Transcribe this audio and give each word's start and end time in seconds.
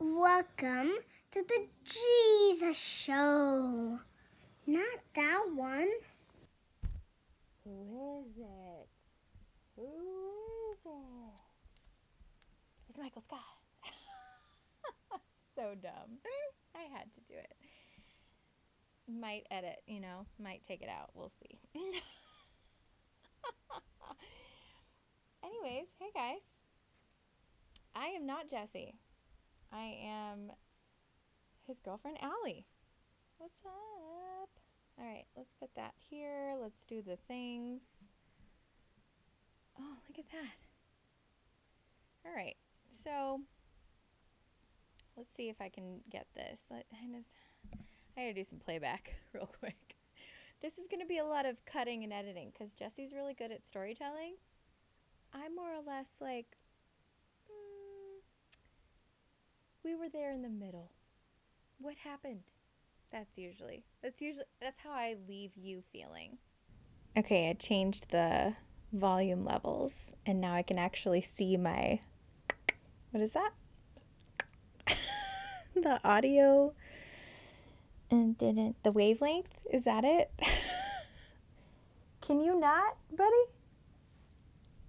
Welcome 0.00 0.90
to 1.30 1.44
the 1.46 1.66
Jesus 1.84 2.76
Show. 2.76 4.00
Not 4.66 4.98
that 5.14 5.44
one. 5.54 5.88
Who 7.64 8.24
is 8.26 8.36
it? 8.36 8.88
Who 9.76 9.82
is 10.72 10.78
it? 10.84 11.34
It's 12.88 12.98
Michael 12.98 13.22
Scott. 13.22 13.38
so 15.54 15.74
dumb. 15.80 16.18
I 16.74 16.82
had 16.92 17.04
to 17.14 17.20
do 17.28 17.34
it. 17.38 17.54
Might 19.08 19.46
edit, 19.50 19.80
you 19.86 20.00
know, 20.00 20.26
might 20.42 20.64
take 20.64 20.82
it 20.82 20.88
out. 20.88 21.10
We'll 21.14 21.30
see. 21.30 21.60
Anyways, 25.44 25.86
hey 26.00 26.10
guys. 26.12 26.42
I 27.94 28.08
am 28.08 28.26
not 28.26 28.50
Jesse. 28.50 28.94
I 29.74 29.96
am 30.06 30.52
his 31.66 31.80
girlfriend, 31.80 32.18
Allie. 32.22 32.64
What's 33.38 33.60
up? 33.66 34.48
All 34.96 35.04
right, 35.04 35.24
let's 35.36 35.52
put 35.54 35.70
that 35.74 35.94
here. 35.98 36.54
Let's 36.60 36.84
do 36.84 37.02
the 37.02 37.16
things. 37.16 37.82
Oh, 39.76 39.96
look 40.08 40.18
at 40.18 40.30
that. 40.30 40.54
All 42.24 42.34
right, 42.34 42.54
so 42.88 43.40
let's 45.16 45.34
see 45.34 45.48
if 45.48 45.60
I 45.60 45.68
can 45.68 46.02
get 46.08 46.28
this. 46.36 46.60
I 46.70 46.84
just, 47.12 47.34
I 48.16 48.20
gotta 48.20 48.34
do 48.34 48.44
some 48.44 48.60
playback 48.60 49.16
real 49.32 49.50
quick. 49.58 49.96
This 50.62 50.78
is 50.78 50.86
gonna 50.88 51.04
be 51.04 51.18
a 51.18 51.24
lot 51.24 51.46
of 51.46 51.64
cutting 51.66 52.04
and 52.04 52.12
editing 52.12 52.52
because 52.52 52.72
Jesse's 52.72 53.12
really 53.12 53.34
good 53.34 53.50
at 53.50 53.66
storytelling. 53.66 54.34
I'm 55.32 55.56
more 55.56 55.74
or 55.74 55.82
less 55.84 56.10
like, 56.20 56.56
mm, 57.50 58.22
we 59.84 59.94
were 59.94 60.08
there 60.08 60.32
in 60.32 60.42
the 60.42 60.48
middle. 60.48 60.90
What 61.78 61.96
happened? 62.04 62.40
That's 63.12 63.36
usually 63.36 63.84
that's 64.02 64.20
usually 64.20 64.46
that's 64.60 64.80
how 64.80 64.90
I 64.90 65.14
leave 65.28 65.52
you 65.56 65.82
feeling. 65.92 66.38
Okay, 67.16 67.50
I 67.50 67.52
changed 67.52 68.10
the 68.10 68.54
volume 68.92 69.44
levels 69.44 70.12
and 70.24 70.40
now 70.40 70.54
I 70.54 70.62
can 70.62 70.78
actually 70.78 71.20
see 71.20 71.56
my 71.56 72.00
what 73.10 73.22
is 73.22 73.32
that? 73.32 73.52
the 75.74 76.00
audio 76.02 76.72
and 78.10 78.36
didn't 78.38 78.82
the 78.82 78.90
wavelength 78.90 79.58
is 79.70 79.84
that 79.84 80.04
it? 80.04 80.32
can 82.20 82.40
you 82.40 82.58
not, 82.58 82.96
buddy? 83.14 83.30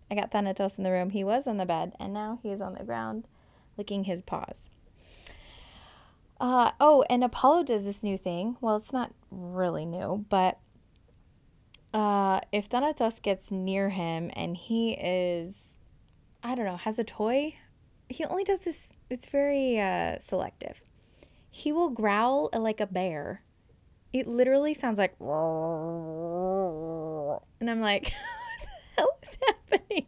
I 0.10 0.16
got 0.16 0.32
Thanatos 0.32 0.78
in 0.78 0.84
the 0.84 0.92
room. 0.92 1.10
He 1.10 1.24
was 1.24 1.48
on 1.48 1.58
the 1.58 1.66
bed 1.66 1.94
and 2.00 2.14
now 2.14 2.40
he 2.42 2.50
is 2.50 2.62
on 2.62 2.76
the 2.76 2.84
ground 2.84 3.28
licking 3.78 4.06
his 4.06 4.22
paws. 4.22 4.70
Uh, 6.40 6.72
oh, 6.80 7.04
and 7.10 7.24
Apollo 7.24 7.64
does 7.64 7.84
this 7.86 8.04
new 8.04 8.18
thing. 8.18 8.58
Well, 8.60 8.76
it's 8.76 8.92
not 8.92 9.14
really 9.32 9.86
new, 9.86 10.26
but 10.30 10.60
uh, 11.94 12.42
if 12.52 12.66
Thanatos 12.66 13.22
gets 13.22 13.52
near 13.52 13.90
him 13.90 14.30
and 14.36 14.58
he 14.58 14.92
is, 14.94 15.78
I 16.44 16.56
don't 16.56 16.66
know, 16.66 16.78
has 16.78 17.00
a 17.00 17.06
toy, 17.06 17.56
he 18.10 18.26
only 18.26 18.44
does 18.44 18.62
this, 18.62 18.90
it's 19.10 19.28
very 19.28 19.80
uh, 19.80 20.20
selective. 20.20 20.82
He 21.50 21.72
will 21.72 21.90
growl 21.90 22.50
like 22.54 22.82
a 22.82 22.88
bear. 22.88 23.44
It 24.12 24.28
literally 24.28 24.74
sounds 24.74 24.98
like, 24.98 25.16
and 25.22 25.30
I'm 27.70 27.80
like, 27.80 28.12
what 28.56 28.62
the 28.62 28.68
hell 28.98 29.18
is 29.24 29.38
happening? 29.48 30.08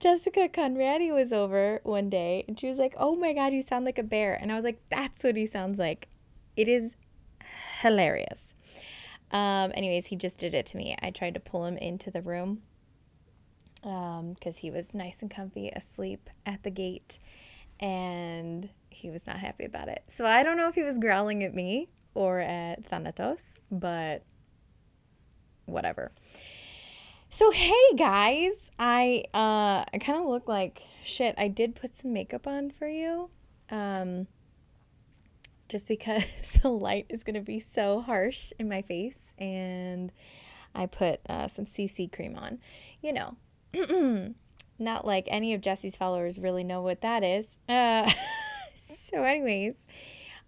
Jessica 0.00 0.48
Conradi 0.48 1.12
was 1.14 1.30
over 1.30 1.80
one 1.82 2.08
day 2.08 2.44
and 2.48 2.58
she 2.58 2.68
was 2.68 2.78
like, 2.78 2.94
Oh 2.96 3.14
my 3.14 3.34
God, 3.34 3.52
you 3.52 3.62
sound 3.62 3.84
like 3.84 3.98
a 3.98 4.02
bear. 4.02 4.34
And 4.34 4.50
I 4.50 4.56
was 4.56 4.64
like, 4.64 4.80
That's 4.90 5.22
what 5.22 5.36
he 5.36 5.44
sounds 5.44 5.78
like. 5.78 6.08
It 6.56 6.68
is 6.68 6.96
hilarious. 7.82 8.54
Um, 9.30 9.70
anyways, 9.74 10.06
he 10.06 10.16
just 10.16 10.38
did 10.38 10.54
it 10.54 10.66
to 10.66 10.76
me. 10.76 10.96
I 11.02 11.10
tried 11.10 11.34
to 11.34 11.40
pull 11.40 11.66
him 11.66 11.76
into 11.76 12.10
the 12.10 12.22
room 12.22 12.62
because 13.82 14.56
um, 14.56 14.60
he 14.60 14.70
was 14.70 14.94
nice 14.94 15.22
and 15.22 15.30
comfy 15.30 15.68
asleep 15.68 16.28
at 16.44 16.62
the 16.62 16.70
gate 16.70 17.18
and 17.78 18.70
he 18.90 19.10
was 19.10 19.26
not 19.26 19.38
happy 19.38 19.64
about 19.64 19.88
it. 19.88 20.02
So 20.08 20.24
I 20.26 20.42
don't 20.42 20.56
know 20.56 20.68
if 20.68 20.74
he 20.74 20.82
was 20.82 20.98
growling 20.98 21.42
at 21.44 21.54
me 21.54 21.88
or 22.14 22.40
at 22.40 22.86
Thanatos, 22.86 23.58
but 23.70 24.24
whatever. 25.66 26.12
So 27.32 27.52
hey 27.52 27.94
guys, 27.96 28.72
I 28.76 29.22
uh 29.32 29.84
I 29.94 29.98
kind 30.00 30.18
of 30.18 30.26
look 30.26 30.48
like 30.48 30.82
shit. 31.04 31.36
I 31.38 31.46
did 31.46 31.76
put 31.76 31.94
some 31.94 32.12
makeup 32.12 32.48
on 32.48 32.72
for 32.72 32.88
you. 32.88 33.30
Um 33.70 34.26
just 35.68 35.86
because 35.86 36.24
the 36.62 36.70
light 36.70 37.06
is 37.08 37.22
going 37.22 37.36
to 37.36 37.40
be 37.40 37.60
so 37.60 38.00
harsh 38.00 38.52
in 38.58 38.68
my 38.68 38.82
face 38.82 39.32
and 39.38 40.10
I 40.74 40.86
put 40.86 41.20
uh, 41.28 41.46
some 41.46 41.66
CC 41.66 42.10
cream 42.10 42.36
on. 42.36 42.58
You 43.00 43.12
know, 43.12 43.36
not 44.80 45.06
like 45.06 45.26
any 45.28 45.54
of 45.54 45.60
Jesse's 45.60 45.94
followers 45.94 46.36
really 46.36 46.64
know 46.64 46.82
what 46.82 47.00
that 47.02 47.22
is. 47.22 47.58
Uh, 47.68 48.10
so, 48.98 49.22
anyways, 49.22 49.86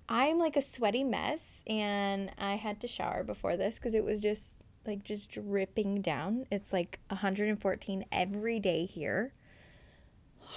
I'm 0.08 0.40
like 0.40 0.56
a 0.56 0.62
sweaty 0.62 1.04
mess 1.04 1.62
and 1.68 2.32
I 2.36 2.56
had 2.56 2.80
to 2.80 2.88
shower 2.88 3.22
before 3.22 3.56
this 3.56 3.76
because 3.76 3.94
it 3.94 4.04
was 4.04 4.20
just 4.20 4.56
like 4.86 5.04
just 5.04 5.30
dripping 5.30 6.02
down. 6.02 6.46
It's 6.50 6.72
like 6.72 7.00
114 7.08 8.04
every 8.10 8.60
day 8.60 8.84
here. 8.84 9.32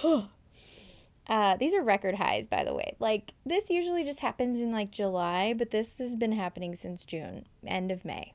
uh, 0.04 1.56
these 1.56 1.74
are 1.74 1.82
record 1.82 2.16
highs, 2.16 2.46
by 2.46 2.64
the 2.64 2.74
way. 2.74 2.96
Like, 2.98 3.32
this 3.44 3.70
usually 3.70 4.04
just 4.04 4.20
happens 4.20 4.60
in 4.60 4.72
like 4.72 4.90
July, 4.90 5.54
but 5.56 5.70
this 5.70 5.96
has 5.98 6.16
been 6.16 6.32
happening 6.32 6.74
since 6.74 7.04
June, 7.04 7.46
end 7.66 7.90
of 7.90 8.04
May. 8.04 8.34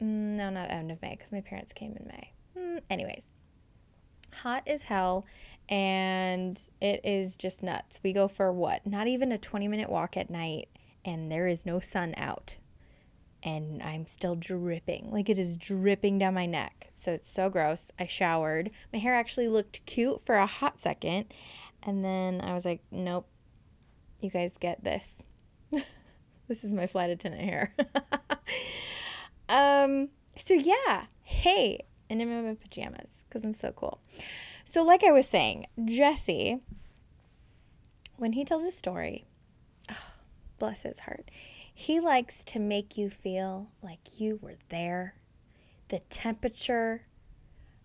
Mm, 0.00 0.36
no, 0.36 0.50
not 0.50 0.70
end 0.70 0.90
of 0.90 1.00
May, 1.02 1.16
because 1.16 1.32
my 1.32 1.40
parents 1.40 1.72
came 1.72 1.96
in 1.96 2.06
May. 2.06 2.32
Mm, 2.58 2.80
anyways, 2.90 3.32
hot 4.42 4.62
as 4.66 4.84
hell, 4.84 5.24
and 5.68 6.60
it 6.80 7.00
is 7.04 7.36
just 7.36 7.62
nuts. 7.62 8.00
We 8.02 8.12
go 8.12 8.28
for 8.28 8.52
what? 8.52 8.86
Not 8.86 9.06
even 9.06 9.32
a 9.32 9.38
20 9.38 9.68
minute 9.68 9.90
walk 9.90 10.16
at 10.16 10.30
night, 10.30 10.68
and 11.04 11.30
there 11.30 11.46
is 11.46 11.66
no 11.66 11.80
sun 11.80 12.14
out 12.16 12.56
and 13.42 13.82
I'm 13.82 14.06
still 14.06 14.34
dripping. 14.34 15.10
Like 15.10 15.28
it 15.28 15.38
is 15.38 15.56
dripping 15.56 16.18
down 16.18 16.34
my 16.34 16.46
neck. 16.46 16.90
So 16.94 17.12
it's 17.12 17.30
so 17.30 17.48
gross. 17.48 17.90
I 17.98 18.06
showered. 18.06 18.70
My 18.92 18.98
hair 18.98 19.14
actually 19.14 19.48
looked 19.48 19.84
cute 19.86 20.20
for 20.20 20.36
a 20.36 20.46
hot 20.46 20.80
second. 20.80 21.26
And 21.82 22.04
then 22.04 22.40
I 22.40 22.54
was 22.54 22.64
like, 22.64 22.80
nope, 22.90 23.26
you 24.20 24.30
guys 24.30 24.56
get 24.58 24.84
this. 24.84 25.22
this 26.48 26.62
is 26.62 26.72
my 26.72 26.86
flight 26.86 27.10
attendant 27.10 27.42
hair. 27.44 27.74
um, 29.48 30.10
so 30.36 30.54
yeah, 30.54 31.06
hey, 31.22 31.84
and 32.08 32.22
I'm 32.22 32.30
in 32.30 32.46
my 32.46 32.54
pajamas 32.54 33.24
because 33.28 33.44
I'm 33.44 33.54
so 33.54 33.72
cool. 33.72 34.00
So, 34.64 34.84
like 34.84 35.02
I 35.02 35.10
was 35.10 35.28
saying, 35.28 35.66
Jesse, 35.84 36.60
when 38.16 38.32
he 38.32 38.44
tells 38.44 38.64
a 38.64 38.70
story, 38.70 39.24
oh, 39.90 39.96
bless 40.58 40.82
his 40.82 41.00
heart, 41.00 41.30
he 41.82 41.98
likes 41.98 42.44
to 42.44 42.60
make 42.60 42.96
you 42.96 43.10
feel 43.10 43.68
like 43.82 44.20
you 44.20 44.38
were 44.40 44.54
there, 44.68 45.16
the 45.88 45.98
temperature, 46.10 47.06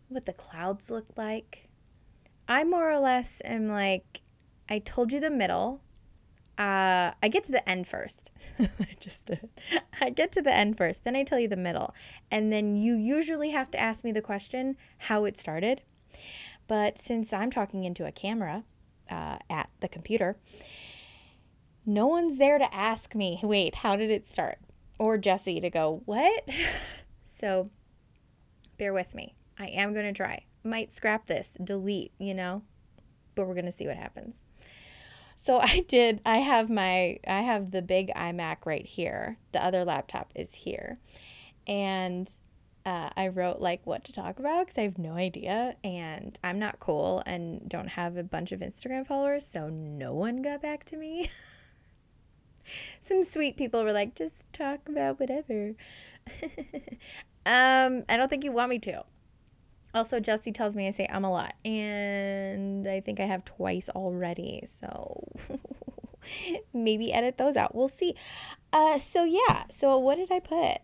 what 0.07 0.27
the 0.27 0.33
clouds 0.33 0.91
look 0.91 1.07
like. 1.15 1.67
I 2.47 2.63
more 2.63 2.91
or 2.91 2.99
less 2.99 3.41
am 3.43 3.67
like, 3.67 4.21
I 4.69 4.77
told 4.77 5.11
you 5.11 5.19
the 5.19 5.31
middle. 5.31 5.81
Uh, 6.59 7.13
I 7.23 7.27
get 7.27 7.43
to 7.45 7.51
the 7.51 7.67
end 7.67 7.87
first. 7.87 8.29
I 8.59 8.95
just 8.99 9.25
did 9.25 9.49
it. 9.71 9.83
I 9.99 10.11
get 10.11 10.31
to 10.33 10.43
the 10.43 10.53
end 10.53 10.77
first, 10.77 11.03
then 11.03 11.15
I 11.15 11.23
tell 11.23 11.39
you 11.39 11.47
the 11.47 11.57
middle. 11.57 11.95
And 12.29 12.53
then 12.53 12.75
you 12.75 12.93
usually 12.93 13.49
have 13.49 13.71
to 13.71 13.79
ask 13.79 14.05
me 14.05 14.11
the 14.11 14.21
question 14.21 14.77
how 14.99 15.25
it 15.25 15.37
started. 15.37 15.81
But 16.67 16.99
since 16.99 17.33
I'm 17.33 17.49
talking 17.49 17.83
into 17.83 18.05
a 18.05 18.11
camera 18.11 18.63
uh, 19.09 19.39
at 19.49 19.71
the 19.79 19.87
computer, 19.87 20.37
no 21.87 22.05
one's 22.05 22.37
there 22.37 22.57
to 22.59 22.75
ask 22.75 23.15
me, 23.15 23.39
wait, 23.41 23.75
how 23.75 23.95
did 23.95 24.11
it 24.11 24.27
start? 24.27 24.59
Or 24.99 25.17
Jesse 25.17 25.61
to 25.61 25.69
go, 25.69 26.01
what? 26.05 26.43
so 27.25 27.71
bear 28.77 28.93
with 28.93 29.15
me. 29.15 29.35
I 29.57 29.67
am 29.67 29.93
going 29.93 30.05
to 30.05 30.11
try. 30.11 30.43
Might 30.65 30.91
scrap 30.91 31.27
this, 31.27 31.57
delete, 31.63 32.11
you 32.19 32.33
know, 32.33 32.63
but 33.35 33.47
we're 33.47 33.53
going 33.53 33.65
to 33.65 33.71
see 33.71 33.87
what 33.87 33.95
happens. 33.95 34.43
So 35.37 35.59
I 35.63 35.85
did, 35.87 36.19
I 36.25 36.37
have 36.37 36.69
my, 36.69 37.19
I 37.25 37.41
have 37.41 37.71
the 37.71 37.81
big 37.81 38.11
iMac 38.15 38.57
right 38.65 38.85
here. 38.85 39.37
The 39.53 39.63
other 39.63 39.85
laptop 39.85 40.33
is 40.35 40.55
here. 40.55 40.99
And 41.65 42.29
uh, 42.85 43.09
I 43.15 43.29
wrote 43.29 43.61
like 43.61 43.85
what 43.85 44.03
to 44.05 44.13
talk 44.13 44.39
about 44.39 44.67
because 44.67 44.77
I 44.77 44.81
have 44.83 44.97
no 44.97 45.13
idea 45.13 45.75
and 45.85 46.37
I'm 46.43 46.59
not 46.59 46.81
cool 46.81 47.23
and 47.25 47.67
don't 47.67 47.89
have 47.89 48.17
a 48.17 48.23
bunch 48.23 48.51
of 48.51 48.59
Instagram 48.59 49.07
followers, 49.07 49.45
so 49.45 49.69
no 49.69 50.13
one 50.13 50.41
got 50.41 50.61
back 50.61 50.83
to 50.85 50.97
me. 50.97 51.29
some 52.99 53.23
sweet 53.23 53.57
people 53.57 53.83
were 53.83 53.93
like, 53.93 54.15
just 54.15 54.51
talk 54.53 54.87
about 54.87 55.19
whatever. 55.19 55.73
um, 57.45 58.03
I 58.09 58.17
don't 58.17 58.29
think 58.29 58.43
you 58.43 58.51
want 58.51 58.69
me 58.69 58.79
to. 58.79 59.03
Also, 59.93 60.19
Jesse 60.19 60.51
tells 60.51 60.75
me 60.75 60.87
I 60.87 60.91
say 60.91 61.07
I'm 61.11 61.23
a 61.23 61.31
lot, 61.31 61.55
and 61.65 62.87
I 62.87 62.99
think 62.99 63.19
I 63.19 63.25
have 63.25 63.45
twice 63.45 63.89
already. 63.89 64.63
So 64.67 65.23
maybe 66.73 67.11
edit 67.11 67.37
those 67.37 67.55
out. 67.55 67.73
We'll 67.73 67.87
see. 67.87 68.13
Uh, 68.71 68.99
so 68.99 69.23
yeah. 69.23 69.63
So 69.71 69.97
what 69.97 70.15
did 70.15 70.31
I 70.31 70.39
put? 70.39 70.81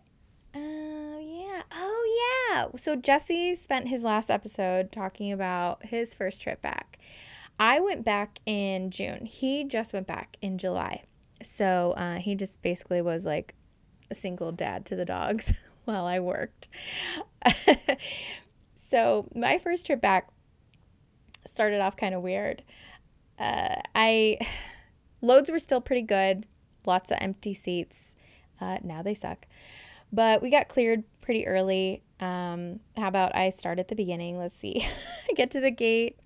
Oh 0.54 1.18
yeah. 1.20 1.62
Oh 1.72 2.50
yeah. 2.50 2.66
So 2.76 2.96
Jesse 2.96 3.54
spent 3.54 3.88
his 3.88 4.02
last 4.02 4.30
episode 4.30 4.90
talking 4.90 5.30
about 5.30 5.86
his 5.86 6.14
first 6.14 6.42
trip 6.42 6.62
back. 6.62 6.98
I 7.58 7.78
went 7.80 8.04
back 8.04 8.40
in 8.46 8.90
June. 8.90 9.26
He 9.26 9.64
just 9.64 9.92
went 9.92 10.06
back 10.06 10.36
in 10.42 10.58
July. 10.58 11.04
So 11.44 11.92
uh, 11.96 12.16
he 12.16 12.34
just 12.34 12.60
basically 12.62 13.02
was 13.02 13.24
like 13.24 13.54
a 14.10 14.14
single 14.14 14.52
dad 14.52 14.84
to 14.86 14.96
the 14.96 15.04
dogs 15.04 15.54
while 15.84 16.06
I 16.06 16.20
worked. 16.20 16.68
so 18.74 19.28
my 19.34 19.58
first 19.58 19.86
trip 19.86 20.00
back 20.00 20.28
started 21.46 21.80
off 21.80 21.96
kind 21.96 22.14
of 22.14 22.22
weird. 22.22 22.62
Uh, 23.38 23.76
I 23.94 24.38
loads 25.20 25.50
were 25.50 25.58
still 25.58 25.80
pretty 25.80 26.02
good, 26.02 26.46
lots 26.86 27.10
of 27.10 27.18
empty 27.20 27.54
seats. 27.54 28.16
Uh, 28.60 28.78
now 28.82 29.02
they 29.02 29.14
suck, 29.14 29.46
but 30.12 30.40
we 30.40 30.50
got 30.50 30.68
cleared 30.68 31.04
pretty 31.20 31.46
early. 31.46 32.02
Um, 32.20 32.80
how 32.96 33.08
about 33.08 33.34
I 33.34 33.50
start 33.50 33.78
at 33.78 33.88
the 33.88 33.96
beginning? 33.96 34.38
Let's 34.38 34.58
see. 34.58 34.86
I 35.30 35.32
get 35.34 35.50
to 35.52 35.60
the 35.60 35.70
gate. 35.70 36.18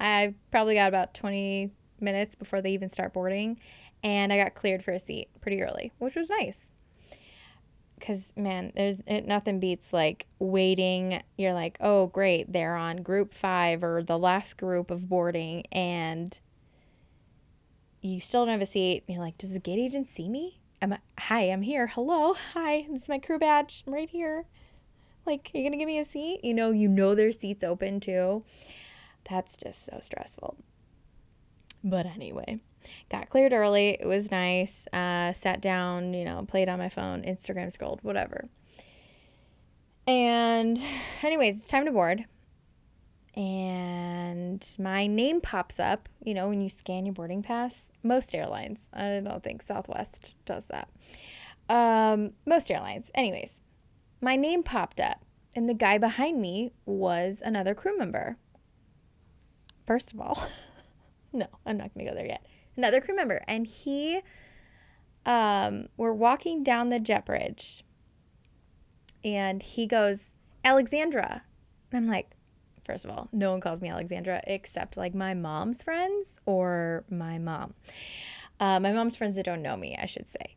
I 0.00 0.34
probably 0.50 0.74
got 0.74 0.88
about 0.88 1.14
20 1.14 1.70
minutes 2.00 2.34
before 2.34 2.60
they 2.60 2.72
even 2.72 2.90
start 2.90 3.12
boarding, 3.12 3.58
and 4.04 4.32
I 4.32 4.36
got 4.36 4.54
cleared 4.54 4.84
for 4.84 4.92
a 4.92 4.98
seat 4.98 5.28
pretty 5.40 5.62
early, 5.62 5.90
which 5.98 6.14
was 6.14 6.28
nice. 6.28 6.70
Because 7.98 8.34
man 8.36 8.70
there's 8.76 9.00
it, 9.06 9.26
nothing 9.26 9.58
beats 9.58 9.92
like 9.92 10.26
waiting. 10.38 11.22
You're 11.38 11.54
like 11.54 11.78
oh 11.80 12.08
great 12.08 12.52
they're 12.52 12.76
on 12.76 12.98
group 12.98 13.32
five 13.32 13.82
or 13.82 14.02
the 14.02 14.18
last 14.18 14.58
group 14.58 14.90
of 14.90 15.08
boarding 15.08 15.64
and 15.72 16.38
you 18.02 18.20
still 18.20 18.44
don't 18.44 18.52
have 18.52 18.60
a 18.60 18.66
seat. 18.66 19.04
And 19.08 19.14
you're 19.14 19.24
like 19.24 19.38
does 19.38 19.54
the 19.54 19.58
gate 19.58 19.78
agent 19.78 20.08
see 20.08 20.28
me? 20.28 20.60
I'm 20.82 20.96
hi 21.18 21.44
i'm 21.44 21.62
here. 21.62 21.86
Hello. 21.86 22.34
Hi 22.52 22.86
this 22.90 23.04
is 23.04 23.08
my 23.08 23.18
crew 23.18 23.38
badge. 23.38 23.84
I'm 23.86 23.94
right 23.94 24.10
here. 24.10 24.44
Like 25.24 25.50
are 25.54 25.58
you 25.58 25.64
gonna 25.64 25.78
give 25.78 25.86
me 25.86 25.98
a 25.98 26.04
seat? 26.04 26.40
You 26.44 26.52
know 26.52 26.72
you 26.72 26.88
know 26.88 27.14
there's 27.14 27.38
seats 27.38 27.64
open 27.64 28.00
too. 28.00 28.44
That's 29.30 29.56
just 29.56 29.82
so 29.82 30.00
stressful. 30.02 30.58
But 31.82 32.04
anyway 32.04 32.60
got 33.10 33.28
cleared 33.28 33.52
early. 33.52 33.90
It 34.00 34.06
was 34.06 34.30
nice. 34.30 34.86
Uh, 34.92 35.32
sat 35.32 35.60
down, 35.60 36.14
you 36.14 36.24
know, 36.24 36.44
played 36.46 36.68
on 36.68 36.78
my 36.78 36.88
phone, 36.88 37.22
Instagram 37.22 37.70
scrolled, 37.70 38.00
whatever. 38.02 38.48
And, 40.06 40.80
anyways, 41.22 41.58
it's 41.58 41.66
time 41.66 41.86
to 41.86 41.92
board. 41.92 42.26
And 43.36 44.64
my 44.78 45.06
name 45.06 45.40
pops 45.40 45.80
up, 45.80 46.08
you 46.22 46.34
know, 46.34 46.48
when 46.48 46.60
you 46.60 46.68
scan 46.68 47.04
your 47.04 47.14
boarding 47.14 47.42
pass. 47.42 47.90
Most 48.02 48.34
airlines, 48.34 48.88
I 48.92 49.20
don't 49.24 49.42
think 49.42 49.62
Southwest 49.62 50.34
does 50.44 50.66
that. 50.66 50.88
Um, 51.68 52.32
most 52.46 52.70
airlines. 52.70 53.10
Anyways, 53.14 53.60
my 54.20 54.36
name 54.36 54.62
popped 54.62 55.00
up, 55.00 55.24
and 55.54 55.68
the 55.68 55.74
guy 55.74 55.98
behind 55.98 56.40
me 56.40 56.72
was 56.84 57.42
another 57.44 57.74
crew 57.74 57.96
member. 57.98 58.36
First 59.86 60.12
of 60.12 60.20
all, 60.20 60.46
no, 61.32 61.46
I'm 61.66 61.76
not 61.76 61.92
going 61.94 62.06
to 62.06 62.12
go 62.12 62.16
there 62.16 62.26
yet 62.26 62.46
another 62.76 63.00
crew 63.00 63.14
member, 63.14 63.42
and 63.46 63.66
he, 63.66 64.20
um, 65.26 65.88
we're 65.96 66.12
walking 66.12 66.62
down 66.62 66.88
the 66.88 67.00
jet 67.00 67.26
bridge, 67.26 67.84
and 69.24 69.62
he 69.62 69.86
goes, 69.86 70.34
Alexandra. 70.64 71.42
And 71.90 71.98
I'm 71.98 72.08
like, 72.10 72.36
first 72.84 73.04
of 73.04 73.10
all, 73.10 73.28
no 73.32 73.50
one 73.50 73.60
calls 73.60 73.80
me 73.80 73.88
Alexandra 73.88 74.42
except 74.46 74.96
like 74.96 75.14
my 75.14 75.34
mom's 75.34 75.82
friends 75.82 76.40
or 76.46 77.04
my 77.08 77.38
mom. 77.38 77.74
Uh, 78.60 78.78
my 78.80 78.92
mom's 78.92 79.16
friends 79.16 79.36
that 79.36 79.44
don't 79.44 79.62
know 79.62 79.76
me, 79.76 79.96
I 80.00 80.06
should 80.06 80.26
say. 80.26 80.56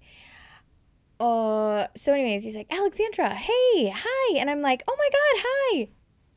Uh, 1.19 1.87
so, 1.95 2.13
anyways, 2.13 2.43
he's 2.43 2.55
like, 2.55 2.71
Alexandra, 2.71 3.33
hey, 3.33 3.91
hi. 3.95 4.37
And 4.37 4.49
I'm 4.49 4.61
like, 4.61 4.83
oh 4.87 4.95
my 4.97 5.09
God, 5.11 5.43
hi. 5.45 5.89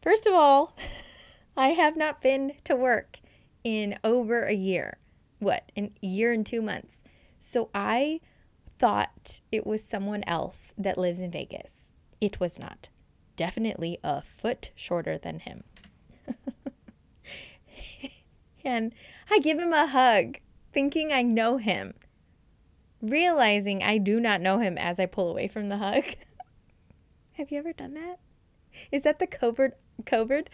First 0.02 0.26
of 0.26 0.32
all, 0.32 0.76
I 1.56 1.68
have 1.68 1.96
not 1.96 2.22
been 2.22 2.52
to 2.64 2.74
work 2.74 3.18
in 3.62 3.98
over 4.02 4.44
a 4.44 4.54
year 4.54 4.98
what, 5.40 5.72
a 5.76 5.90
year 6.00 6.32
and 6.32 6.46
two 6.46 6.62
months. 6.62 7.02
So 7.38 7.70
I 7.74 8.20
thought 8.78 9.40
it 9.50 9.66
was 9.66 9.82
someone 9.82 10.22
else 10.26 10.72
that 10.78 10.96
lives 10.96 11.18
in 11.18 11.30
Vegas. 11.30 11.92
It 12.20 12.38
was 12.38 12.58
not. 12.58 12.88
Definitely 13.36 13.98
a 14.04 14.22
foot 14.22 14.70
shorter 14.74 15.18
than 15.18 15.40
him. 15.40 15.64
and 18.64 18.92
I 19.30 19.38
give 19.38 19.58
him 19.58 19.72
a 19.72 19.86
hug, 19.86 20.38
thinking 20.72 21.12
I 21.12 21.22
know 21.22 21.56
him, 21.56 21.94
realizing 23.02 23.82
I 23.82 23.98
do 23.98 24.20
not 24.20 24.40
know 24.40 24.58
him 24.58 24.76
as 24.78 25.00
I 25.00 25.06
pull 25.06 25.30
away 25.30 25.48
from 25.48 25.68
the 25.68 25.78
hug. 25.78 26.04
Have 27.32 27.50
you 27.50 27.58
ever 27.58 27.72
done 27.72 27.94
that? 27.94 28.20
Is 28.92 29.02
that 29.02 29.18
the 29.18 29.26
COVID, 29.26 29.72
COVID, 30.04 30.48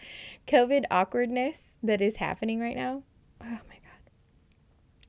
COVID 0.47 0.83
awkwardness 0.89 1.77
that 1.83 2.01
is 2.01 2.17
happening 2.17 2.59
right 2.59 2.75
now? 2.75 3.03
Oh 3.41 3.59
my 3.69 3.76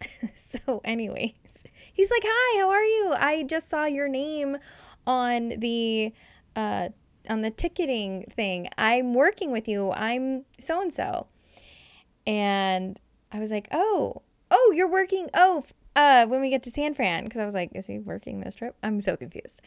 so, 0.37 0.81
anyways, 0.85 1.65
he's 1.93 2.11
like, 2.11 2.23
"Hi, 2.25 2.61
how 2.61 2.71
are 2.71 2.85
you? 2.85 3.15
I 3.17 3.43
just 3.43 3.69
saw 3.69 3.87
your 3.87 4.09
name 4.09 4.59
on 5.07 5.51
the 5.59 6.13
uh 6.57 6.91
on 7.29 7.43
the 7.43 7.51
ticketing 7.51 8.31
thing. 8.35 8.69
I'm 8.79 9.15
working 9.15 9.51
with 9.51 9.69
you. 9.69 9.93
I'm 9.93 10.45
so 10.59 10.81
and 10.81 10.93
so." 10.93 11.27
And 12.27 12.99
I 13.33 13.41
was 13.41 13.51
like, 13.51 13.69
"Oh, 13.73 14.23
oh, 14.51 14.73
you're 14.75 14.91
working. 14.91 15.29
Oh, 15.35 15.65
uh, 15.99 16.27
when 16.27 16.41
we 16.41 16.49
get 16.49 16.63
to 16.63 16.71
San 16.71 16.95
Fran, 16.95 17.25
because 17.25 17.41
I 17.41 17.45
was 17.45 17.55
like, 17.55 17.71
is 17.75 17.87
he 17.87 17.99
working 17.99 18.41
this 18.41 18.55
trip? 18.55 18.77
I'm 18.83 19.01
so 19.01 19.17
confused. 19.17 19.61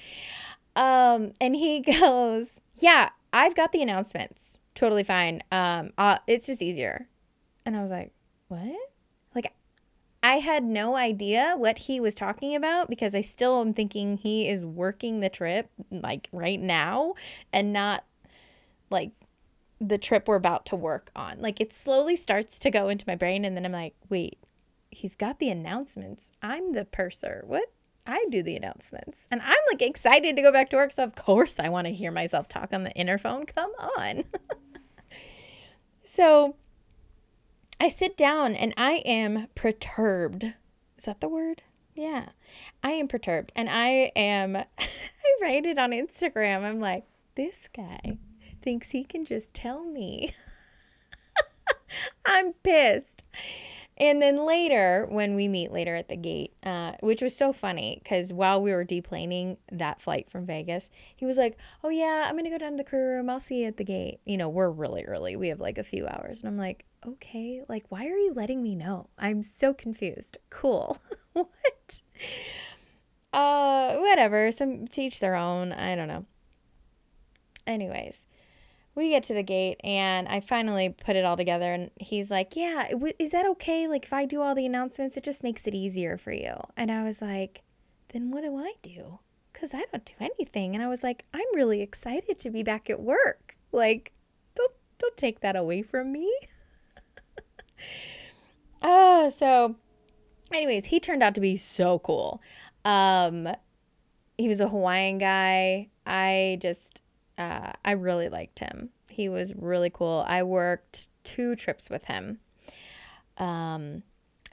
Um, 0.75 1.33
and 1.41 1.55
he 1.55 1.81
goes, 1.99 2.61
yeah, 2.77 3.09
I've 3.33 3.55
got 3.55 3.71
the 3.71 3.81
announcements. 3.81 4.57
Totally 4.73 5.03
fine. 5.03 5.43
Um, 5.51 5.91
uh, 5.97 6.17
it's 6.27 6.47
just 6.47 6.61
easier. 6.61 7.07
And 7.65 7.75
I 7.75 7.81
was 7.81 7.91
like, 7.91 8.13
what? 8.47 8.90
I 10.23 10.35
had 10.35 10.63
no 10.63 10.95
idea 10.95 11.55
what 11.57 11.79
he 11.79 11.99
was 11.99 12.13
talking 12.13 12.55
about 12.55 12.89
because 12.89 13.15
I 13.15 13.21
still 13.21 13.59
am 13.59 13.73
thinking 13.73 14.17
he 14.17 14.47
is 14.47 14.65
working 14.65 15.19
the 15.19 15.29
trip 15.29 15.69
like 15.89 16.29
right 16.31 16.59
now 16.59 17.15
and 17.51 17.73
not 17.73 18.05
like 18.91 19.11
the 19.79 19.97
trip 19.97 20.27
we're 20.27 20.35
about 20.35 20.65
to 20.67 20.75
work 20.75 21.09
on. 21.15 21.39
Like 21.39 21.59
it 21.59 21.73
slowly 21.73 22.15
starts 22.15 22.59
to 22.59 22.69
go 22.69 22.87
into 22.87 23.05
my 23.07 23.15
brain 23.15 23.43
and 23.43 23.57
then 23.57 23.65
I'm 23.65 23.71
like, 23.71 23.95
wait, 24.09 24.37
he's 24.91 25.15
got 25.15 25.39
the 25.39 25.49
announcements. 25.49 26.29
I'm 26.41 26.73
the 26.73 26.85
purser. 26.85 27.43
What? 27.47 27.71
I 28.05 28.25
do 28.29 28.43
the 28.43 28.55
announcements. 28.55 29.27
And 29.31 29.41
I'm 29.41 29.57
like 29.71 29.81
excited 29.81 30.35
to 30.35 30.41
go 30.41 30.51
back 30.51 30.69
to 30.71 30.75
work. 30.75 30.93
So, 30.93 31.03
of 31.03 31.15
course, 31.15 31.59
I 31.59 31.69
want 31.69 31.87
to 31.87 31.93
hear 31.93 32.11
myself 32.11 32.47
talk 32.47 32.73
on 32.73 32.83
the 32.83 32.91
interphone. 32.91 33.47
Come 33.47 33.71
on. 33.97 34.23
so, 36.03 36.55
I 37.81 37.89
sit 37.89 38.15
down 38.15 38.53
and 38.53 38.75
I 38.77 39.01
am 39.05 39.47
perturbed. 39.55 40.53
Is 40.99 41.05
that 41.05 41.19
the 41.19 41.27
word? 41.27 41.63
Yeah. 41.95 42.29
I 42.83 42.91
am 42.91 43.07
perturbed 43.07 43.51
and 43.55 43.67
I 43.71 44.11
am, 44.15 44.55
I 44.55 44.65
write 45.41 45.65
it 45.65 45.79
on 45.79 45.89
Instagram. 45.89 46.61
I'm 46.61 46.79
like, 46.79 47.05
this 47.33 47.67
guy 47.75 48.19
thinks 48.61 48.91
he 48.91 49.03
can 49.03 49.25
just 49.25 49.55
tell 49.55 49.83
me. 49.83 50.35
I'm 52.25 52.53
pissed. 52.53 53.23
And 53.97 54.21
then 54.21 54.45
later, 54.45 55.07
when 55.09 55.33
we 55.33 55.47
meet 55.47 55.71
later 55.71 55.95
at 55.95 56.07
the 56.07 56.15
gate, 56.15 56.53
uh, 56.63 56.91
which 56.99 57.23
was 57.23 57.35
so 57.35 57.51
funny 57.51 57.99
because 58.03 58.31
while 58.31 58.61
we 58.61 58.73
were 58.73 58.85
deplaning 58.85 59.57
that 59.71 59.99
flight 59.99 60.29
from 60.29 60.45
Vegas, 60.45 60.91
he 61.15 61.25
was 61.25 61.37
like, 61.37 61.57
Oh, 61.83 61.89
yeah, 61.89 62.27
I'm 62.27 62.35
going 62.35 62.43
to 62.43 62.51
go 62.51 62.59
down 62.59 62.73
to 62.73 62.77
the 62.77 62.83
crew 62.83 63.15
room. 63.15 63.27
I'll 63.27 63.39
see 63.39 63.63
you 63.63 63.67
at 63.69 63.77
the 63.77 63.83
gate. 63.83 64.19
You 64.23 64.37
know, 64.37 64.49
we're 64.49 64.69
really 64.69 65.03
early. 65.03 65.35
We 65.35 65.47
have 65.47 65.59
like 65.59 65.79
a 65.79 65.83
few 65.83 66.05
hours. 66.05 66.41
And 66.41 66.47
I'm 66.47 66.59
like, 66.59 66.85
Okay, 67.05 67.63
like, 67.67 67.85
why 67.89 68.05
are 68.05 68.17
you 68.17 68.31
letting 68.33 68.61
me 68.61 68.75
know? 68.75 69.09
I'm 69.17 69.41
so 69.41 69.73
confused. 69.73 70.37
Cool. 70.51 70.99
what? 71.33 72.01
Uh, 73.33 73.95
whatever. 73.95 74.51
Some 74.51 74.87
teach 74.87 75.19
their 75.19 75.35
own. 75.35 75.71
I 75.71 75.95
don't 75.95 76.07
know. 76.07 76.25
Anyways, 77.65 78.25
we 78.93 79.09
get 79.09 79.23
to 79.23 79.33
the 79.33 79.43
gate 79.43 79.79
and 79.83 80.27
I 80.27 80.41
finally 80.41 80.89
put 80.89 81.15
it 81.15 81.25
all 81.25 81.37
together 81.37 81.73
and 81.73 81.91
he's 81.99 82.29
like, 82.29 82.55
"Yeah, 82.55 82.87
is 83.19 83.31
that 83.31 83.45
okay 83.51 83.87
like 83.87 84.05
if 84.05 84.13
I 84.13 84.25
do 84.25 84.41
all 84.41 84.55
the 84.55 84.65
announcements 84.65 85.15
it 85.15 85.23
just 85.23 85.43
makes 85.43 85.67
it 85.67 85.75
easier 85.75 86.17
for 86.17 86.31
you." 86.31 86.55
And 86.75 86.91
I 86.91 87.03
was 87.03 87.21
like, 87.21 87.61
"Then 88.09 88.31
what 88.31 88.41
do 88.43 88.57
I 88.57 88.73
do?" 88.81 89.19
Cuz 89.53 89.73
I 89.73 89.85
don't 89.91 90.05
do 90.05 90.13
anything. 90.19 90.73
And 90.75 90.83
I 90.83 90.87
was 90.87 91.03
like, 91.03 91.25
"I'm 91.33 91.55
really 91.55 91.81
excited 91.81 92.39
to 92.39 92.49
be 92.49 92.63
back 92.63 92.89
at 92.89 92.99
work." 92.99 93.57
Like, 93.71 94.11
don't 94.55 94.73
don't 94.97 95.17
take 95.17 95.39
that 95.41 95.55
away 95.55 95.81
from 95.81 96.11
me. 96.11 96.31
oh, 98.81 99.29
so 99.35 99.75
anyways, 100.53 100.85
he 100.85 100.99
turned 100.99 101.23
out 101.23 101.35
to 101.35 101.41
be 101.41 101.57
so 101.57 101.99
cool. 101.99 102.41
Um 102.85 103.49
he 104.37 104.47
was 104.47 104.59
a 104.59 104.69
Hawaiian 104.69 105.19
guy. 105.19 105.89
I 106.05 106.57
just 106.61 107.01
uh, 107.37 107.73
I 107.83 107.91
really 107.91 108.29
liked 108.29 108.59
him. 108.59 108.89
He 109.09 109.27
was 109.27 109.53
really 109.55 109.89
cool. 109.89 110.23
I 110.27 110.43
worked 110.43 111.09
two 111.23 111.55
trips 111.55 111.89
with 111.89 112.05
him. 112.05 112.39
Um, 113.37 114.03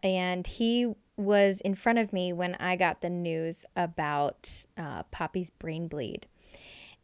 and 0.03 0.47
he 0.47 0.95
was 1.17 1.61
in 1.61 1.75
front 1.75 1.99
of 1.99 2.13
me 2.13 2.33
when 2.33 2.55
I 2.55 2.77
got 2.77 3.01
the 3.01 3.11
news 3.11 3.65
about 3.77 4.65
uh, 4.77 5.03
Poppy's 5.05 5.51
brain 5.51 5.89
bleed. 5.89 6.27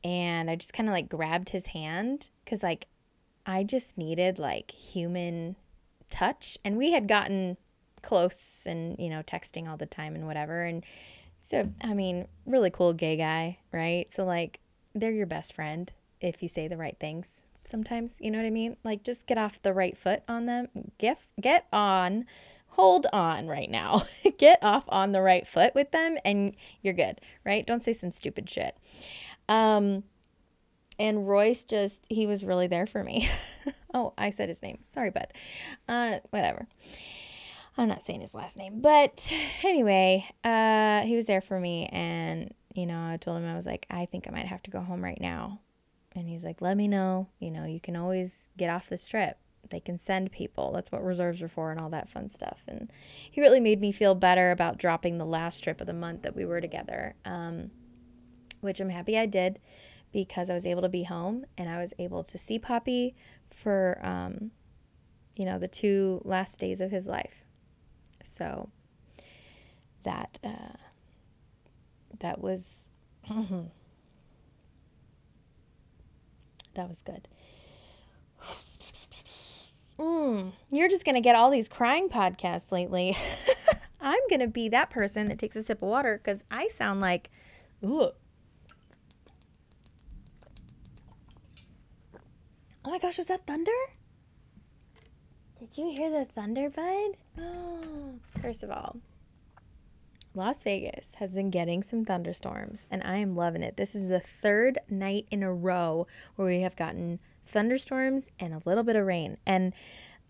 And 0.02 0.50
I 0.50 0.56
just 0.56 0.72
kind 0.72 0.88
of 0.88 0.94
like 0.94 1.08
grabbed 1.08 1.50
his 1.50 1.68
hand 1.68 2.28
because, 2.44 2.62
like, 2.62 2.86
I 3.46 3.62
just 3.62 3.98
needed 3.98 4.38
like 4.38 4.70
human 4.70 5.56
touch. 6.14 6.56
And 6.64 6.76
we 6.76 6.92
had 6.92 7.08
gotten 7.08 7.56
close 8.02 8.66
and, 8.66 8.96
you 8.98 9.10
know, 9.10 9.22
texting 9.22 9.68
all 9.68 9.76
the 9.76 9.86
time 9.86 10.14
and 10.14 10.26
whatever. 10.26 10.62
And 10.62 10.84
so, 11.42 11.70
I 11.82 11.94
mean, 11.94 12.28
really 12.46 12.70
cool 12.70 12.92
gay 12.92 13.16
guy, 13.16 13.58
right? 13.72 14.06
So, 14.12 14.24
like, 14.24 14.60
they're 14.94 15.10
your 15.10 15.26
best 15.26 15.52
friend 15.52 15.90
if 16.20 16.42
you 16.42 16.48
say 16.48 16.68
the 16.68 16.76
right 16.76 16.96
things 17.00 17.42
sometimes. 17.64 18.14
You 18.20 18.30
know 18.30 18.38
what 18.38 18.46
I 18.46 18.50
mean? 18.50 18.76
Like, 18.84 19.02
just 19.02 19.26
get 19.26 19.38
off 19.38 19.60
the 19.62 19.72
right 19.72 19.96
foot 19.96 20.22
on 20.28 20.46
them. 20.46 20.68
Get, 20.98 21.18
get 21.40 21.66
on. 21.72 22.26
Hold 22.68 23.06
on 23.12 23.48
right 23.48 23.70
now. 23.70 24.04
get 24.38 24.62
off 24.62 24.84
on 24.88 25.12
the 25.12 25.22
right 25.22 25.46
foot 25.46 25.74
with 25.74 25.90
them 25.90 26.16
and 26.24 26.54
you're 26.82 26.94
good, 26.94 27.20
right? 27.44 27.66
Don't 27.66 27.82
say 27.82 27.92
some 27.92 28.10
stupid 28.10 28.48
shit. 28.48 28.76
Um, 29.48 30.04
and 30.98 31.28
Royce 31.28 31.64
just, 31.64 32.06
he 32.08 32.26
was 32.26 32.44
really 32.44 32.66
there 32.66 32.86
for 32.86 33.02
me. 33.02 33.28
oh, 33.94 34.12
I 34.18 34.30
said 34.30 34.48
his 34.48 34.60
name. 34.60 34.78
Sorry, 34.82 35.10
bud. 35.10 35.28
Uh, 35.88 36.18
whatever. 36.30 36.66
I'm 37.78 37.88
not 37.88 38.04
saying 38.04 38.20
his 38.20 38.34
last 38.34 38.56
name, 38.56 38.80
but 38.80 39.32
anyway, 39.64 40.26
uh, 40.42 41.02
he 41.02 41.16
was 41.16 41.26
there 41.26 41.40
for 41.40 41.58
me, 41.58 41.86
and 41.86 42.52
you 42.74 42.86
know, 42.86 43.08
I 43.12 43.16
told 43.16 43.38
him 43.38 43.48
I 43.48 43.54
was 43.54 43.66
like, 43.66 43.86
I 43.88 44.04
think 44.04 44.26
I 44.28 44.32
might 44.32 44.46
have 44.46 44.62
to 44.64 44.70
go 44.70 44.80
home 44.80 45.02
right 45.02 45.20
now, 45.20 45.60
and 46.14 46.28
he's 46.28 46.44
like, 46.44 46.60
let 46.60 46.76
me 46.76 46.88
know. 46.88 47.28
You 47.38 47.50
know, 47.50 47.64
you 47.64 47.80
can 47.80 47.96
always 47.96 48.50
get 48.56 48.70
off 48.70 48.88
this 48.88 49.06
trip. 49.06 49.38
They 49.70 49.80
can 49.80 49.98
send 49.98 50.30
people. 50.30 50.72
That's 50.72 50.92
what 50.92 51.02
reserves 51.02 51.42
are 51.42 51.48
for, 51.48 51.70
and 51.70 51.80
all 51.80 51.90
that 51.90 52.08
fun 52.08 52.28
stuff. 52.28 52.64
And 52.68 52.92
he 53.28 53.40
really 53.40 53.60
made 53.60 53.80
me 53.80 53.92
feel 53.92 54.14
better 54.14 54.50
about 54.50 54.78
dropping 54.78 55.18
the 55.18 55.24
last 55.24 55.64
trip 55.64 55.80
of 55.80 55.86
the 55.86 55.92
month 55.92 56.22
that 56.22 56.36
we 56.36 56.44
were 56.44 56.60
together, 56.60 57.14
um, 57.24 57.70
which 58.60 58.80
I'm 58.80 58.90
happy 58.90 59.18
I 59.18 59.26
did 59.26 59.58
because 60.14 60.48
I 60.48 60.54
was 60.54 60.64
able 60.64 60.80
to 60.82 60.88
be 60.88 61.02
home 61.02 61.44
and 61.58 61.68
I 61.68 61.80
was 61.80 61.92
able 61.98 62.22
to 62.22 62.38
see 62.38 62.58
Poppy 62.58 63.16
for, 63.50 63.98
um, 64.02 64.50
you 65.36 65.44
know, 65.44 65.58
the 65.58 65.68
two 65.68 66.20
last 66.24 66.58
days 66.58 66.80
of 66.80 66.90
his 66.90 67.06
life. 67.06 67.44
So 68.24 68.70
that 70.04 70.38
uh, 70.42 70.76
that 72.20 72.40
was 72.40 72.90
that 76.74 76.88
was 76.88 77.02
good. 77.02 77.28
Mm, 79.98 80.52
you're 80.70 80.88
just 80.88 81.04
gonna 81.04 81.20
get 81.20 81.36
all 81.36 81.50
these 81.50 81.68
crying 81.68 82.08
podcasts 82.08 82.72
lately. 82.72 83.16
I'm 84.00 84.18
gonna 84.28 84.48
be 84.48 84.68
that 84.70 84.90
person 84.90 85.28
that 85.28 85.38
takes 85.38 85.54
a 85.56 85.62
sip 85.62 85.82
of 85.82 85.88
water 85.88 86.20
because 86.22 86.42
I 86.50 86.68
sound 86.74 87.00
like, 87.00 87.30
ooh. 87.84 88.10
Oh 92.84 92.90
my 92.90 92.98
gosh, 92.98 93.16
was 93.16 93.28
that 93.28 93.46
thunder? 93.46 93.72
Did 95.58 95.78
you 95.78 95.90
hear 95.90 96.10
the 96.10 96.26
thunder, 96.26 96.68
bud? 96.68 97.16
First 98.42 98.62
of 98.62 98.70
all, 98.70 98.98
Las 100.34 100.62
Vegas 100.62 101.12
has 101.16 101.32
been 101.32 101.48
getting 101.48 101.82
some 101.82 102.04
thunderstorms, 102.04 102.86
and 102.90 103.02
I 103.02 103.16
am 103.16 103.34
loving 103.34 103.62
it. 103.62 103.78
This 103.78 103.94
is 103.94 104.08
the 104.08 104.20
third 104.20 104.78
night 104.90 105.26
in 105.30 105.42
a 105.42 105.52
row 105.52 106.06
where 106.36 106.46
we 106.46 106.60
have 106.60 106.76
gotten 106.76 107.20
thunderstorms 107.46 108.28
and 108.38 108.52
a 108.52 108.60
little 108.66 108.84
bit 108.84 108.96
of 108.96 109.06
rain. 109.06 109.38
And 109.46 109.72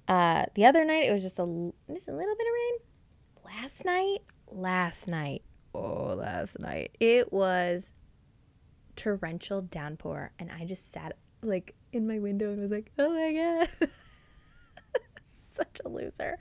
uh, 0.06 0.44
the 0.54 0.64
other 0.64 0.84
night, 0.84 1.08
it 1.08 1.12
was 1.12 1.22
just 1.22 1.40
a 1.40 1.72
just 1.92 2.06
a 2.06 2.12
little 2.12 2.36
bit 2.36 2.46
of 2.46 2.52
rain. 2.54 3.62
Last 3.62 3.84
night, 3.84 4.18
last 4.52 5.08
night, 5.08 5.42
oh, 5.74 6.14
last 6.14 6.60
night, 6.60 6.96
it 7.00 7.32
was 7.32 7.92
torrential 8.94 9.62
downpour, 9.62 10.30
and 10.38 10.52
I 10.52 10.64
just 10.64 10.92
sat 10.92 11.16
like 11.44 11.74
in 11.92 12.06
my 12.06 12.18
window 12.18 12.50
and 12.50 12.60
was 12.60 12.70
like, 12.70 12.90
"Oh 12.98 13.10
my 13.10 13.68
god." 13.78 13.90
such 15.54 15.80
a 15.84 15.88
loser. 15.88 16.38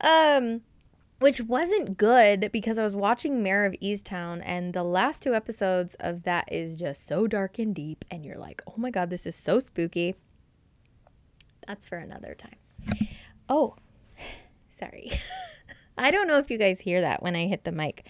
Um, 0.00 0.62
which 1.18 1.40
wasn't 1.40 1.96
good 1.96 2.50
because 2.52 2.78
I 2.78 2.84
was 2.84 2.94
watching 2.94 3.42
Mare 3.42 3.66
of 3.66 3.74
Easttown, 3.82 4.40
and 4.44 4.72
the 4.72 4.84
last 4.84 5.22
two 5.22 5.34
episodes 5.34 5.96
of 5.98 6.22
that 6.22 6.50
is 6.52 6.76
just 6.76 7.06
so 7.06 7.26
dark 7.26 7.58
and 7.58 7.74
deep, 7.74 8.04
and 8.10 8.24
you're 8.24 8.38
like, 8.38 8.62
oh 8.68 8.74
my 8.76 8.90
god, 8.90 9.10
this 9.10 9.26
is 9.26 9.34
so 9.34 9.58
spooky. 9.58 10.14
That's 11.66 11.88
for 11.88 11.98
another 11.98 12.36
time. 12.36 13.08
Oh, 13.48 13.76
sorry. 14.78 15.10
I 15.98 16.12
don't 16.12 16.28
know 16.28 16.38
if 16.38 16.50
you 16.50 16.58
guys 16.58 16.80
hear 16.80 17.00
that 17.00 17.22
when 17.22 17.34
I 17.34 17.48
hit 17.48 17.64
the 17.64 17.72
mic. 17.72 18.06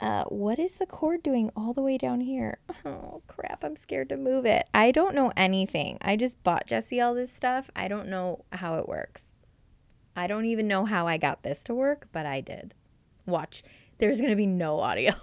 Uh, 0.00 0.24
what 0.24 0.58
is 0.58 0.74
the 0.74 0.86
cord 0.86 1.22
doing 1.22 1.50
all 1.56 1.72
the 1.72 1.82
way 1.82 1.96
down 1.96 2.20
here? 2.20 2.58
Oh, 2.86 3.22
crap. 3.26 3.64
I'm 3.64 3.76
scared 3.76 4.10
to 4.10 4.16
move 4.16 4.44
it. 4.44 4.66
I 4.74 4.90
don't 4.90 5.14
know 5.14 5.32
anything. 5.36 5.96
I 6.02 6.16
just 6.16 6.42
bought 6.42 6.66
Jesse 6.66 7.00
all 7.00 7.14
this 7.14 7.32
stuff. 7.32 7.70
I 7.74 7.88
don't 7.88 8.08
know 8.08 8.44
how 8.52 8.76
it 8.76 8.86
works. 8.86 9.38
I 10.14 10.26
don't 10.26 10.44
even 10.44 10.68
know 10.68 10.84
how 10.84 11.06
I 11.06 11.16
got 11.16 11.42
this 11.42 11.64
to 11.64 11.74
work, 11.74 12.08
but 12.12 12.26
I 12.26 12.42
did. 12.42 12.74
Watch. 13.24 13.62
There's 13.98 14.18
going 14.18 14.30
to 14.30 14.36
be 14.36 14.46
no 14.46 14.80
audio. 14.80 15.14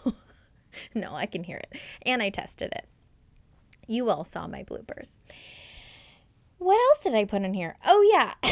no, 0.96 1.16
I 1.16 1.28
can 1.28 1.44
hear 1.44 1.58
it. 1.58 1.80
And 2.04 2.24
I 2.24 2.30
tested 2.30 2.74
it. 2.74 2.88
You 3.88 4.10
all 4.10 4.24
saw 4.24 4.48
my 4.48 4.64
bloopers. 4.64 5.18
What 6.58 6.80
else 6.90 7.04
did 7.04 7.14
I 7.14 7.26
put 7.26 7.44
in 7.44 7.54
here? 7.54 7.76
Oh, 7.86 8.02
yeah. 8.12 8.34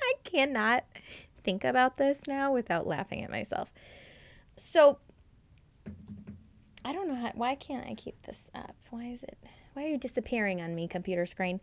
I 0.00 0.12
cannot 0.24 0.84
think 1.48 1.64
about 1.64 1.96
this 1.96 2.26
now 2.28 2.52
without 2.52 2.86
laughing 2.86 3.24
at 3.24 3.30
myself. 3.30 3.72
So 4.58 4.98
I 6.84 6.92
don't 6.92 7.08
know 7.08 7.14
how, 7.14 7.32
why 7.34 7.54
can't 7.54 7.86
I 7.86 7.94
keep 7.94 8.20
this 8.26 8.42
up? 8.54 8.76
Why 8.90 9.06
is 9.06 9.22
it 9.22 9.38
why 9.72 9.84
are 9.84 9.88
you 9.88 9.96
disappearing 9.96 10.60
on 10.60 10.74
me, 10.74 10.88
computer 10.88 11.24
screen? 11.24 11.60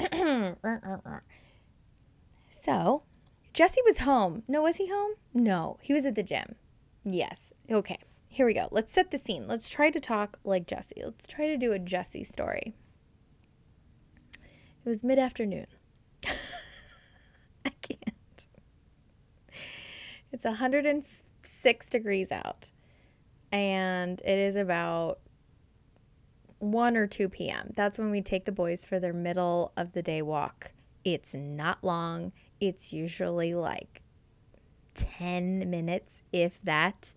so, 2.50 3.02
Jesse 3.52 3.80
was 3.84 3.98
home. 3.98 4.42
No, 4.48 4.62
was 4.62 4.76
he 4.76 4.88
home? 4.88 5.12
No, 5.32 5.78
he 5.82 5.92
was 5.92 6.04
at 6.04 6.16
the 6.16 6.24
gym. 6.24 6.56
Yes. 7.04 7.52
Okay. 7.70 7.98
Here 8.28 8.46
we 8.46 8.54
go. 8.54 8.66
Let's 8.72 8.92
set 8.92 9.12
the 9.12 9.18
scene. 9.18 9.46
Let's 9.46 9.70
try 9.70 9.90
to 9.90 10.00
talk 10.00 10.40
like 10.42 10.66
Jesse. 10.66 11.00
Let's 11.04 11.28
try 11.28 11.46
to 11.46 11.56
do 11.56 11.72
a 11.72 11.78
Jesse 11.78 12.24
story. 12.24 12.74
It 14.84 14.88
was 14.88 15.04
mid 15.04 15.20
afternoon. 15.20 15.66
I 16.24 17.70
can't. 17.82 18.11
It's 20.32 20.44
106 20.44 21.88
degrees 21.88 22.32
out. 22.32 22.70
And 23.52 24.20
it 24.20 24.38
is 24.38 24.56
about 24.56 25.20
1 26.58 26.96
or 26.96 27.06
2 27.06 27.28
p.m. 27.28 27.72
That's 27.76 27.98
when 27.98 28.10
we 28.10 28.22
take 28.22 28.44
the 28.44 28.52
boys 28.52 28.84
for 28.84 28.98
their 28.98 29.12
middle 29.12 29.72
of 29.76 29.92
the 29.92 30.02
day 30.02 30.22
walk. 30.22 30.72
It's 31.04 31.34
not 31.34 31.82
long, 31.82 32.32
it's 32.60 32.92
usually 32.92 33.54
like 33.54 34.02
10 34.94 35.68
minutes, 35.68 36.22
if 36.32 36.60
that. 36.62 37.14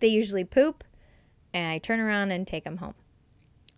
They 0.00 0.08
usually 0.08 0.44
poop, 0.44 0.82
and 1.52 1.66
I 1.66 1.78
turn 1.78 2.00
around 2.00 2.30
and 2.32 2.46
take 2.46 2.64
them 2.64 2.78
home. 2.78 2.94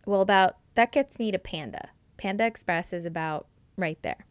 Well, 0.07 0.21
about 0.21 0.57
that 0.75 0.93
gets 0.93 1.19
me 1.19 1.33
to 1.33 1.39
Panda. 1.39 1.91
Panda 2.17 2.47
Express 2.47 2.93
is 2.93 3.05
about 3.05 3.47
right 3.77 3.99
there. 4.03 4.25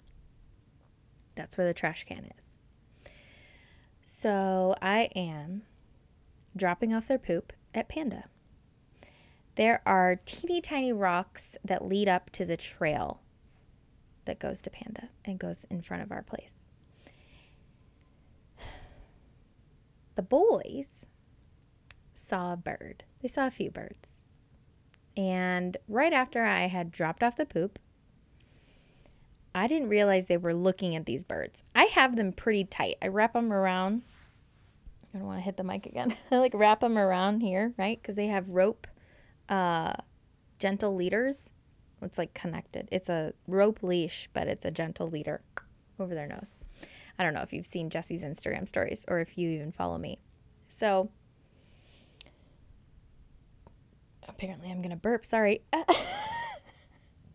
That's 1.36 1.58
where 1.58 1.68
the 1.68 1.74
trash 1.74 2.06
can 2.06 2.32
is. 2.38 2.57
So 4.20 4.74
I 4.82 5.10
am 5.16 5.62
dropping 6.56 6.92
off 6.92 7.08
their 7.08 7.20
poop 7.20 7.54
at 7.76 7.88
Panda. 7.88 8.24
There 9.54 9.84
are 9.86 10.20
teeny 10.26 10.60
tiny 10.60 10.92
rocks 10.92 11.56
that 11.64 11.86
lead 11.86 12.10
up 12.10 12.32
to 12.32 12.44
the 12.44 12.58
trail 12.58 13.22
that 14.26 14.40
goes 14.40 14.60
to 14.64 14.72
Panda 14.72 15.10
and 15.24 15.38
goes 15.38 15.68
in 15.70 15.84
front 15.84 16.02
of 16.02 16.12
our 16.12 16.24
place. 16.24 16.56
The 20.16 20.24
boys 20.24 21.06
saw 22.16 22.54
a 22.54 22.58
bird. 22.58 23.04
They 23.22 23.28
saw 23.28 23.46
a 23.46 23.52
few 23.52 23.70
birds. 23.70 24.22
And 25.16 25.78
right 25.88 26.12
after 26.12 26.44
I 26.44 26.62
had 26.70 26.92
dropped 26.92 27.22
off 27.22 27.38
the 27.38 27.46
poop, 27.46 27.78
I 29.58 29.68
didn't 29.68 29.90
realize 29.90 30.28
they 30.28 30.38
were 30.38 30.54
looking 30.54 30.96
at 30.96 31.06
these 31.06 31.24
birds. 31.24 31.64
I 31.76 31.86
have 31.86 32.16
them 32.16 32.32
pretty 32.32 32.66
tight. 32.66 32.96
I 33.02 33.08
wrap 33.08 33.34
them 33.34 33.52
around. 33.52 34.04
I 35.14 35.18
don't 35.18 35.28
want 35.28 35.40
to 35.40 35.44
hit 35.44 35.58
the 35.58 35.64
mic 35.64 35.86
again. 35.86 36.16
I 36.32 36.38
like 36.38 36.54
wrap 36.54 36.82
them 36.82 36.98
around 36.98 37.42
here, 37.42 37.74
right? 37.78 38.00
Because 38.02 38.16
they 38.16 38.28
have 38.28 38.50
rope, 38.50 38.88
uh, 39.50 39.94
gentle 40.60 40.96
leaders. 40.96 41.52
It's 42.02 42.18
like 42.18 42.34
connected. 42.34 42.88
It's 42.92 43.10
a 43.10 43.34
rope 43.48 43.82
leash, 43.82 44.30
but 44.34 44.48
it's 44.48 44.66
a 44.66 44.72
gentle 44.72 45.10
leader 45.10 45.42
over 46.00 46.14
their 46.14 46.28
nose. 46.28 46.58
I 47.18 47.24
don't 47.24 47.34
know 47.34 47.42
if 47.42 47.52
you've 47.52 47.66
seen 47.66 47.90
Jesse's 47.90 48.24
Instagram 48.24 48.68
stories 48.68 49.06
or 49.08 49.20
if 49.20 49.38
you 49.38 49.50
even 49.50 49.72
follow 49.72 49.98
me. 49.98 50.20
So 50.70 51.10
apparently 54.28 54.70
I'm 54.70 54.84
to 54.84 54.96
burp. 54.96 55.26
Sorry. 55.26 55.62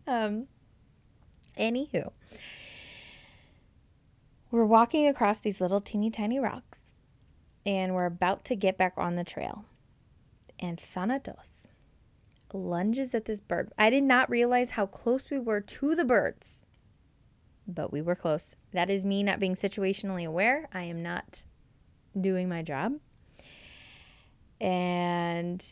Um, 0.05 0.47
anywho, 1.57 2.11
we're 4.51 4.65
walking 4.65 5.07
across 5.07 5.39
these 5.39 5.59
little 5.59 5.81
teeny 5.81 6.11
tiny 6.11 6.39
rocks 6.39 6.79
and 7.65 7.93
we're 7.93 8.05
about 8.05 8.45
to 8.45 8.55
get 8.55 8.77
back 8.77 8.93
on 8.97 9.15
the 9.15 9.23
trail. 9.23 9.65
And 10.59 10.79
Thanatos 10.79 11.67
lunges 12.53 13.15
at 13.15 13.25
this 13.25 13.41
bird. 13.41 13.71
I 13.77 13.89
did 13.89 14.03
not 14.03 14.29
realize 14.29 14.71
how 14.71 14.85
close 14.85 15.29
we 15.29 15.39
were 15.39 15.61
to 15.61 15.95
the 15.95 16.05
birds, 16.05 16.65
but 17.67 17.91
we 17.91 18.01
were 18.01 18.15
close. 18.15 18.55
That 18.71 18.89
is 18.89 19.05
me 19.05 19.23
not 19.23 19.39
being 19.39 19.55
situationally 19.55 20.25
aware. 20.25 20.67
I 20.73 20.83
am 20.83 21.01
not 21.01 21.43
doing 22.19 22.47
my 22.47 22.61
job. 22.61 22.93
And 24.61 25.65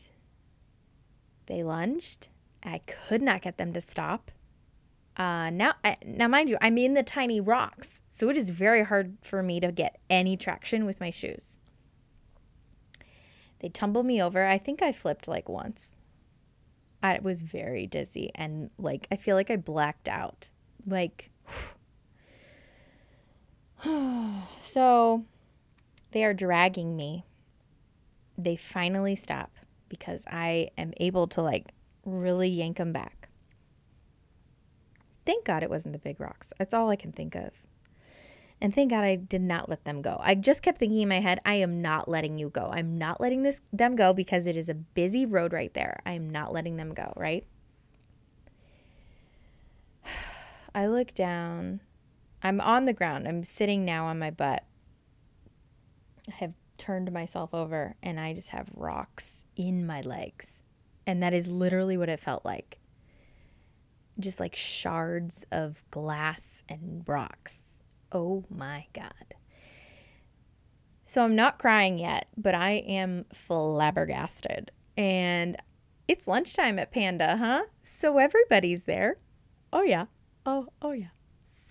they 1.46 1.64
lunged. 1.64 2.30
I 2.64 2.80
could 2.80 3.22
not 3.22 3.42
get 3.42 3.58
them 3.58 3.74
to 3.74 3.82
stop. 3.82 4.32
Uh, 5.22 5.52
now, 5.52 5.74
now, 6.04 6.28
mind 6.28 6.50
you, 6.50 6.58
I'm 6.62 6.80
in 6.80 6.96
the 6.96 7.04
tiny 7.04 7.40
rocks, 7.40 8.02
so 8.10 8.30
it 8.30 8.38
is 8.38 8.50
very 8.50 8.84
hard 8.84 9.18
for 9.22 9.44
me 9.44 9.60
to 9.60 9.72
get 9.72 10.00
any 10.10 10.36
traction 10.36 10.84
with 10.84 11.00
my 11.00 11.12
shoes. 11.12 11.60
They 13.60 13.70
tumble 13.70 14.02
me 14.02 14.20
over. 14.20 14.48
I 14.48 14.58
think 14.58 14.82
I 14.82 14.92
flipped 14.92 15.28
like 15.28 15.48
once. 15.48 16.00
I 17.04 17.20
was 17.22 17.44
very 17.44 17.86
dizzy 17.86 18.32
and 18.34 18.72
like 18.80 19.06
I 19.12 19.16
feel 19.16 19.36
like 19.36 19.52
I 19.52 19.58
blacked 19.58 20.10
out. 20.10 20.50
Like 20.88 21.30
so 24.64 25.26
they 26.14 26.24
are 26.24 26.34
dragging 26.34 26.98
me. 26.98 27.26
They 28.40 28.56
finally 28.56 29.16
stop 29.16 29.52
because 29.88 30.26
I 30.26 30.70
am 30.80 30.94
able 30.98 31.28
to 31.28 31.44
like 31.44 31.68
really 32.06 32.50
yank 32.50 32.78
them 32.78 32.92
back. 32.92 33.21
Thank 35.26 35.46
God 35.46 35.64
it 35.64 35.70
wasn't 35.70 35.94
the 35.94 36.00
big 36.00 36.20
rocks. 36.20 36.52
That's 36.58 36.74
all 36.74 36.90
I 36.90 36.96
can 36.96 37.12
think 37.12 37.36
of. 37.36 37.52
And 38.62 38.76
thank 38.76 38.92
God 38.92 39.04
I 39.04 39.16
did 39.16 39.42
not 39.42 39.70
let 39.70 39.86
them 39.86 40.04
go. 40.04 40.20
I 40.22 40.36
just 40.36 40.62
kept 40.62 40.78
thinking 40.78 41.02
in 41.02 41.10
my 41.10 41.20
head, 41.20 41.40
I 41.44 41.56
am 41.56 41.82
not 41.82 42.08
letting 42.08 42.38
you 42.38 42.50
go. 42.50 42.70
I'm 42.72 42.96
not 42.98 43.20
letting 43.20 43.42
this 43.42 43.62
them 43.74 43.96
go 43.96 44.14
because 44.14 44.46
it 44.46 44.56
is 44.56 44.70
a 44.70 44.76
busy 44.76 45.26
road 45.26 45.52
right 45.52 45.74
there. 45.74 46.00
I 46.06 46.12
am 46.14 46.30
not 46.30 46.54
letting 46.54 46.78
them 46.78 46.94
go, 46.94 47.12
right? 47.16 47.44
I 50.76 50.86
look 50.86 51.16
down. 51.16 51.82
I'm 52.44 52.62
on 52.62 52.86
the 52.86 52.94
ground. 52.94 53.28
I'm 53.28 53.44
sitting 53.44 53.84
now 53.84 54.06
on 54.06 54.20
my 54.20 54.30
butt. 54.30 54.64
I 56.28 56.36
have 56.36 56.54
turned 56.78 57.12
myself 57.12 57.54
over 57.54 57.96
and 58.04 58.20
I 58.20 58.34
just 58.34 58.50
have 58.50 58.70
rocks 58.76 59.44
in 59.56 59.88
my 59.88 60.02
legs. 60.02 60.62
And 61.08 61.22
that 61.24 61.34
is 61.34 61.48
literally 61.48 61.98
what 61.98 62.10
it 62.10 62.20
felt 62.20 62.46
like. 62.46 62.78
Just 64.22 64.40
like 64.40 64.56
shards 64.56 65.46
of 65.52 65.84
glass 65.92 66.64
and 66.70 67.04
rocks 67.08 67.72
Oh 68.12 68.44
my 68.50 68.88
God. 68.94 69.36
So 71.06 71.24
I'm 71.24 71.36
not 71.36 71.60
crying 71.60 71.98
yet, 71.98 72.28
but 72.38 72.56
I 72.56 72.72
am 72.72 73.26
flabbergasted. 73.34 74.72
And 74.98 75.58
it's 76.08 76.28
lunchtime 76.28 76.78
at 76.80 76.92
Panda, 76.92 77.38
huh? 77.38 77.64
So 77.84 78.18
everybody's 78.18 78.86
there. 78.86 79.18
Oh, 79.72 79.84
yeah. 79.84 80.06
Oh, 80.46 80.68
oh, 80.82 80.92
yeah. 80.92 81.08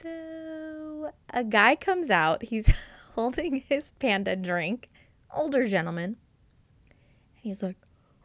So 0.02 1.12
a 1.32 1.44
guy 1.44 1.76
comes 1.76 2.10
out. 2.10 2.44
He's 2.44 2.72
holding 3.14 3.62
his 3.68 3.92
panda 3.98 4.36
drink, 4.36 4.88
older 5.34 5.66
gentleman. 5.66 6.16
And 7.34 7.42
he's 7.42 7.62
like, 7.62 7.76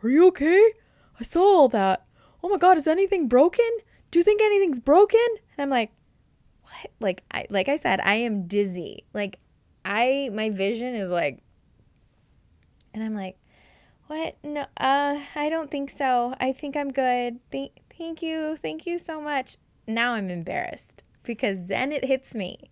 Are 0.03 0.09
you 0.09 0.27
okay? 0.27 0.71
I 1.19 1.23
saw 1.23 1.41
all 1.41 1.69
that. 1.69 2.05
Oh 2.43 2.49
my 2.49 2.57
God, 2.57 2.77
is 2.77 2.87
anything 2.87 3.27
broken? 3.27 3.69
Do 4.11 4.19
you 4.19 4.23
think 4.23 4.41
anything's 4.41 4.79
broken? 4.79 5.19
And 5.57 5.63
I'm 5.63 5.69
like, 5.69 5.91
what? 6.63 6.91
Like 6.99 7.23
I 7.31 7.45
like 7.49 7.69
I 7.69 7.77
said, 7.77 7.99
I 8.01 8.15
am 8.15 8.47
dizzy. 8.47 9.03
Like 9.13 9.39
I 9.83 10.29
my 10.33 10.49
vision 10.49 10.95
is 10.95 11.09
like 11.09 11.39
and 12.93 13.03
I'm 13.03 13.13
like, 13.13 13.37
"What? 14.07 14.37
No, 14.43 14.61
uh 14.77 15.19
I 15.35 15.49
don't 15.49 15.69
think 15.69 15.91
so. 15.91 16.33
I 16.39 16.53
think 16.53 16.75
I'm 16.75 16.91
good. 16.91 17.39
Thank 17.51 17.71
thank 17.97 18.21
you. 18.21 18.57
Thank 18.61 18.85
you 18.85 18.97
so 18.97 19.21
much." 19.21 19.57
Now 19.87 20.13
I'm 20.13 20.29
embarrassed 20.29 21.03
because 21.23 21.67
then 21.67 21.91
it 21.91 22.05
hits 22.05 22.33
me. 22.33 22.71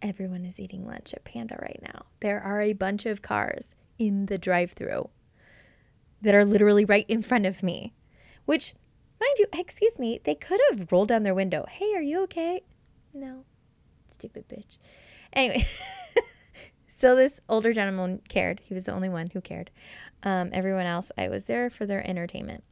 Everyone 0.00 0.44
is 0.44 0.60
eating 0.60 0.86
lunch 0.86 1.14
at 1.14 1.24
Panda 1.24 1.56
right 1.60 1.80
now. 1.82 2.06
There 2.20 2.40
are 2.40 2.60
a 2.60 2.72
bunch 2.72 3.06
of 3.06 3.22
cars 3.22 3.74
in 3.98 4.26
the 4.26 4.38
drive-through 4.38 5.08
that 6.20 6.34
are 6.34 6.44
literally 6.44 6.84
right 6.84 7.06
in 7.08 7.22
front 7.22 7.46
of 7.46 7.62
me, 7.62 7.94
which 8.44 8.74
mind 9.22 9.38
you, 9.38 9.46
excuse 9.52 9.98
me, 9.98 10.20
they 10.24 10.34
could 10.34 10.60
have 10.70 10.90
rolled 10.90 11.08
down 11.08 11.22
their 11.22 11.34
window. 11.34 11.64
Hey, 11.68 11.94
are 11.94 12.02
you 12.02 12.22
okay? 12.24 12.62
No. 13.14 13.44
Stupid 14.10 14.48
bitch. 14.48 14.78
Anyway, 15.32 15.64
so 16.86 17.14
this 17.14 17.40
older 17.48 17.72
gentleman 17.72 18.20
cared. 18.28 18.60
He 18.60 18.74
was 18.74 18.84
the 18.84 18.92
only 18.92 19.08
one 19.08 19.30
who 19.32 19.40
cared. 19.40 19.70
Um, 20.22 20.50
everyone 20.52 20.86
else, 20.86 21.10
I 21.16 21.28
was 21.28 21.44
there 21.44 21.70
for 21.70 21.86
their 21.86 22.06
entertainment. 22.06 22.64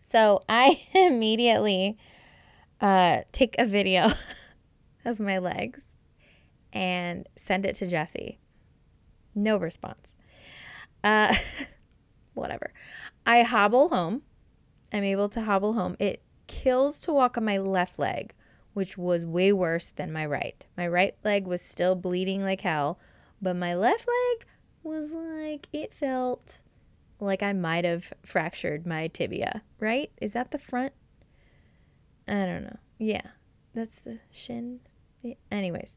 So 0.00 0.42
I 0.48 0.82
immediately 0.94 1.98
uh, 2.80 3.22
take 3.32 3.56
a 3.58 3.66
video 3.66 4.12
of 5.04 5.20
my 5.20 5.38
legs 5.38 5.84
and 6.72 7.28
send 7.36 7.64
it 7.64 7.74
to 7.76 7.86
Jesse. 7.86 8.38
No 9.34 9.56
response. 9.56 10.16
Uh, 11.04 11.34
whatever. 12.34 12.72
I 13.26 13.42
hobble 13.42 13.88
home. 13.88 14.22
I'm 14.96 15.04
able 15.04 15.28
to 15.30 15.42
hobble 15.42 15.74
home. 15.74 15.96
It 15.98 16.22
kills 16.46 16.98
to 17.00 17.12
walk 17.12 17.36
on 17.36 17.44
my 17.44 17.58
left 17.58 17.98
leg 17.98 18.32
which 18.76 18.98
was 18.98 19.24
way 19.24 19.50
worse 19.50 19.88
than 19.88 20.12
my 20.12 20.26
right. 20.26 20.66
My 20.76 20.86
right 20.86 21.14
leg 21.24 21.46
was 21.46 21.62
still 21.62 21.94
bleeding 21.94 22.42
like 22.42 22.60
hell, 22.60 22.98
but 23.40 23.56
my 23.56 23.74
left 23.74 24.06
leg 24.06 24.46
was 24.82 25.14
like, 25.14 25.66
it 25.72 25.94
felt 25.94 26.60
like 27.18 27.42
I 27.42 27.54
might 27.54 27.86
have 27.86 28.12
fractured 28.22 28.86
my 28.86 29.06
tibia, 29.06 29.62
right? 29.80 30.10
Is 30.20 30.34
that 30.34 30.50
the 30.50 30.58
front? 30.58 30.92
I 32.28 32.44
don't 32.44 32.64
know. 32.64 32.76
Yeah, 32.98 33.28
that's 33.72 33.98
the 33.98 34.18
shin. 34.30 34.80
Anyways, 35.50 35.96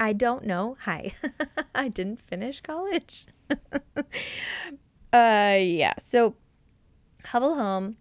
I 0.00 0.14
don't 0.14 0.44
know. 0.44 0.76
Hi, 0.80 1.14
I 1.76 1.86
didn't 1.86 2.20
finish 2.22 2.60
college. 2.60 3.26
uh, 3.96 5.58
yeah. 5.60 5.94
So, 6.00 6.34
hobble 7.26 7.54
home. 7.54 7.98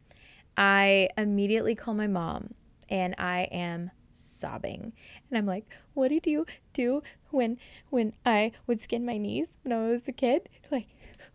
I 0.58 1.10
immediately 1.18 1.76
call 1.76 1.94
my 1.94 2.08
mom 2.08 2.54
and 2.89 3.16
I 3.18 3.44
am 3.52 3.92
sobbing. 4.13 4.94
And 5.30 5.38
I'm 5.38 5.46
like, 5.46 5.66
what 5.94 6.10
did 6.10 6.28
you 6.28 6.46
do 6.74 7.02
when 7.32 7.58
when 7.89 8.13
I 8.26 8.52
would 8.68 8.80
skin 8.80 9.06
my 9.06 9.18
knees 9.18 9.58
when 9.63 9.74
I 9.74 9.89
was 9.89 10.08
a 10.08 10.12
kid? 10.12 10.50
Like, 10.72 10.88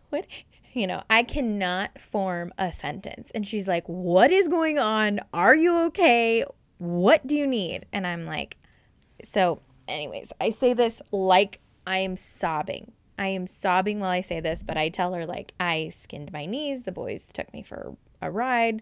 what? 0.09 0.25
You 0.73 0.85
know, 0.85 1.03
I 1.09 1.23
cannot 1.23 1.99
form 1.99 2.53
a 2.57 2.71
sentence. 2.71 3.31
And 3.33 3.47
she's 3.47 3.67
like, 3.67 3.87
What 3.87 4.31
is 4.31 4.47
going 4.47 4.77
on? 4.77 5.19
Are 5.33 5.55
you 5.55 5.77
okay? 5.87 6.43
What 6.77 7.25
do 7.25 7.35
you 7.35 7.47
need? 7.47 7.85
And 7.91 8.05
I'm 8.05 8.25
like, 8.25 8.57
So, 9.23 9.61
anyways, 9.87 10.31
I 10.39 10.51
say 10.51 10.73
this 10.73 11.01
like 11.11 11.59
I 11.87 11.99
am 11.99 12.17
sobbing. 12.17 12.91
I 13.17 13.27
am 13.27 13.47
sobbing 13.47 13.99
while 13.99 14.11
I 14.11 14.21
say 14.21 14.39
this, 14.39 14.63
but 14.63 14.77
I 14.77 14.87
tell 14.87 15.13
her, 15.13 15.25
like, 15.25 15.53
I 15.59 15.89
skinned 15.89 16.31
my 16.31 16.45
knees. 16.45 16.83
The 16.83 16.93
boys 16.93 17.29
took 17.33 17.51
me 17.51 17.63
for 17.63 17.97
a 18.21 18.31
ride. 18.31 18.81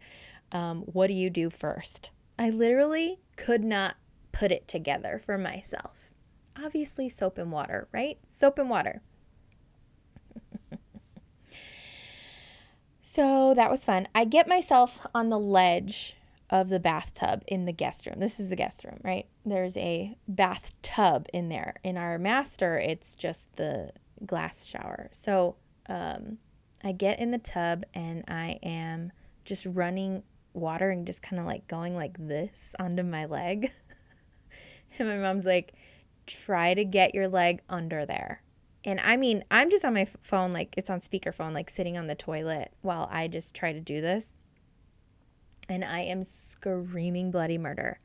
Um, 0.52 0.82
what 0.82 1.08
do 1.08 1.14
you 1.14 1.30
do 1.30 1.50
first? 1.50 2.12
I 2.40 2.50
literally 2.50 3.20
could 3.36 3.64
not 3.64 3.96
put 4.32 4.52
it 4.52 4.68
together 4.68 5.22
for 5.24 5.38
myself. 5.38 6.12
Obviously, 6.62 7.10
soap 7.10 7.38
and 7.38 7.52
water, 7.52 7.88
right? 7.92 8.18
Soap 8.28 8.60
and 8.60 8.70
water. 8.70 9.02
so 13.02 13.54
that 13.56 13.70
was 13.70 13.84
fun. 13.84 14.08
I 14.14 14.26
get 14.26 14.48
myself 14.48 15.06
on 15.14 15.30
the 15.30 15.40
ledge 15.40 16.16
of 16.50 16.70
the 16.70 16.80
bathtub 16.80 17.44
in 17.48 17.66
the 17.66 17.74
guest 17.74 18.06
room. 18.06 18.20
This 18.20 18.40
is 18.40 18.50
the 18.50 18.56
guest 18.56 18.84
room, 18.84 19.00
right? 19.04 19.28
There's 19.46 19.76
a 19.78 20.18
bathtub 20.28 21.28
in 21.34 21.50
there. 21.50 21.76
In 21.84 21.98
our 21.98 22.18
master, 22.18 22.78
it's 22.78 23.16
just 23.16 23.56
the 23.58 23.92
glass 24.26 24.66
shower. 24.66 25.10
So 25.12 25.56
um, 25.90 26.38
I 26.84 26.92
get 26.92 27.20
in 27.20 27.32
the 27.32 27.38
tub 27.38 27.84
and 27.94 28.24
I 28.28 28.60
am 28.64 29.12
just 29.48 29.66
running 29.66 30.24
water 30.54 30.90
and 30.90 31.08
just 31.08 31.22
kind 31.22 31.40
of 31.40 31.46
like 31.46 31.68
going 31.68 31.96
like 31.96 32.18
this 32.20 32.76
onto 32.80 33.04
my 33.04 33.26
leg. 33.26 33.72
and 35.00 35.08
my 35.08 35.18
mom's 35.18 35.46
like, 35.46 35.74
try 36.26 36.74
to 36.74 36.84
get 36.84 37.16
your 37.16 37.28
leg 37.28 37.62
under 37.70 38.06
there. 38.06 38.44
And 38.84 39.00
I 39.00 39.18
mean, 39.18 39.44
I'm 39.50 39.70
just 39.70 39.84
on 39.84 39.94
my 39.94 40.08
phone, 40.22 40.54
like 40.54 40.74
it's 40.78 40.90
on 40.90 41.00
speakerphone, 41.00 41.54
like 41.54 41.70
sitting 41.70 41.98
on 41.98 42.08
the 42.08 42.16
toilet 42.16 42.72
while 42.82 43.08
I 43.12 43.28
just 43.28 43.56
try 43.56 43.74
to 43.74 43.80
do 43.80 44.02
this. 44.02 44.36
And 45.70 45.84
I 45.84 46.02
am 46.02 46.24
screaming 46.24 47.32
bloody 47.32 47.58
murder. 47.58 48.00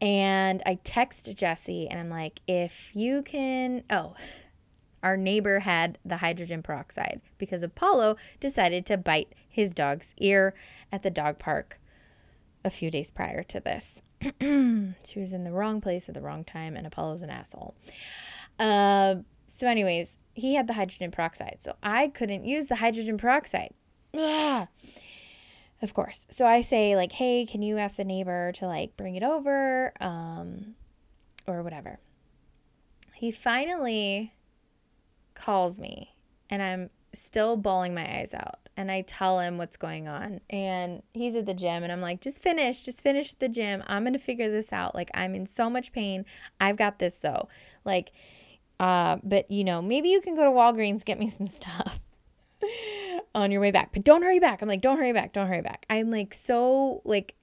And 0.00 0.62
I 0.64 0.78
text 0.82 1.34
Jesse 1.36 1.88
and 1.88 2.00
I'm 2.00 2.10
like, 2.10 2.40
if 2.46 2.90
you 2.94 3.22
can, 3.22 3.84
oh, 3.90 4.14
our 5.02 5.16
neighbor 5.16 5.60
had 5.60 5.98
the 6.04 6.18
hydrogen 6.18 6.62
peroxide 6.62 7.22
because 7.38 7.62
Apollo 7.62 8.16
decided 8.38 8.84
to 8.86 8.98
bite 8.98 9.34
his 9.50 9.72
dog's 9.72 10.14
ear 10.18 10.54
at 10.90 11.02
the 11.02 11.10
dog 11.10 11.38
park 11.38 11.78
a 12.64 12.70
few 12.70 12.90
days 12.90 13.10
prior 13.10 13.42
to 13.42 13.60
this. 13.60 14.00
she 14.40 15.18
was 15.18 15.32
in 15.32 15.44
the 15.44 15.52
wrong 15.52 15.80
place 15.80 16.08
at 16.08 16.14
the 16.14 16.20
wrong 16.20 16.44
time, 16.44 16.76
and 16.76 16.86
Apollo's 16.86 17.22
an 17.22 17.30
asshole. 17.30 17.74
Uh, 18.58 19.16
so, 19.46 19.66
anyways, 19.66 20.18
he 20.34 20.54
had 20.54 20.66
the 20.66 20.74
hydrogen 20.74 21.10
peroxide, 21.10 21.56
so 21.60 21.76
I 21.82 22.08
couldn't 22.08 22.44
use 22.44 22.68
the 22.68 22.76
hydrogen 22.76 23.18
peroxide. 23.18 23.74
Ugh. 24.16 24.68
Of 25.82 25.94
course. 25.94 26.26
So 26.30 26.46
I 26.46 26.60
say 26.60 26.94
like, 26.94 27.12
"Hey, 27.12 27.46
can 27.46 27.62
you 27.62 27.78
ask 27.78 27.96
the 27.96 28.04
neighbor 28.04 28.52
to 28.52 28.66
like 28.66 28.96
bring 28.96 29.16
it 29.16 29.22
over 29.22 29.92
um 30.00 30.74
or 31.46 31.62
whatever." 31.62 32.00
He 33.14 33.30
finally 33.30 34.34
calls 35.34 35.78
me 35.78 36.14
and 36.50 36.62
I'm 36.62 36.90
still 37.14 37.56
bawling 37.56 37.94
my 37.94 38.18
eyes 38.18 38.34
out 38.34 38.58
and 38.80 38.90
I 38.90 39.02
tell 39.02 39.40
him 39.40 39.58
what's 39.58 39.76
going 39.76 40.08
on 40.08 40.40
and 40.48 41.02
he's 41.12 41.36
at 41.36 41.44
the 41.44 41.52
gym 41.52 41.82
and 41.82 41.92
I'm 41.92 42.00
like 42.00 42.22
just 42.22 42.42
finish 42.42 42.80
just 42.80 43.02
finish 43.02 43.34
the 43.34 43.48
gym 43.48 43.84
I'm 43.86 44.04
going 44.04 44.14
to 44.14 44.18
figure 44.18 44.50
this 44.50 44.72
out 44.72 44.94
like 44.94 45.10
I'm 45.12 45.34
in 45.34 45.46
so 45.46 45.68
much 45.68 45.92
pain 45.92 46.24
I've 46.58 46.76
got 46.76 46.98
this 46.98 47.16
though 47.16 47.48
like 47.84 48.12
uh 48.80 49.18
but 49.22 49.50
you 49.50 49.64
know 49.64 49.82
maybe 49.82 50.08
you 50.08 50.22
can 50.22 50.34
go 50.34 50.44
to 50.44 50.50
Walgreens 50.50 51.04
get 51.04 51.18
me 51.18 51.28
some 51.28 51.46
stuff 51.46 52.00
on 53.34 53.50
your 53.50 53.60
way 53.60 53.70
back 53.70 53.90
but 53.92 54.02
don't 54.02 54.22
hurry 54.22 54.40
back 54.40 54.62
I'm 54.62 54.68
like 54.68 54.80
don't 54.80 54.96
hurry 54.96 55.12
back 55.12 55.34
don't 55.34 55.48
hurry 55.48 55.62
back 55.62 55.84
I'm 55.90 56.10
like 56.10 56.32
so 56.32 57.02
like 57.04 57.34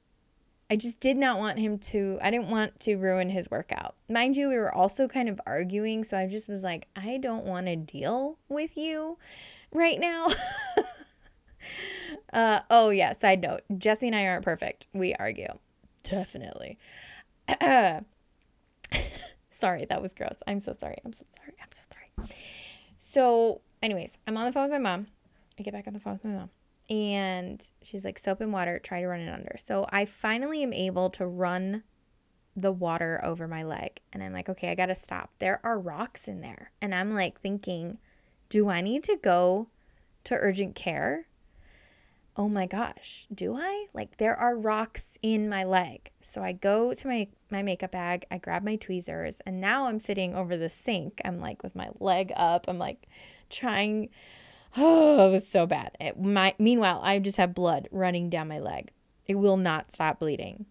I 0.70 0.76
just 0.76 1.00
did 1.00 1.16
not 1.16 1.40
want 1.40 1.60
him 1.60 1.78
to, 1.78 2.20
I 2.22 2.30
didn't 2.30 2.50
want 2.50 2.82
to 2.82 2.98
ruin 2.98 3.30
his 3.30 3.50
workout. 3.50 3.96
Mind 4.10 4.36
you, 4.36 4.50
we 4.50 4.58
were 4.58 4.74
also 4.74 5.08
kind 5.08 5.30
of 5.30 5.40
arguing. 5.48 6.04
So 6.04 6.18
I 6.18 6.28
just 6.28 6.50
was 6.50 6.62
like, 6.62 6.90
I 6.94 7.20
don't 7.20 7.46
want 7.46 7.68
to 7.68 7.78
deal 7.78 8.38
with 8.50 8.76
you 8.76 9.18
right 9.72 9.98
now. 9.98 10.28
uh, 12.34 12.62
oh, 12.70 12.90
yeah. 12.90 13.14
Side 13.14 13.42
note 13.42 13.62
Jesse 13.78 14.08
and 14.08 14.16
I 14.16 14.26
aren't 14.28 14.46
perfect. 14.46 14.88
We 14.94 15.14
argue. 15.16 15.58
Definitely. 16.04 16.78
sorry, 19.50 19.86
that 19.86 20.02
was 20.02 20.14
gross. 20.14 20.42
I'm 20.46 20.60
so 20.60 20.74
sorry. 20.80 20.98
I'm 21.06 21.14
so 21.14 21.26
sorry. 21.36 21.56
I'm 21.62 21.70
so 21.72 21.82
sorry. 21.92 22.30
So, 23.00 23.62
anyways, 23.82 24.18
I'm 24.28 24.38
on 24.38 24.46
the 24.46 24.52
phone 24.52 24.64
with 24.64 24.72
my 24.72 24.78
mom. 24.78 25.08
I 25.60 25.64
get 25.64 25.74
back 25.74 25.88
on 25.88 25.94
the 25.94 26.00
phone 26.00 26.14
with 26.14 26.26
my 26.26 26.32
mom 26.32 26.50
and 26.90 27.70
she's 27.82 28.06
like 28.06 28.18
soap 28.18 28.42
and 28.42 28.54
water 28.54 28.80
try 28.80 29.02
to 29.02 29.08
run 29.08 29.20
it 29.20 29.30
under 29.30 29.56
so 29.58 29.86
i 29.90 30.06
finally 30.06 30.64
am 30.64 30.72
able 30.74 31.10
to 31.10 31.26
run 31.26 31.84
the 32.56 32.72
water 32.72 33.20
over 33.24 33.48
my 33.48 33.62
leg 33.62 34.00
and 34.14 34.24
i'm 34.24 34.34
like 34.34 34.48
okay 34.48 34.72
i 34.72 34.76
gotta 34.76 34.96
stop 34.96 35.32
there 35.40 35.60
are 35.64 35.80
rocks 35.80 36.28
in 36.28 36.42
there 36.42 36.72
and 36.82 36.96
i'm 36.96 37.14
like 37.14 37.40
thinking 37.42 37.98
do 38.50 38.70
i 38.70 38.82
need 38.82 39.04
to 39.04 39.18
go 39.22 39.68
to 40.24 40.34
urgent 40.36 40.76
care 40.76 41.28
oh 42.38 42.48
my 42.48 42.66
gosh 42.66 43.26
do 43.34 43.58
i 43.58 43.88
like 43.94 44.18
there 44.18 44.36
are 44.36 44.56
rocks 44.56 45.18
in 45.22 45.50
my 45.50 45.64
leg 45.64 46.12
so 46.22 46.44
i 46.44 46.52
go 46.52 46.94
to 46.94 47.08
my 47.08 47.28
my 47.50 47.64
makeup 47.64 47.92
bag 47.92 48.26
i 48.30 48.38
grab 48.38 48.64
my 48.64 48.76
tweezers 48.76 49.42
and 49.46 49.60
now 49.60 49.88
i'm 49.88 50.00
sitting 50.00 50.36
over 50.36 50.56
the 50.56 50.70
sink 50.70 51.20
i'm 51.26 51.40
like 51.40 51.64
with 51.64 51.76
my 51.76 51.90
leg 52.00 52.32
up 52.36 52.66
i'm 52.68 52.78
like 52.78 53.08
trying 53.50 54.10
Oh, 54.78 55.28
it 55.28 55.32
was 55.32 55.48
so 55.48 55.66
bad. 55.66 55.92
It, 56.00 56.20
my, 56.20 56.54
meanwhile, 56.60 57.00
I 57.04 57.18
just 57.18 57.38
have 57.38 57.56
blood 57.56 57.88
running 57.92 58.30
down 58.30 58.48
my 58.48 58.60
leg. 58.60 58.92
It 59.26 59.36
will 59.36 59.58
not 59.58 59.92
stop 59.92 60.20
bleeding. 60.20 60.66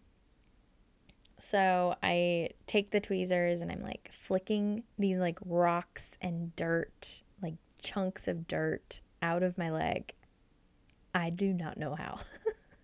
So 1.39 1.97
I 2.03 2.51
take 2.67 2.91
the 2.91 3.01
tweezers 3.01 3.61
and 3.61 3.71
I'm 3.71 3.83
like 3.83 4.11
flicking 4.13 4.85
these 4.99 5.19
like 5.19 5.39
rocks 5.45 6.17
and 6.21 6.55
dirt, 6.57 7.23
like 7.43 7.55
chunks 7.83 8.29
of 8.29 8.47
dirt 8.47 9.01
out 9.23 9.43
of 9.43 9.59
my 9.59 9.71
leg. 9.71 10.15
I 11.17 11.31
do 11.31 11.55
not 11.55 11.79
know 11.79 11.95
how. 11.95 12.21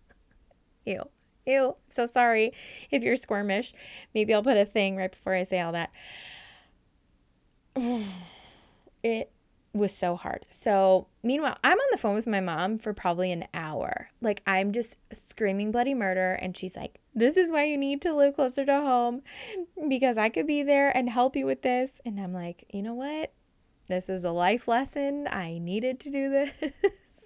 Ew. 0.86 1.02
Ew. 1.44 1.76
So 1.90 2.06
sorry 2.06 2.52
if 2.90 3.02
you're 3.02 3.16
squirmish. 3.16 3.74
Maybe 4.14 4.32
I'll 4.32 4.42
put 4.42 4.56
a 4.56 4.64
thing 4.64 4.96
right 4.96 5.10
before 5.10 5.34
I 5.34 5.42
say 5.42 5.60
all 5.60 5.72
that. 5.72 5.92
It 9.04 9.32
was 9.74 9.92
so 9.92 10.14
hard. 10.14 10.46
So, 10.48 11.08
meanwhile, 11.24 11.56
I'm 11.64 11.76
on 11.76 11.86
the 11.90 11.98
phone 11.98 12.14
with 12.14 12.28
my 12.28 12.40
mom 12.40 12.78
for 12.78 12.92
probably 12.94 13.32
an 13.32 13.46
hour. 13.52 14.10
Like, 14.20 14.44
I'm 14.46 14.70
just 14.70 14.96
screaming 15.12 15.72
bloody 15.72 15.92
murder. 15.92 16.34
And 16.34 16.56
she's 16.56 16.76
like, 16.76 17.00
This 17.12 17.36
is 17.36 17.50
why 17.50 17.64
you 17.64 17.76
need 17.76 18.00
to 18.02 18.14
live 18.14 18.36
closer 18.36 18.64
to 18.64 18.72
home 18.72 19.22
because 19.88 20.16
I 20.18 20.28
could 20.28 20.46
be 20.46 20.62
there 20.62 20.96
and 20.96 21.10
help 21.10 21.34
you 21.34 21.46
with 21.46 21.62
this. 21.62 22.00
And 22.04 22.20
I'm 22.20 22.32
like, 22.32 22.64
You 22.72 22.82
know 22.82 22.94
what? 22.94 23.32
This 23.88 24.08
is 24.08 24.24
a 24.24 24.30
life 24.30 24.68
lesson. 24.68 25.26
I 25.28 25.58
needed 25.58 25.98
to 26.00 26.10
do 26.10 26.30
this. 26.30 26.52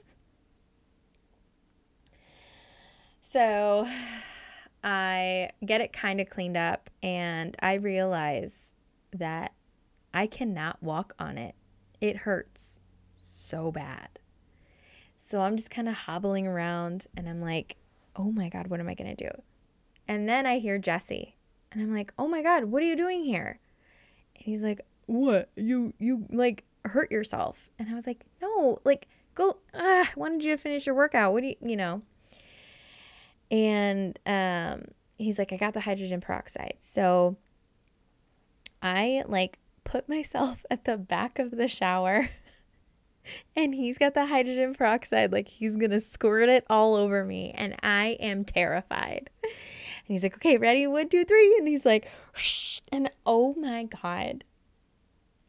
so, 3.32 3.88
I 4.84 5.50
get 5.64 5.80
it 5.80 5.92
kind 5.92 6.20
of 6.20 6.30
cleaned 6.30 6.56
up 6.56 6.90
and 7.02 7.56
I 7.60 7.74
realize 7.74 8.72
that 9.12 9.52
I 10.14 10.26
cannot 10.28 10.80
walk 10.80 11.14
on 11.18 11.38
it 11.38 11.56
it 12.00 12.18
hurts 12.18 12.78
so 13.16 13.72
bad. 13.72 14.18
So 15.16 15.40
I'm 15.40 15.56
just 15.56 15.70
kind 15.70 15.88
of 15.88 15.94
hobbling 15.94 16.46
around 16.46 17.06
and 17.16 17.28
I'm 17.28 17.40
like, 17.40 17.76
oh 18.14 18.30
my 18.30 18.48
God, 18.48 18.68
what 18.68 18.80
am 18.80 18.88
I 18.88 18.94
going 18.94 19.14
to 19.14 19.24
do? 19.24 19.42
And 20.06 20.28
then 20.28 20.46
I 20.46 20.58
hear 20.58 20.78
Jesse 20.78 21.36
and 21.72 21.82
I'm 21.82 21.92
like, 21.92 22.12
oh 22.18 22.28
my 22.28 22.42
God, 22.42 22.64
what 22.64 22.82
are 22.82 22.86
you 22.86 22.96
doing 22.96 23.24
here? 23.24 23.58
And 24.36 24.44
he's 24.44 24.62
like, 24.62 24.80
what? 25.06 25.50
You, 25.56 25.94
you 25.98 26.26
like 26.30 26.64
hurt 26.84 27.10
yourself. 27.10 27.70
And 27.78 27.88
I 27.88 27.94
was 27.94 28.06
like, 28.06 28.24
no, 28.40 28.78
like 28.84 29.08
go, 29.34 29.58
ah, 29.74 30.08
I 30.08 30.12
wanted 30.14 30.44
you 30.44 30.52
to 30.52 30.62
finish 30.62 30.86
your 30.86 30.94
workout. 30.94 31.32
What 31.32 31.42
do 31.42 31.48
you, 31.48 31.56
you 31.60 31.76
know? 31.76 32.02
And 33.50 34.18
um, 34.26 34.86
he's 35.18 35.38
like, 35.38 35.52
I 35.52 35.56
got 35.56 35.74
the 35.74 35.80
hydrogen 35.80 36.20
peroxide. 36.20 36.76
So 36.80 37.36
I 38.82 39.24
like 39.26 39.58
put 39.84 40.08
myself 40.08 40.64
at 40.70 40.84
the 40.84 40.96
back 40.96 41.38
of 41.38 41.52
the 41.52 41.68
shower 41.68 42.28
and 43.56 43.74
he's 43.74 43.98
got 43.98 44.14
the 44.14 44.26
hydrogen 44.26 44.74
peroxide 44.74 45.32
like 45.32 45.48
he's 45.48 45.76
gonna 45.76 46.00
squirt 46.00 46.48
it 46.48 46.64
all 46.68 46.94
over 46.94 47.24
me 47.24 47.52
and 47.56 47.74
i 47.82 48.16
am 48.20 48.44
terrified 48.44 49.30
and 49.42 49.52
he's 50.06 50.22
like 50.22 50.34
okay 50.34 50.56
ready 50.56 50.86
one 50.86 51.08
two 51.08 51.24
three 51.24 51.56
and 51.58 51.66
he's 51.66 51.84
like 51.84 52.08
Shh. 52.34 52.80
and 52.92 53.10
oh 53.24 53.54
my 53.54 53.84
god 53.84 54.44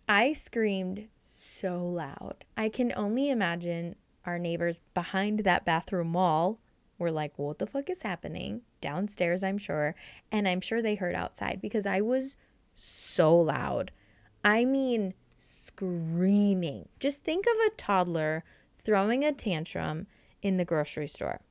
i 0.07 0.33
screamed 0.33 1.07
so 1.19 1.85
loud 1.85 2.45
i 2.55 2.69
can 2.69 2.91
only 2.95 3.29
imagine 3.29 3.95
our 4.25 4.39
neighbors 4.39 4.81
behind 4.93 5.39
that 5.39 5.65
bathroom 5.65 6.13
wall 6.13 6.59
were 6.97 7.11
like 7.11 7.37
what 7.37 7.59
the 7.59 7.67
fuck 7.67 7.89
is 7.89 8.01
happening 8.01 8.61
downstairs 8.81 9.43
i'm 9.43 9.57
sure 9.57 9.95
and 10.31 10.47
i'm 10.47 10.61
sure 10.61 10.81
they 10.81 10.95
heard 10.95 11.15
outside 11.15 11.59
because 11.61 11.85
i 11.85 12.01
was 12.01 12.35
so 12.75 13.35
loud 13.35 13.91
I 14.47 14.63
mean, 14.63 15.13
screaming. 15.37 16.87
Just 17.01 17.23
think 17.23 17.45
of 17.45 17.67
a 17.67 17.75
toddler 17.75 18.45
throwing 18.83 19.25
a 19.25 19.33
tantrum 19.33 20.07
in 20.41 20.55
the 20.55 20.63
grocery 20.63 21.07
store. 21.09 21.41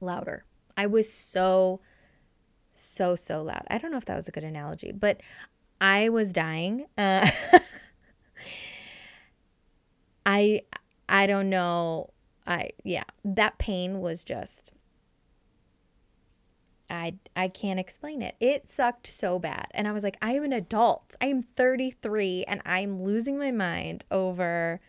Louder. 0.00 0.44
I 0.78 0.86
was 0.86 1.12
so, 1.12 1.80
so, 2.72 3.16
so 3.16 3.42
loud. 3.42 3.66
I 3.68 3.76
don't 3.76 3.90
know 3.90 3.98
if 3.98 4.06
that 4.06 4.16
was 4.16 4.28
a 4.28 4.32
good 4.32 4.44
analogy, 4.44 4.92
but 4.92 5.20
I 5.78 6.08
was 6.08 6.32
dying. 6.32 6.86
Uh, 6.96 7.30
I, 10.24 10.62
I 11.06 11.26
don't 11.26 11.50
know. 11.50 12.14
I, 12.46 12.70
yeah, 12.84 13.04
that 13.24 13.58
pain 13.58 14.00
was 14.00 14.24
just 14.24 14.72
I 16.90 17.14
I 17.36 17.48
can't 17.48 17.78
explain 17.78 18.20
it. 18.20 18.34
It 18.40 18.68
sucked 18.68 19.06
so 19.06 19.38
bad. 19.38 19.68
And 19.72 19.86
I 19.86 19.92
was 19.92 20.02
like, 20.02 20.16
I 20.20 20.32
am 20.32 20.42
an 20.44 20.52
adult. 20.52 21.14
I 21.20 21.26
am 21.26 21.40
33 21.42 22.44
and 22.44 22.60
I'm 22.66 23.00
losing 23.02 23.38
my 23.38 23.52
mind 23.52 24.04
over 24.10 24.80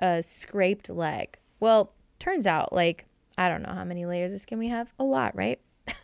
a 0.00 0.22
scraped 0.22 0.88
leg. 0.88 1.36
Well, 1.60 1.92
turns 2.18 2.46
out 2.46 2.72
like 2.72 3.04
I 3.36 3.48
don't 3.48 3.62
know 3.62 3.74
how 3.74 3.84
many 3.84 4.06
layers 4.06 4.32
of 4.32 4.40
skin 4.40 4.58
we 4.58 4.68
have. 4.68 4.92
A 4.98 5.04
lot, 5.04 5.36
right? 5.36 5.60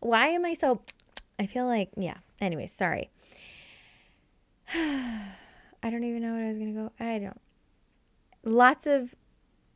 Why 0.00 0.28
am 0.28 0.44
I 0.44 0.54
so 0.54 0.82
I 1.38 1.46
feel 1.46 1.66
like 1.66 1.90
yeah. 1.96 2.18
Anyway, 2.40 2.66
sorry. 2.66 3.10
I 4.74 5.90
don't 5.90 6.04
even 6.04 6.22
know 6.22 6.32
what 6.34 6.42
I 6.42 6.48
was 6.48 6.58
going 6.58 6.74
to 6.74 6.80
go. 6.80 6.92
I 6.98 7.18
don't. 7.18 7.40
Lots 8.44 8.86
of 8.86 9.14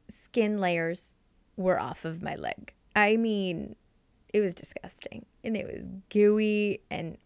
skin 0.08 0.60
layers 0.60 1.16
were 1.56 1.80
off 1.80 2.04
of 2.04 2.22
my 2.22 2.36
leg. 2.36 2.74
I 2.94 3.16
mean, 3.16 3.76
it 4.32 4.40
was 4.40 4.54
disgusting 4.54 5.26
and 5.42 5.56
it 5.56 5.66
was 5.66 5.88
gooey 6.10 6.80
and 6.90 7.16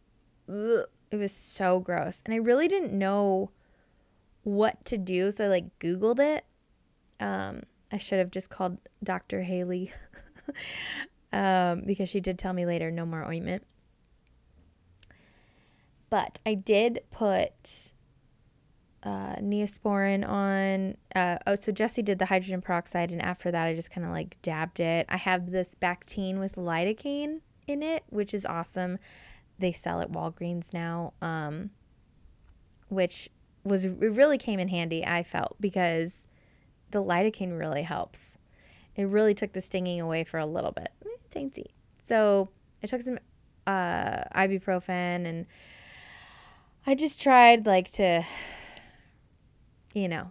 ugh, 0.49 0.87
it 1.11 1.17
was 1.17 1.33
so 1.33 1.81
gross. 1.81 2.23
And 2.25 2.35
I 2.35 2.39
really 2.39 2.69
didn't 2.69 2.97
know 2.97 3.51
what 4.43 4.85
to 4.87 4.99
do, 4.99 5.31
so 5.31 5.45
I 5.45 5.49
like 5.49 5.79
Googled 5.79 6.19
it. 6.19 6.45
Um, 7.21 7.63
I 7.93 7.99
should 7.99 8.19
have 8.19 8.31
just 8.31 8.49
called 8.49 8.79
Dr. 9.05 9.43
Haley 9.43 9.93
um, 11.33 11.83
because 11.87 12.09
she 12.09 12.21
did 12.21 12.39
tell 12.39 12.53
me 12.53 12.67
later 12.67 12.91
no 12.91 13.07
more 13.07 13.25
ointment. 13.25 13.65
But 16.11 16.41
I 16.45 16.55
did 16.55 17.01
put 17.11 17.92
uh, 19.03 19.37
Neosporin 19.37 20.27
on. 20.29 20.97
Uh, 21.15 21.39
oh, 21.47 21.55
so 21.55 21.73
Jesse 21.73 22.03
did 22.03 22.19
the 22.19 22.27
hydrogen 22.27 22.61
peroxide, 22.61 23.11
and 23.11 23.23
after 23.23 23.51
that, 23.51 23.67
I 23.67 23.75
just 23.75 23.91
kind 23.91 24.07
of 24.07 24.13
like 24.13 24.41
dabbed 24.43 24.81
it. 24.81 25.07
I 25.09 25.17
have 25.17 25.51
this 25.51 25.75
Bactine 25.81 26.39
with 26.39 26.57
lidocaine 26.57 27.41
in 27.67 27.83
it, 27.83 28.05
which 28.09 28.33
is 28.35 28.47
awesome. 28.47 28.99
They 29.59 29.73
sell 29.73 30.01
at 30.01 30.13
Walgreens 30.13 30.73
now, 30.73 31.13
um, 31.21 31.71
which 32.89 33.29
was 33.65 33.85
it 33.85 33.97
really 33.99 34.39
came 34.39 34.59
in 34.59 34.69
handy. 34.69 35.07
I 35.07 35.23
felt 35.23 35.57
because 35.61 36.27
the 36.91 37.03
lidocaine 37.03 37.59
really 37.59 37.83
helps. 37.83 38.39
It 38.95 39.05
really 39.05 39.35
took 39.35 39.53
the 39.53 39.61
stinging 39.61 40.01
away 40.01 40.25
for 40.25 40.39
a 40.39 40.47
little 40.47 40.73
bit. 40.73 40.91
Dainty. 41.31 41.75
So 42.07 42.51
I 42.83 42.87
took 42.87 43.01
some 43.01 43.19
uh, 43.67 44.25
ibuprofen 44.35 45.27
and 45.27 45.47
I 46.87 46.95
just 46.95 47.21
tried 47.21 47.65
like 47.67 47.91
to, 47.93 48.25
you 49.95 50.09
know, 50.09 50.31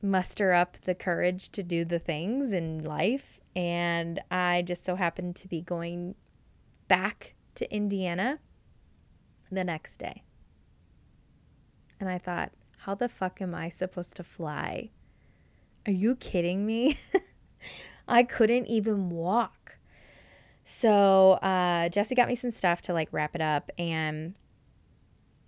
muster 0.00 0.52
up 0.52 0.76
the 0.84 0.94
courage 0.94 1.50
to 1.50 1.62
do 1.62 1.84
the 1.84 1.98
things 1.98 2.52
in 2.52 2.82
life. 2.82 3.40
And 3.54 4.20
I 4.30 4.62
just 4.62 4.84
so 4.84 4.96
happened 4.96 5.36
to 5.36 5.48
be 5.48 5.60
going 5.60 6.14
back 6.88 7.34
to 7.54 7.72
Indiana 7.72 8.38
the 9.50 9.64
next 9.64 9.98
day. 9.98 10.22
And 12.00 12.08
I 12.08 12.18
thought, 12.18 12.52
how 12.78 12.96
the 12.96 13.08
fuck 13.08 13.40
am 13.40 13.54
I 13.54 13.68
supposed 13.68 14.16
to 14.16 14.24
fly? 14.24 14.90
Are 15.86 15.92
you 15.92 16.16
kidding 16.16 16.66
me? 16.66 16.98
I 18.08 18.24
couldn't 18.24 18.66
even 18.66 19.08
walk. 19.08 19.78
So 20.64 21.32
uh, 21.34 21.90
Jesse 21.90 22.16
got 22.16 22.26
me 22.26 22.34
some 22.34 22.50
stuff 22.50 22.82
to 22.82 22.92
like 22.92 23.08
wrap 23.12 23.36
it 23.36 23.40
up, 23.40 23.70
and 23.78 24.34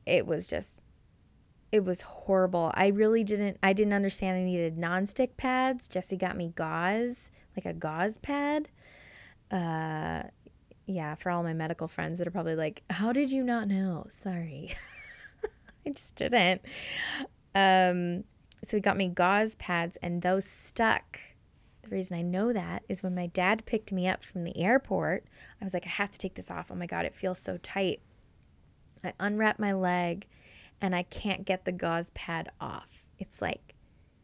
it 0.07 0.27
was 0.27 0.47
just, 0.47 0.84
it 1.75 1.85
was 1.85 2.03
horrible. 2.03 2.71
I 2.75 2.87
really 2.87 3.25
didn't, 3.25 3.57
I 3.61 3.73
didn't 3.73 3.95
understand 3.95 4.39
I 4.39 4.45
needed 4.45 4.77
nonstick 4.77 5.37
pads. 5.37 5.89
Jesse 5.89 6.17
got 6.17 6.37
me 6.37 6.53
gauze, 6.55 7.33
like 7.57 7.67
a 7.67 7.73
gauze 7.73 8.19
pad. 8.19 8.69
Uh, 9.51 10.23
yeah, 10.87 11.17
for 11.17 11.33
all 11.33 11.43
my 11.43 11.53
medical 11.53 11.89
friends 11.89 12.19
that 12.19 12.29
are 12.29 12.31
probably 12.31 12.55
like, 12.55 12.85
how 12.91 13.13
did 13.13 13.33
you 13.33 13.43
not 13.43 13.67
know? 13.67 14.07
Sorry. 14.09 14.73
I 15.85 15.91
just 15.91 16.15
didn't. 16.15 16.63
Um, 17.57 18.23
so 18.65 18.77
he 18.77 18.81
got 18.81 18.97
me 18.97 19.09
gauze 19.09 19.57
pads, 19.57 19.99
and 20.01 20.23
those 20.23 20.45
stuck. 20.45 21.19
The 21.83 21.89
reason 21.89 22.17
I 22.17 22.23
know 22.23 22.53
that 22.53 22.85
is 22.89 23.03
when 23.03 23.17
my 23.17 23.27
dad 23.27 23.67
picked 23.67 23.91
me 23.91 24.07
up 24.07 24.23
from 24.23 24.45
the 24.45 24.57
airport, 24.61 25.25
I 25.61 25.65
was 25.65 25.75
like, 25.75 25.87
I 25.87 25.91
have 25.91 26.11
to 26.11 26.19
take 26.19 26.37
this 26.37 26.53
off. 26.53 26.71
Oh 26.71 26.77
my 26.77 26.87
God, 26.87 27.05
it 27.05 27.17
feels 27.17 27.41
so 27.41 27.59
tight. 27.65 28.01
I 29.03 29.13
unwrap 29.19 29.59
my 29.59 29.73
leg 29.73 30.29
and 30.85 30.95
I 30.95 31.03
can't 31.05 31.47
get 31.47 31.65
the 31.65 31.73
gauze 31.73 32.11
pad 32.11 32.51
off. 32.61 33.05
It's 33.19 33.41
like 33.41 33.75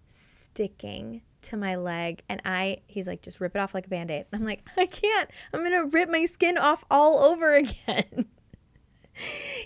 sticking 0.09 1.23
to 1.41 1.57
my 1.57 1.75
leg. 1.75 2.23
And 2.29 2.43
I, 2.45 2.83
he's 2.87 3.07
like, 3.07 3.23
just 3.23 3.41
rip 3.41 3.57
it 3.57 3.59
off 3.59 3.73
like 3.73 3.87
a 3.87 3.89
band 3.89 4.11
aid. 4.11 4.27
I'm 4.31 4.45
like, 4.45 4.69
I 4.77 4.85
can't. 4.85 5.31
I'm 5.55 5.61
going 5.61 5.73
to 5.73 5.87
rip 5.87 6.11
my 6.11 6.27
skin 6.27 6.59
off 6.59 6.85
all 6.91 7.21
over 7.21 7.55
again. 7.57 8.27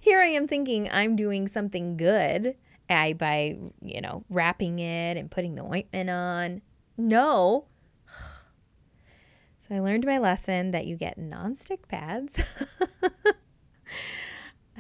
Here 0.00 0.20
I 0.20 0.26
am 0.28 0.46
thinking 0.46 0.88
I'm 0.88 1.16
doing 1.16 1.48
something 1.48 1.96
good 1.96 2.54
I, 2.88 3.14
by, 3.14 3.59
you 3.83 4.00
know, 4.00 4.24
wrapping 4.28 4.78
it 4.78 5.16
and 5.16 5.28
putting 5.28 5.57
the 5.57 5.64
ointment 5.64 6.11
on. 6.11 6.62
No. 6.96 7.66
So 9.66 9.74
I 9.74 9.78
learned 9.78 10.04
my 10.04 10.18
lesson 10.18 10.72
that 10.72 10.85
you 10.85 10.94
get 10.94 11.18
nonstick 11.18 11.88
pads. 11.88 12.38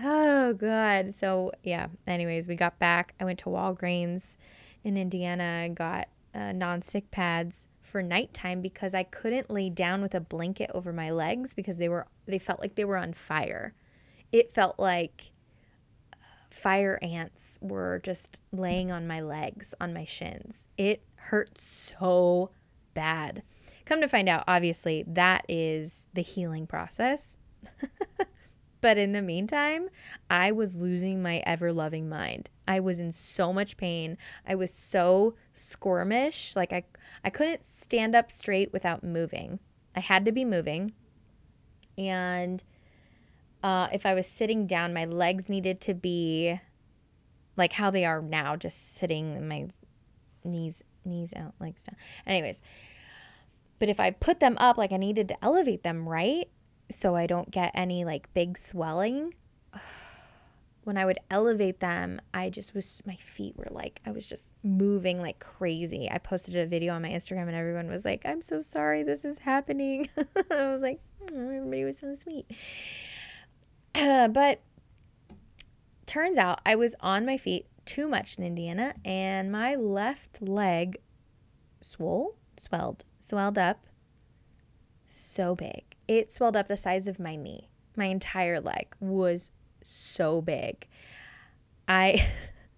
oh, 0.04 0.52
God. 0.54 1.14
So, 1.14 1.52
yeah. 1.62 1.88
Anyways, 2.06 2.48
we 2.48 2.54
got 2.54 2.78
back. 2.78 3.14
I 3.20 3.24
went 3.24 3.38
to 3.40 3.46
Walgreens 3.46 4.36
in 4.82 4.96
Indiana 4.96 5.42
and 5.42 5.74
got 5.76 6.08
uh, 6.34 6.52
nonstick 6.52 7.10
pads 7.10 7.68
for 7.82 8.02
nighttime 8.02 8.60
because 8.60 8.94
I 8.94 9.04
couldn't 9.04 9.50
lay 9.50 9.70
down 9.70 10.02
with 10.02 10.14
a 10.14 10.20
blanket 10.20 10.70
over 10.74 10.92
my 10.92 11.10
legs 11.10 11.54
because 11.54 11.78
they 11.78 11.88
were 11.88 12.06
they 12.26 12.38
felt 12.38 12.60
like 12.60 12.74
they 12.74 12.84
were 12.84 12.98
on 12.98 13.12
fire. 13.12 13.74
It 14.32 14.52
felt 14.52 14.78
like 14.78 15.30
fire 16.50 16.98
ants 17.02 17.58
were 17.60 18.00
just 18.02 18.40
laying 18.52 18.90
on 18.90 19.06
my 19.06 19.20
legs, 19.20 19.74
on 19.80 19.92
my 19.92 20.04
shins. 20.04 20.66
It 20.76 21.02
hurt 21.16 21.58
so 21.58 22.50
bad. 22.94 23.42
Come 23.84 24.00
to 24.00 24.08
find 24.08 24.28
out, 24.28 24.44
obviously, 24.48 25.04
that 25.06 25.44
is 25.48 26.08
the 26.14 26.22
healing 26.22 26.66
process. 26.66 27.36
but 28.84 28.98
in 28.98 29.12
the 29.12 29.22
meantime, 29.22 29.88
I 30.28 30.52
was 30.52 30.76
losing 30.76 31.22
my 31.22 31.38
ever 31.46 31.72
loving 31.72 32.06
mind. 32.06 32.50
I 32.68 32.80
was 32.80 33.00
in 33.00 33.12
so 33.12 33.50
much 33.50 33.78
pain. 33.78 34.18
I 34.46 34.54
was 34.56 34.74
so 34.74 35.36
squirmish. 35.54 36.54
Like 36.54 36.70
I 36.70 36.84
I 37.24 37.30
couldn't 37.30 37.64
stand 37.64 38.14
up 38.14 38.30
straight 38.30 38.74
without 38.74 39.02
moving. 39.02 39.58
I 39.96 40.00
had 40.00 40.26
to 40.26 40.32
be 40.32 40.44
moving. 40.44 40.92
And 41.96 42.62
uh, 43.62 43.88
if 43.90 44.04
I 44.04 44.12
was 44.12 44.26
sitting 44.26 44.66
down, 44.66 44.92
my 44.92 45.06
legs 45.06 45.48
needed 45.48 45.80
to 45.80 45.94
be 45.94 46.60
like 47.56 47.72
how 47.72 47.90
they 47.90 48.04
are 48.04 48.20
now, 48.20 48.54
just 48.54 48.96
sitting, 48.96 49.48
my 49.48 49.68
knees 50.44 50.82
knees 51.06 51.32
out, 51.34 51.54
legs 51.58 51.84
down. 51.84 51.96
Anyways, 52.26 52.60
but 53.78 53.88
if 53.88 53.98
I 53.98 54.10
put 54.10 54.40
them 54.40 54.58
up, 54.58 54.76
like 54.76 54.92
I 54.92 54.98
needed 54.98 55.26
to 55.28 55.42
elevate 55.42 55.84
them 55.84 56.06
right, 56.06 56.50
so 56.90 57.14
I 57.16 57.26
don't 57.26 57.50
get 57.50 57.70
any 57.74 58.04
like 58.04 58.32
big 58.34 58.58
swelling. 58.58 59.34
When 60.82 60.98
I 60.98 61.06
would 61.06 61.18
elevate 61.30 61.80
them, 61.80 62.20
I 62.34 62.50
just 62.50 62.74
was 62.74 63.00
my 63.06 63.14
feet 63.14 63.56
were 63.56 63.68
like 63.70 64.02
I 64.04 64.10
was 64.10 64.26
just 64.26 64.52
moving 64.62 65.18
like 65.18 65.38
crazy. 65.38 66.10
I 66.10 66.18
posted 66.18 66.56
a 66.56 66.66
video 66.66 66.92
on 66.92 67.00
my 67.00 67.08
Instagram 67.08 67.46
and 67.46 67.54
everyone 67.54 67.88
was 67.88 68.04
like, 68.04 68.26
"I'm 68.26 68.42
so 68.42 68.60
sorry 68.60 69.02
this 69.02 69.24
is 69.24 69.38
happening." 69.38 70.10
I 70.50 70.66
was 70.66 70.82
like, 70.82 71.00
oh, 71.22 71.34
everybody 71.34 71.84
was 71.84 71.96
so 72.00 72.14
sweet. 72.14 72.44
Uh, 73.94 74.28
but 74.34 74.60
turns 76.04 76.36
out 76.36 76.60
I 76.66 76.74
was 76.76 76.94
on 77.00 77.24
my 77.24 77.38
feet 77.38 77.66
too 77.86 78.06
much 78.06 78.36
in 78.36 78.44
Indiana 78.44 78.94
and 79.06 79.50
my 79.50 79.74
left 79.74 80.42
leg 80.42 80.98
swole, 81.80 82.36
swelled, 82.58 83.04
swelled 83.20 83.56
up 83.58 83.86
so 85.06 85.54
big. 85.54 85.93
It 86.06 86.32
swelled 86.32 86.56
up 86.56 86.68
the 86.68 86.76
size 86.76 87.06
of 87.06 87.18
my 87.18 87.36
knee. 87.36 87.70
My 87.96 88.06
entire 88.06 88.60
leg 88.60 88.94
was 89.00 89.50
so 89.82 90.40
big. 90.42 90.86
I 91.86 92.26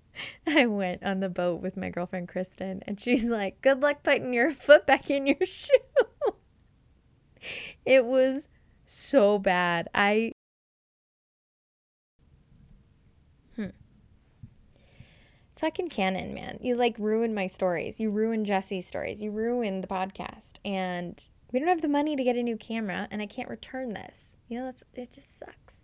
I 0.46 0.66
went 0.66 1.02
on 1.04 1.20
the 1.20 1.28
boat 1.28 1.60
with 1.60 1.76
my 1.76 1.90
girlfriend 1.90 2.28
Kristen 2.28 2.82
and 2.86 3.00
she's 3.00 3.26
like, 3.26 3.60
"Good 3.60 3.82
luck 3.82 4.02
putting 4.02 4.32
your 4.32 4.52
foot 4.52 4.86
back 4.86 5.10
in 5.10 5.26
your 5.26 5.36
shoe." 5.44 5.70
it 7.84 8.04
was 8.04 8.48
so 8.84 9.38
bad. 9.38 9.88
I 9.94 10.32
hmm. 13.54 13.66
fucking 15.56 15.88
canon, 15.88 16.34
man. 16.34 16.58
You 16.60 16.76
like 16.76 16.96
ruined 16.98 17.34
my 17.34 17.46
stories. 17.46 18.00
You 18.00 18.10
ruined 18.10 18.46
Jesse's 18.46 18.86
stories. 18.86 19.22
You 19.22 19.30
ruined 19.30 19.82
the 19.82 19.88
podcast. 19.88 20.54
And 20.64 21.22
we 21.56 21.60
don't 21.60 21.70
have 21.70 21.80
the 21.80 21.88
money 21.88 22.14
to 22.16 22.22
get 22.22 22.36
a 22.36 22.42
new 22.42 22.58
camera 22.58 23.08
and 23.10 23.22
I 23.22 23.26
can't 23.26 23.48
return 23.48 23.94
this. 23.94 24.36
You 24.46 24.58
know, 24.58 24.66
that's 24.66 24.84
it 24.92 25.10
just 25.10 25.38
sucks. 25.38 25.80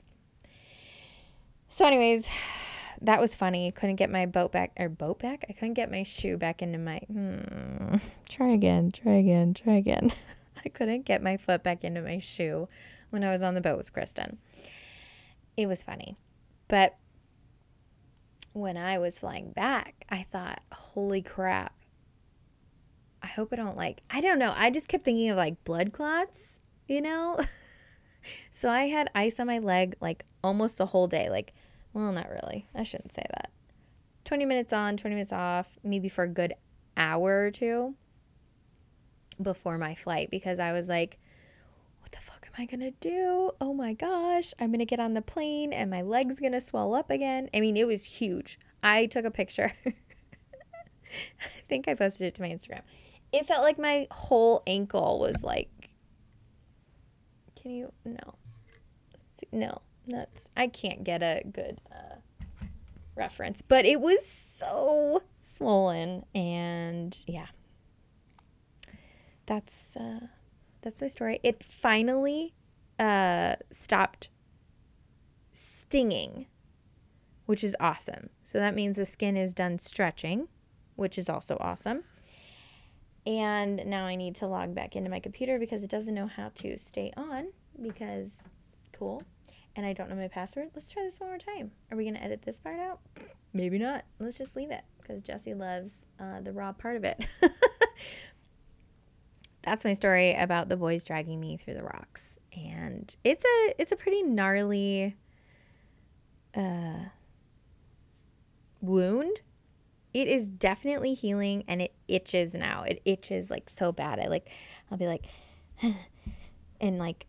So 1.70 1.86
anyways, 1.86 2.28
that 3.00 3.22
was 3.22 3.34
funny. 3.34 3.72
Couldn't 3.72 3.96
get 3.96 4.10
my 4.10 4.26
boat 4.26 4.52
back 4.52 4.72
or 4.78 4.90
boat 4.90 5.20
back. 5.20 5.46
I 5.48 5.54
couldn't 5.54 5.72
get 5.72 5.90
my 5.90 6.02
shoe 6.02 6.36
back 6.36 6.60
into 6.60 6.76
my 6.76 6.98
hmm. 7.10 7.96
Try 8.28 8.50
again. 8.50 8.92
Try 8.92 9.14
again. 9.14 9.54
Try 9.54 9.76
again. 9.76 10.12
I 10.62 10.68
couldn't 10.68 11.06
get 11.06 11.22
my 11.22 11.38
foot 11.38 11.62
back 11.62 11.84
into 11.84 12.02
my 12.02 12.18
shoe 12.18 12.68
when 13.08 13.24
I 13.24 13.30
was 13.30 13.40
on 13.40 13.54
the 13.54 13.62
boat 13.62 13.78
with 13.78 13.94
Kristen. 13.94 14.36
It 15.56 15.68
was 15.68 15.82
funny. 15.82 16.18
But 16.68 16.98
when 18.52 18.76
I 18.76 18.98
was 18.98 19.20
flying 19.20 19.52
back, 19.52 20.04
I 20.10 20.26
thought, 20.30 20.60
holy 20.70 21.22
crap. 21.22 21.72
I 23.22 23.26
hope 23.28 23.52
I 23.52 23.56
don't 23.56 23.76
like, 23.76 24.02
I 24.10 24.20
don't 24.20 24.38
know. 24.38 24.52
I 24.56 24.70
just 24.70 24.88
kept 24.88 25.04
thinking 25.04 25.30
of 25.30 25.36
like 25.36 25.62
blood 25.64 25.92
clots, 25.92 26.60
you 26.88 27.00
know? 27.00 27.38
so 28.50 28.68
I 28.68 28.84
had 28.84 29.08
ice 29.14 29.38
on 29.38 29.46
my 29.46 29.58
leg 29.58 29.94
like 30.00 30.24
almost 30.42 30.78
the 30.78 30.86
whole 30.86 31.06
day. 31.06 31.30
Like, 31.30 31.52
well, 31.92 32.12
not 32.12 32.28
really. 32.30 32.66
I 32.74 32.82
shouldn't 32.82 33.12
say 33.12 33.24
that. 33.30 33.50
20 34.24 34.44
minutes 34.44 34.72
on, 34.72 34.96
20 34.96 35.14
minutes 35.14 35.32
off, 35.32 35.68
maybe 35.82 36.08
for 36.08 36.24
a 36.24 36.28
good 36.28 36.54
hour 36.96 37.44
or 37.46 37.50
two 37.50 37.94
before 39.40 39.78
my 39.78 39.94
flight 39.94 40.30
because 40.30 40.58
I 40.58 40.72
was 40.72 40.88
like, 40.88 41.18
what 42.00 42.12
the 42.12 42.20
fuck 42.20 42.46
am 42.46 42.62
I 42.62 42.66
going 42.66 42.80
to 42.80 42.92
do? 43.00 43.52
Oh 43.60 43.74
my 43.74 43.92
gosh, 43.92 44.52
I'm 44.58 44.68
going 44.68 44.78
to 44.78 44.84
get 44.84 45.00
on 45.00 45.14
the 45.14 45.22
plane 45.22 45.72
and 45.72 45.90
my 45.90 46.02
leg's 46.02 46.38
going 46.38 46.52
to 46.52 46.60
swell 46.60 46.94
up 46.94 47.10
again. 47.10 47.48
I 47.54 47.60
mean, 47.60 47.76
it 47.76 47.86
was 47.86 48.04
huge. 48.04 48.58
I 48.82 49.06
took 49.06 49.24
a 49.24 49.30
picture. 49.30 49.72
I 49.86 51.48
think 51.68 51.88
I 51.88 51.94
posted 51.94 52.28
it 52.28 52.34
to 52.36 52.42
my 52.42 52.48
Instagram. 52.48 52.82
It 53.32 53.46
felt 53.46 53.62
like 53.62 53.78
my 53.78 54.06
whole 54.10 54.62
ankle 54.66 55.18
was 55.18 55.42
like, 55.42 55.70
can 57.60 57.72
you? 57.72 57.92
No. 58.04 58.34
No, 59.50 59.82
that's, 60.06 60.48
I 60.56 60.68
can't 60.68 61.04
get 61.04 61.22
a 61.22 61.42
good 61.50 61.80
uh, 61.90 62.16
reference, 63.16 63.60
but 63.60 63.84
it 63.84 64.00
was 64.00 64.24
so 64.24 65.22
swollen 65.40 66.24
and 66.34 67.16
yeah. 67.26 67.46
That's 69.46 69.96
uh 69.96 70.26
that's 70.82 71.02
my 71.02 71.08
story. 71.08 71.40
It 71.42 71.62
finally 71.64 72.54
uh 72.98 73.56
stopped 73.70 74.28
stinging, 75.52 76.46
which 77.46 77.64
is 77.64 77.76
awesome. 77.80 78.30
So 78.44 78.58
that 78.58 78.74
means 78.74 78.96
the 78.96 79.04
skin 79.04 79.36
is 79.36 79.52
done 79.52 79.78
stretching, 79.78 80.48
which 80.94 81.18
is 81.18 81.28
also 81.28 81.56
awesome. 81.60 82.04
And 83.26 83.86
now 83.86 84.04
I 84.04 84.16
need 84.16 84.34
to 84.36 84.46
log 84.46 84.74
back 84.74 84.96
into 84.96 85.08
my 85.08 85.20
computer 85.20 85.58
because 85.58 85.82
it 85.82 85.90
doesn't 85.90 86.14
know 86.14 86.26
how 86.26 86.50
to 86.56 86.76
stay 86.76 87.12
on 87.16 87.52
because 87.80 88.48
cool. 88.92 89.22
And 89.74 89.86
I 89.86 89.92
don't 89.92 90.10
know 90.10 90.16
my 90.16 90.28
password. 90.28 90.68
Let's 90.74 90.90
try 90.90 91.02
this 91.02 91.18
one 91.18 91.30
more 91.30 91.38
time. 91.38 91.70
Are 91.90 91.96
we 91.96 92.04
going 92.04 92.14
to 92.14 92.22
edit 92.22 92.42
this 92.42 92.60
part 92.60 92.78
out? 92.78 93.00
Maybe 93.52 93.78
not. 93.78 94.04
Let's 94.18 94.38
just 94.38 94.56
leave 94.56 94.70
it 94.70 94.82
because 95.00 95.22
Jesse 95.22 95.54
loves 95.54 96.06
uh, 96.20 96.40
the 96.40 96.52
raw 96.52 96.72
part 96.72 96.96
of 96.96 97.04
it. 97.04 97.24
That's 99.62 99.84
my 99.84 99.92
story 99.92 100.34
about 100.34 100.68
the 100.68 100.76
boys 100.76 101.04
dragging 101.04 101.40
me 101.40 101.56
through 101.56 101.74
the 101.74 101.82
rocks. 101.84 102.38
And 102.52 103.14
it's 103.24 103.44
a 103.44 103.74
it's 103.78 103.92
a 103.92 103.96
pretty 103.96 104.22
gnarly 104.22 105.16
uh 106.54 107.04
wound 108.80 109.40
it 110.14 110.28
is 110.28 110.48
definitely 110.48 111.14
healing 111.14 111.64
and 111.66 111.80
it 111.80 111.94
itches 112.08 112.54
now. 112.54 112.84
It 112.86 113.00
itches 113.04 113.50
like 113.50 113.70
so 113.70 113.92
bad. 113.92 114.18
I 114.18 114.26
like 114.28 114.48
I'll 114.90 114.98
be 114.98 115.06
like 115.06 115.24
and 116.80 116.98
like 116.98 117.26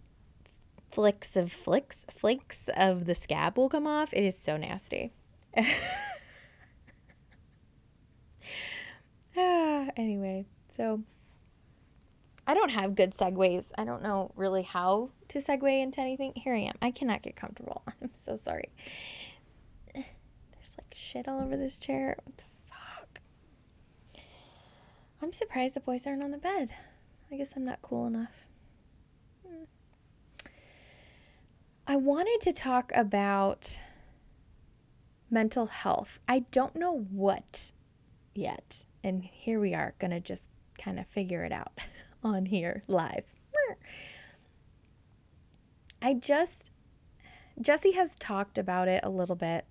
flicks 0.92 1.36
of 1.36 1.52
flicks 1.52 2.06
flakes 2.14 2.70
of 2.76 3.06
the 3.06 3.16
scab 3.16 3.58
will 3.58 3.70
come 3.70 3.88
off. 3.88 4.14
It 4.14 4.24
is 4.24 4.38
so 4.38 4.58
nasty. 4.58 5.12
ah, 5.58 5.66
anyway, 9.98 10.46
so 10.76 11.02
I 12.46 12.54
don't 12.54 12.72
have 12.72 12.96
good 12.96 13.12
segues. 13.12 13.72
I 13.78 13.86
don't 13.86 14.04
know 14.04 14.32
really 14.36 14.64
how 14.64 15.12
to 15.30 15.40
segue 15.40 15.82
into 15.82 16.02
anything. 16.02 16.34
Here 16.36 16.54
I 16.54 16.60
am. 16.60 16.76
I 16.82 16.92
cannot 16.92 17.22
get 17.22 17.36
comfortable. 17.36 17.84
I'm 18.02 18.12
so 18.14 18.36
sorry. 18.36 18.70
There's 19.94 20.76
like 20.78 20.94
shit 20.94 21.28
all 21.28 21.42
over 21.42 21.56
this 21.56 21.78
chair. 21.78 22.18
I'm 25.24 25.32
surprised 25.32 25.74
the 25.74 25.80
boys 25.80 26.06
aren't 26.06 26.22
on 26.22 26.32
the 26.32 26.38
bed. 26.38 26.72
I 27.32 27.38
guess 27.38 27.54
I'm 27.56 27.64
not 27.64 27.82
cool 27.82 28.06
enough. 28.08 28.46
Hmm. 29.48 29.64
I 31.88 31.96
wanted 31.96 32.42
to 32.42 32.52
talk 32.52 32.92
about 32.94 33.80
mental 35.32 35.68
health. 35.68 36.20
I 36.28 36.40
don't 36.52 36.76
know 36.76 37.08
what 37.10 37.72
yet. 38.36 38.84
And 39.02 39.24
here 39.24 39.62
we 39.62 39.74
are, 39.74 39.94
going 39.98 40.12
to 40.12 40.20
just 40.20 40.50
kind 40.78 41.00
of 41.00 41.08
figure 41.08 41.46
it 41.46 41.54
out 41.54 41.72
on 42.24 42.48
here 42.48 42.84
live. 42.90 43.24
I 46.02 46.16
just, 46.16 46.70
Jesse 47.62 47.94
has 47.94 48.18
talked 48.18 48.58
about 48.58 48.90
it 48.90 49.00
a 49.06 49.10
little 49.10 49.38
bit 49.38 49.64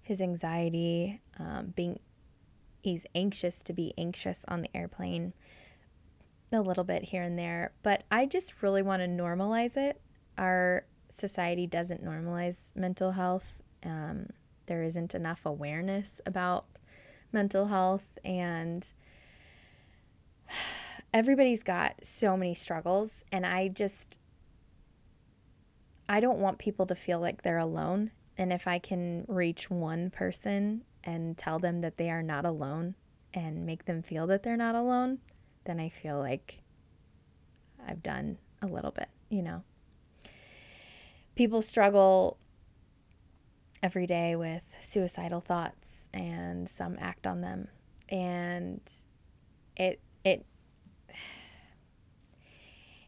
his 0.00 0.22
anxiety, 0.22 1.20
um, 1.38 1.74
being 1.76 2.00
he's 2.80 3.06
anxious 3.14 3.62
to 3.64 3.72
be 3.72 3.94
anxious 3.98 4.44
on 4.48 4.62
the 4.62 4.76
airplane 4.76 5.32
a 6.52 6.60
little 6.60 6.84
bit 6.84 7.04
here 7.04 7.22
and 7.22 7.38
there, 7.38 7.72
but 7.82 8.04
I 8.10 8.26
just 8.26 8.62
really 8.62 8.82
want 8.82 9.02
to 9.02 9.08
normalize 9.08 9.76
it. 9.76 10.00
Our 10.36 10.84
society 11.10 11.66
doesn't 11.66 12.04
normalize 12.04 12.74
mental 12.74 13.12
health. 13.12 13.62
Um, 13.84 14.30
there 14.66 14.82
isn't 14.82 15.14
enough 15.14 15.44
awareness 15.44 16.20
about 16.24 16.66
mental 17.32 17.66
health, 17.66 18.18
and 18.24 18.90
everybody's 21.14 21.62
got 21.62 22.04
so 22.04 22.36
many 22.36 22.54
struggles. 22.54 23.24
And 23.30 23.44
I 23.44 23.68
just, 23.68 24.18
I 26.08 26.20
don't 26.20 26.38
want 26.38 26.58
people 26.58 26.86
to 26.86 26.94
feel 26.94 27.20
like 27.20 27.42
they're 27.42 27.58
alone. 27.58 28.10
And 28.36 28.52
if 28.52 28.66
I 28.68 28.78
can 28.78 29.24
reach 29.28 29.68
one 29.68 30.10
person 30.10 30.82
and 31.04 31.36
tell 31.36 31.58
them 31.58 31.80
that 31.80 31.96
they 31.96 32.10
are 32.10 32.22
not 32.22 32.44
alone 32.44 32.94
and 33.34 33.64
make 33.64 33.84
them 33.84 34.02
feel 34.02 34.26
that 34.26 34.42
they're 34.42 34.56
not 34.56 34.74
alone, 34.74 35.18
then 35.64 35.78
I 35.78 35.88
feel 35.88 36.18
like 36.18 36.60
I've 37.86 38.02
done 38.02 38.38
a 38.62 38.66
little 38.66 38.90
bit, 38.90 39.08
you 39.28 39.42
know. 39.42 39.62
People 41.34 41.62
struggle 41.62 42.38
every 43.82 44.06
day 44.06 44.34
with 44.34 44.62
suicidal 44.80 45.40
thoughts 45.40 46.08
and 46.12 46.68
some 46.68 46.96
act 47.00 47.26
on 47.26 47.40
them 47.40 47.68
and 48.08 48.80
it 49.76 50.00
it 50.24 50.44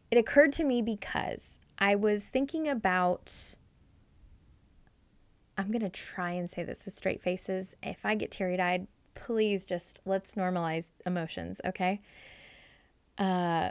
it 0.09 0.17
occurred 0.17 0.53
to 0.53 0.63
me 0.63 0.81
because 0.81 1.59
I 1.77 1.95
was 1.95 2.27
thinking 2.27 2.67
about 2.67 3.55
I'm 5.61 5.69
going 5.71 5.81
to 5.81 5.89
try 5.89 6.31
and 6.31 6.49
say 6.49 6.63
this 6.63 6.85
with 6.85 6.93
straight 6.95 7.21
faces. 7.21 7.75
If 7.83 8.03
I 8.03 8.15
get 8.15 8.31
teary 8.31 8.59
eyed, 8.59 8.87
please 9.13 9.63
just 9.63 9.99
let's 10.05 10.33
normalize 10.33 10.89
emotions, 11.05 11.61
okay? 11.63 12.01
Uh, 13.15 13.69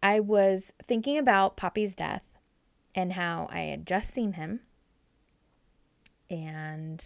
I 0.00 0.20
was 0.20 0.72
thinking 0.86 1.18
about 1.18 1.56
Poppy's 1.56 1.96
death 1.96 2.22
and 2.94 3.14
how 3.14 3.48
I 3.50 3.62
had 3.62 3.84
just 3.84 4.10
seen 4.10 4.34
him. 4.34 4.60
And 6.30 7.04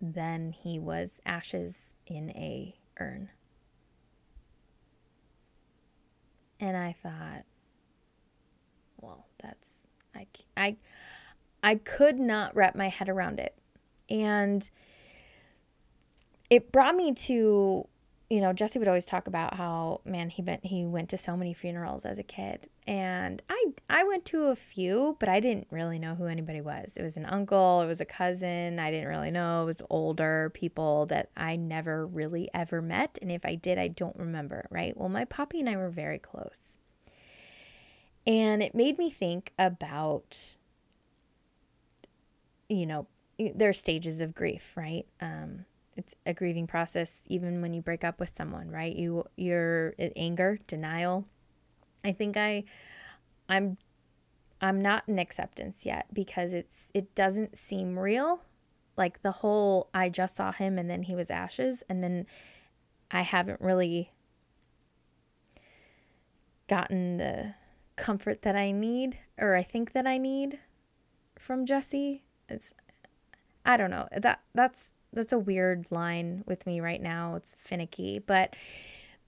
then 0.00 0.50
he 0.50 0.80
was 0.80 1.20
ashes 1.24 1.94
in 2.04 2.30
a 2.30 2.74
urn. 2.98 3.30
And 6.58 6.76
I 6.76 6.96
thought, 7.00 7.44
well, 9.00 9.26
that's 9.40 9.86
I 10.16 10.26
I 10.56 10.76
I 11.62 11.76
could 11.76 12.18
not 12.18 12.54
wrap 12.54 12.74
my 12.74 12.88
head 12.88 13.08
around 13.08 13.38
it. 13.38 13.54
And 14.10 14.68
it 16.50 16.72
brought 16.72 16.96
me 16.96 17.14
to, 17.14 17.86
you 18.28 18.40
know, 18.40 18.52
Jesse 18.52 18.78
would 18.78 18.88
always 18.88 19.06
talk 19.06 19.26
about 19.26 19.54
how, 19.54 20.00
man, 20.04 20.28
he 20.28 20.42
went 20.42 20.66
he 20.66 20.84
went 20.84 21.08
to 21.10 21.16
so 21.16 21.36
many 21.36 21.54
funerals 21.54 22.04
as 22.04 22.18
a 22.18 22.22
kid. 22.22 22.68
And 22.86 23.40
I 23.48 23.66
I 23.88 24.04
went 24.04 24.24
to 24.26 24.44
a 24.44 24.56
few, 24.56 25.16
but 25.20 25.28
I 25.28 25.38
didn't 25.38 25.68
really 25.70 25.98
know 25.98 26.14
who 26.16 26.26
anybody 26.26 26.60
was. 26.60 26.96
It 26.96 27.02
was 27.02 27.16
an 27.16 27.26
uncle, 27.26 27.80
it 27.80 27.86
was 27.86 28.00
a 28.00 28.04
cousin, 28.04 28.78
I 28.78 28.90
didn't 28.90 29.08
really 29.08 29.30
know. 29.30 29.62
It 29.62 29.66
was 29.66 29.82
older 29.88 30.50
people 30.52 31.06
that 31.06 31.30
I 31.36 31.56
never 31.56 32.06
really 32.06 32.50
ever 32.52 32.82
met. 32.82 33.18
And 33.22 33.30
if 33.30 33.46
I 33.46 33.54
did, 33.54 33.78
I 33.78 33.88
don't 33.88 34.16
remember, 34.16 34.66
right? 34.70 34.96
Well, 34.96 35.08
my 35.08 35.24
poppy 35.24 35.60
and 35.60 35.68
I 35.68 35.76
were 35.76 35.90
very 35.90 36.18
close. 36.18 36.78
And 38.26 38.62
it 38.62 38.74
made 38.74 38.98
me 38.98 39.10
think 39.10 39.52
about 39.58 40.56
you 42.72 42.86
know, 42.86 43.06
there 43.38 43.68
are 43.68 43.74
stages 43.74 44.20
of 44.20 44.34
grief, 44.34 44.72
right? 44.76 45.06
Um, 45.20 45.64
it's 45.96 46.14
a 46.24 46.32
grieving 46.32 46.66
process 46.66 47.22
even 47.28 47.60
when 47.60 47.74
you 47.74 47.82
break 47.82 48.04
up 48.04 48.18
with 48.18 48.32
someone, 48.36 48.70
right? 48.70 48.94
You 48.94 49.24
you're 49.36 49.94
anger, 50.16 50.58
denial. 50.66 51.26
I 52.04 52.12
think 52.12 52.36
I 52.36 52.64
I'm 53.48 53.76
I'm 54.60 54.80
not 54.80 55.04
in 55.06 55.18
acceptance 55.18 55.84
yet 55.84 56.06
because 56.12 56.52
it's 56.52 56.88
it 56.94 57.14
doesn't 57.14 57.58
seem 57.58 57.98
real. 57.98 58.42
Like 58.96 59.22
the 59.22 59.32
whole 59.32 59.88
I 59.92 60.08
just 60.08 60.36
saw 60.36 60.52
him 60.52 60.78
and 60.78 60.88
then 60.88 61.04
he 61.04 61.14
was 61.14 61.30
ashes 61.30 61.82
and 61.88 62.02
then 62.02 62.26
I 63.10 63.22
haven't 63.22 63.60
really 63.60 64.12
gotten 66.68 67.18
the 67.18 67.54
comfort 67.96 68.42
that 68.42 68.56
I 68.56 68.70
need 68.70 69.18
or 69.36 69.56
I 69.56 69.62
think 69.62 69.92
that 69.92 70.06
I 70.06 70.16
need 70.16 70.58
from 71.38 71.66
Jesse 71.66 72.22
it's 72.52 72.74
I 73.64 73.76
don't 73.76 73.90
know. 73.90 74.08
That 74.16 74.40
that's 74.54 74.92
that's 75.12 75.32
a 75.32 75.38
weird 75.38 75.86
line 75.90 76.42
with 76.46 76.66
me 76.66 76.80
right 76.80 77.02
now. 77.02 77.34
It's 77.36 77.56
finicky, 77.58 78.18
but 78.18 78.54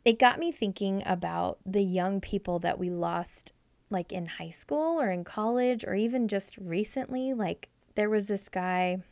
it 0.05 0.19
got 0.19 0.39
me 0.39 0.51
thinking 0.53 1.03
about 1.07 1.59
the 1.65 1.83
young 1.83 2.21
people 2.21 2.59
that 2.61 2.79
we 2.79 2.91
lost 2.91 3.53
like 3.91 4.13
in 4.13 4.27
high 4.27 4.51
school 4.51 5.01
or 5.01 5.11
in 5.11 5.25
college 5.25 5.85
or 5.85 5.95
even 5.95 6.29
just 6.29 6.57
recently. 6.59 7.33
Like 7.33 7.69
there 7.95 8.11
was 8.11 8.29
this 8.29 8.49
guy 8.49 9.03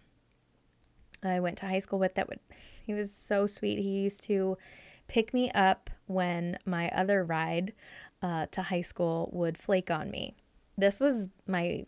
I 1.23 1.41
went 1.41 1.59
to 1.59 1.67
high 1.67 1.79
school 1.79 1.99
with 1.99 2.15
that 2.15 2.29
would 2.29 2.41
he 2.85 2.95
was 2.95 3.13
so 3.13 3.47
sweet. 3.47 3.79
He 3.79 4.01
used 4.01 4.25
to 4.25 4.59
pick 5.07 5.33
me 5.33 5.51
up 5.53 5.91
when 6.07 6.59
my 6.65 6.89
other 6.91 7.25
ride 7.25 7.75
uh, 8.21 8.47
to 8.51 8.63
high 8.63 8.81
school 8.81 9.31
would 9.33 9.57
flake 9.57 9.91
on 9.91 10.11
me. 10.11 10.35
This 10.77 10.99
was 10.99 11.29
my 11.47 11.87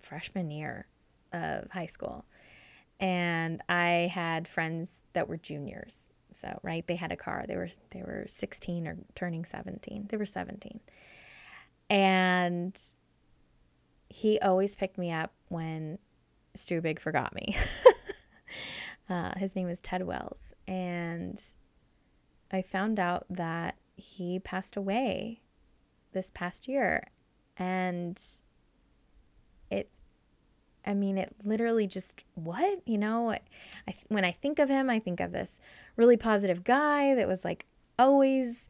freshman 0.00 0.50
year 0.50 0.86
of 1.32 1.70
high 1.70 1.86
school. 1.86 2.24
And 3.00 3.60
I 3.68 4.10
had 4.12 4.46
friends 4.46 5.02
that 5.12 5.28
were 5.28 5.36
juniors. 5.36 6.10
So, 6.32 6.58
right, 6.62 6.86
they 6.86 6.96
had 6.96 7.12
a 7.12 7.16
car. 7.16 7.44
They 7.46 7.56
were 7.56 7.68
they 7.90 8.02
were 8.02 8.24
16 8.28 8.86
or 8.86 8.96
turning 9.14 9.44
17. 9.44 10.06
They 10.08 10.16
were 10.16 10.26
17. 10.26 10.80
And 11.90 12.78
he 14.08 14.38
always 14.40 14.76
picked 14.76 14.98
me 14.98 15.10
up 15.10 15.32
when 15.48 15.98
Strubig 16.56 16.98
forgot 16.98 17.34
me. 17.34 17.56
Uh, 19.08 19.32
his 19.36 19.54
name 19.54 19.68
is 19.68 19.80
Ted 19.80 20.06
Wells. 20.06 20.54
And 20.66 21.38
I 22.50 22.62
found 22.62 22.98
out 22.98 23.26
that 23.28 23.76
he 23.94 24.38
passed 24.38 24.76
away 24.76 25.42
this 26.12 26.30
past 26.32 26.66
year. 26.66 27.08
And 27.58 28.20
I 30.84 30.94
mean, 30.94 31.18
it 31.18 31.34
literally 31.44 31.86
just, 31.86 32.24
what? 32.34 32.80
You 32.86 32.98
know, 32.98 33.30
I, 33.30 33.94
when 34.08 34.24
I 34.24 34.32
think 34.32 34.58
of 34.58 34.68
him, 34.68 34.90
I 34.90 34.98
think 34.98 35.20
of 35.20 35.32
this 35.32 35.60
really 35.96 36.16
positive 36.16 36.64
guy 36.64 37.14
that 37.14 37.28
was 37.28 37.44
like 37.44 37.66
always 37.98 38.68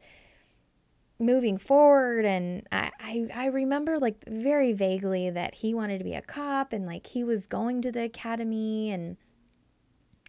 moving 1.19 1.57
forward. 1.57 2.25
And 2.25 2.67
I, 2.71 2.91
I 2.99 3.27
i 3.33 3.45
remember 3.45 3.99
like 3.99 4.23
very 4.27 4.73
vaguely 4.73 5.29
that 5.29 5.55
he 5.55 5.73
wanted 5.73 5.99
to 5.99 6.03
be 6.03 6.13
a 6.13 6.21
cop 6.21 6.73
and 6.73 6.85
like 6.85 7.07
he 7.07 7.23
was 7.23 7.47
going 7.47 7.81
to 7.81 7.91
the 7.91 8.03
academy 8.03 8.91
and 8.91 9.17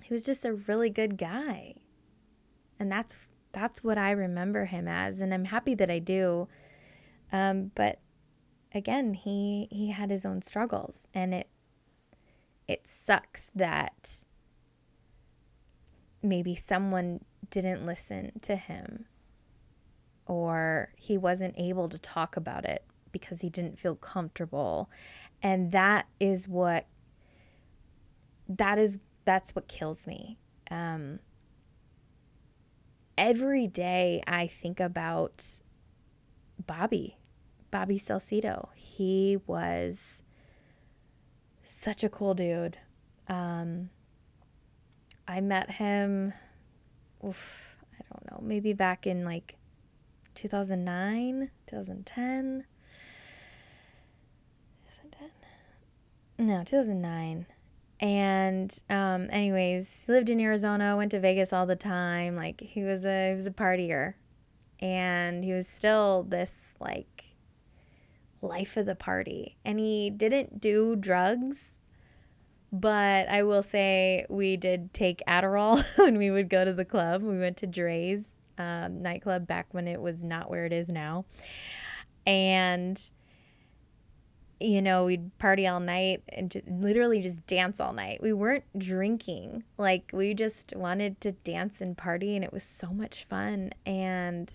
he 0.03 0.12
was 0.12 0.24
just 0.24 0.45
a 0.45 0.55
really 0.55 0.91
good 0.91 1.18
guy. 1.18 1.74
And 2.78 2.91
that's 2.91 3.16
that's 3.53 3.85
what 3.85 3.99
i 3.99 4.11
remember 4.11 4.66
him 4.66 4.89
as. 4.89 5.20
And 5.20 5.32
i'm 5.32 5.47
happy 5.47 5.74
that 5.74 5.91
i 5.91 5.99
do. 5.99 6.49
Um, 7.32 7.72
but 7.74 8.01
again 8.74 9.14
he 9.14 9.68
he 9.70 9.91
had 9.91 10.11
his 10.11 10.24
own 10.24 10.43
struggles 10.43 11.09
and 11.14 11.35
it 11.35 11.49
it 12.67 12.89
sucks 12.89 13.51
that 13.55 14.25
maybe 16.23 16.55
someone 16.55 17.25
didn't 17.51 17.85
listen 17.85 18.33
to 18.41 18.57
him 18.57 19.05
or 20.27 20.93
he 20.97 21.19
wasn't 21.19 21.55
able 21.59 21.89
to 21.89 21.99
talk 21.99 22.37
about 22.37 22.65
it 22.65 22.85
because 23.12 23.43
he 23.43 23.51
didn't 23.51 23.79
feel 23.79 23.95
comfortable. 23.95 24.91
And 25.43 25.71
that 25.73 26.07
is 26.19 26.49
what 26.49 26.87
that 28.49 28.79
is 28.79 28.99
that's 29.25 29.55
what 29.55 29.69
kills 29.69 30.07
me. 30.07 30.39
Um, 30.71 31.21
every 33.17 33.67
day 33.67 34.23
I 34.27 34.47
think 34.47 34.81
about 34.81 35.61
Bobby, 36.67 37.19
Bobby 37.71 37.99
Salcedo. 37.99 38.71
He 38.75 39.39
was 39.47 40.23
such 41.65 42.05
a 42.05 42.09
cool 42.09 42.35
dude. 42.35 42.79
Um, 43.29 43.91
I 45.27 45.41
met 45.41 45.73
him, 45.73 46.33
oof, 47.27 47.77
I 47.99 48.03
don't 48.12 48.31
know, 48.31 48.47
maybe 48.47 48.73
back 48.73 49.07
in 49.07 49.25
like 49.25 49.57
2009, 50.35 51.51
2010. 51.67 52.65
2010? 54.85 56.47
No, 56.47 56.59
2009. 56.65 57.47
And 58.01 58.79
um, 58.91 59.29
anyways, 59.31 60.05
he 60.07 60.12
lived 60.12 60.29
in 60.29 60.41
Arizona, 60.41 60.97
went 60.97 61.12
to 61.12 61.21
Vegas 61.21 61.53
all 61.53 61.65
the 61.65 61.77
time. 61.77 62.37
Like 62.37 62.61
he 62.61 62.83
was 62.83 63.07
a 63.07 63.31
he 63.31 63.35
was 63.35 63.47
a 63.47 63.51
partier. 63.51 64.15
And 64.81 65.45
he 65.45 65.53
was 65.53 65.67
still 65.69 66.25
this 66.25 66.75
like 66.81 67.34
life 68.45 68.76
of 68.76 68.86
the 68.86 68.95
party. 68.95 69.57
And 69.64 69.78
he 69.78 70.11
didn't 70.11 70.61
do 70.61 70.97
drugs, 70.97 71.78
but 72.72 73.28
I 73.28 73.42
will 73.42 73.62
say 73.62 74.26
we 74.28 74.57
did 74.57 74.92
take 74.92 75.22
Adderall 75.26 75.84
when 75.99 76.18
we 76.18 76.30
would 76.30 76.49
go 76.49 76.64
to 76.64 76.72
the 76.72 76.84
club. 76.84 77.22
We 77.22 77.38
went 77.38 77.57
to 77.59 77.66
Drai's 77.66 78.38
um, 78.59 79.03
nightclub 79.03 79.47
back 79.47 79.68
when 79.72 79.88
it 79.88 80.01
was 80.01 80.22
not 80.22 80.51
where 80.51 80.64
it 80.64 80.72
is 80.72 80.88
now. 80.88 81.24
And, 82.26 83.01
you 84.61 84.80
know, 84.80 85.05
we'd 85.05 85.36
party 85.38 85.66
all 85.66 85.80
night 85.80 86.22
and 86.28 86.51
just, 86.51 86.66
literally 86.66 87.20
just 87.20 87.47
dance 87.47 87.80
all 87.80 87.92
night. 87.92 88.22
We 88.22 88.32
weren't 88.32 88.64
drinking. 88.78 89.64
Like, 89.76 90.11
we 90.12 90.34
just 90.34 90.74
wanted 90.74 91.20
to 91.22 91.32
dance 91.32 91.80
and 91.80 91.97
party, 91.97 92.34
and 92.34 92.45
it 92.45 92.53
was 92.53 92.62
so 92.62 92.88
much 92.88 93.24
fun. 93.24 93.72
And 93.84 94.53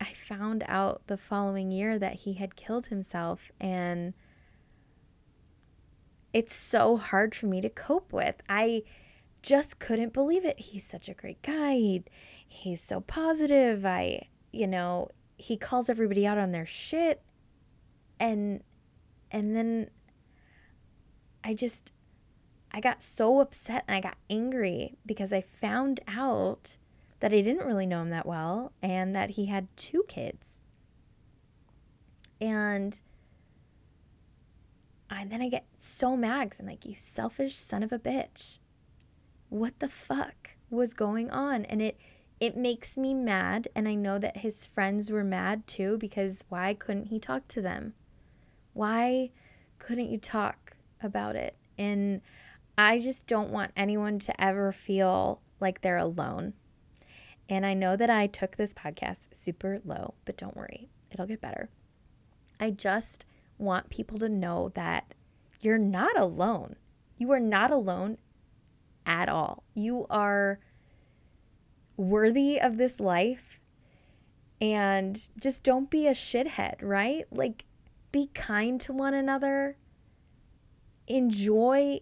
I 0.00 0.12
found 0.12 0.64
out 0.66 1.02
the 1.06 1.16
following 1.16 1.70
year 1.70 1.98
that 1.98 2.20
he 2.20 2.34
had 2.34 2.56
killed 2.56 2.86
himself. 2.86 3.50
And 3.60 4.14
it's 6.32 6.54
so 6.54 6.96
hard 6.96 7.34
for 7.34 7.46
me 7.46 7.60
to 7.60 7.68
cope 7.68 8.12
with. 8.12 8.36
I 8.48 8.82
just 9.42 9.78
couldn't 9.78 10.12
believe 10.12 10.44
it. 10.44 10.58
He's 10.58 10.84
such 10.84 11.08
a 11.08 11.14
great 11.14 11.42
guy. 11.42 11.74
He, 11.74 12.04
he's 12.46 12.82
so 12.82 13.00
positive. 13.00 13.86
I, 13.86 14.28
you 14.52 14.66
know, 14.66 15.10
he 15.36 15.56
calls 15.56 15.88
everybody 15.88 16.26
out 16.26 16.38
on 16.38 16.52
their 16.52 16.66
shit. 16.66 17.22
And 18.18 18.62
and 19.30 19.56
then 19.56 19.90
I 21.42 21.54
just 21.54 21.92
I 22.72 22.80
got 22.80 23.02
so 23.02 23.40
upset 23.40 23.84
and 23.86 23.96
I 23.96 24.00
got 24.00 24.16
angry 24.30 24.96
because 25.04 25.32
I 25.32 25.40
found 25.40 26.00
out 26.08 26.76
that 27.24 27.32
I 27.32 27.40
didn't 27.40 27.66
really 27.66 27.86
know 27.86 28.02
him 28.02 28.10
that 28.10 28.26
well 28.26 28.72
and 28.82 29.14
that 29.14 29.30
he 29.30 29.46
had 29.46 29.74
two 29.78 30.04
kids. 30.08 30.62
And 32.38 33.00
and 35.08 35.32
then 35.32 35.40
I 35.40 35.48
get 35.48 35.64
so 35.78 36.18
mad 36.18 36.52
I'm 36.60 36.66
like, 36.66 36.84
you 36.84 36.94
selfish 36.94 37.56
son 37.56 37.82
of 37.82 37.92
a 37.92 37.98
bitch. 37.98 38.58
What 39.48 39.78
the 39.78 39.88
fuck 39.88 40.50
was 40.68 40.92
going 40.92 41.30
on? 41.30 41.64
And 41.64 41.80
it 41.80 41.96
it 42.40 42.58
makes 42.58 42.98
me 42.98 43.14
mad. 43.14 43.68
And 43.74 43.88
I 43.88 43.94
know 43.94 44.18
that 44.18 44.38
his 44.38 44.66
friends 44.66 45.10
were 45.10 45.24
mad 45.24 45.66
too 45.66 45.96
because 45.96 46.44
why 46.50 46.74
couldn't 46.74 47.06
he 47.06 47.18
talk 47.18 47.48
to 47.48 47.62
them? 47.62 47.94
Why 48.74 49.30
couldn't 49.78 50.10
you 50.10 50.18
talk 50.18 50.76
about 51.02 51.36
it? 51.36 51.56
And 51.78 52.20
I 52.76 52.98
just 52.98 53.26
don't 53.26 53.48
want 53.48 53.72
anyone 53.74 54.18
to 54.18 54.38
ever 54.38 54.72
feel 54.72 55.40
like 55.58 55.80
they're 55.80 55.96
alone. 55.96 56.52
And 57.48 57.66
I 57.66 57.74
know 57.74 57.96
that 57.96 58.10
I 58.10 58.26
took 58.26 58.56
this 58.56 58.72
podcast 58.72 59.28
super 59.32 59.80
low, 59.84 60.14
but 60.24 60.36
don't 60.36 60.56
worry, 60.56 60.88
it'll 61.10 61.26
get 61.26 61.40
better. 61.40 61.68
I 62.58 62.70
just 62.70 63.26
want 63.58 63.90
people 63.90 64.18
to 64.18 64.28
know 64.28 64.70
that 64.74 65.14
you're 65.60 65.78
not 65.78 66.18
alone. 66.18 66.76
You 67.18 67.30
are 67.32 67.40
not 67.40 67.70
alone 67.70 68.18
at 69.06 69.28
all. 69.28 69.64
You 69.74 70.06
are 70.08 70.58
worthy 71.96 72.60
of 72.60 72.76
this 72.76 72.98
life 73.00 73.60
and 74.60 75.28
just 75.38 75.62
don't 75.62 75.90
be 75.90 76.06
a 76.06 76.12
shithead, 76.12 76.76
right? 76.80 77.24
Like, 77.30 77.66
be 78.12 78.28
kind 78.32 78.80
to 78.82 78.92
one 78.92 79.12
another, 79.12 79.76
enjoy 81.06 81.98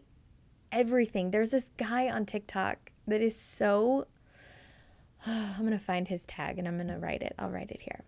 everything. 0.70 1.30
There's 1.30 1.50
this 1.50 1.70
guy 1.76 2.08
on 2.08 2.26
TikTok 2.26 2.92
that 3.06 3.20
is 3.20 3.34
so. 3.34 4.06
I'm 5.26 5.60
going 5.60 5.72
to 5.72 5.78
find 5.78 6.08
his 6.08 6.26
tag 6.26 6.58
and 6.58 6.66
I'm 6.66 6.76
going 6.76 6.88
to 6.88 6.98
write 6.98 7.22
it. 7.22 7.34
I'll 7.38 7.50
write 7.50 7.70
it 7.70 7.82
here. 7.82 8.04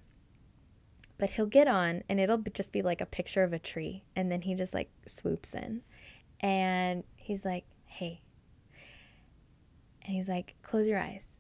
But 1.16 1.30
he'll 1.30 1.46
get 1.46 1.68
on 1.68 2.02
and 2.08 2.18
it'll 2.18 2.38
just 2.38 2.72
be 2.72 2.82
like 2.82 3.00
a 3.00 3.06
picture 3.06 3.44
of 3.44 3.52
a 3.52 3.58
tree. 3.58 4.04
And 4.16 4.30
then 4.30 4.42
he 4.42 4.54
just 4.54 4.74
like 4.74 4.90
swoops 5.06 5.54
in 5.54 5.82
and 6.40 7.04
he's 7.16 7.44
like, 7.44 7.64
hey. 7.86 8.22
And 10.04 10.14
he's 10.14 10.28
like, 10.28 10.56
close 10.62 10.86
your 10.86 10.98
eyes. 10.98 11.36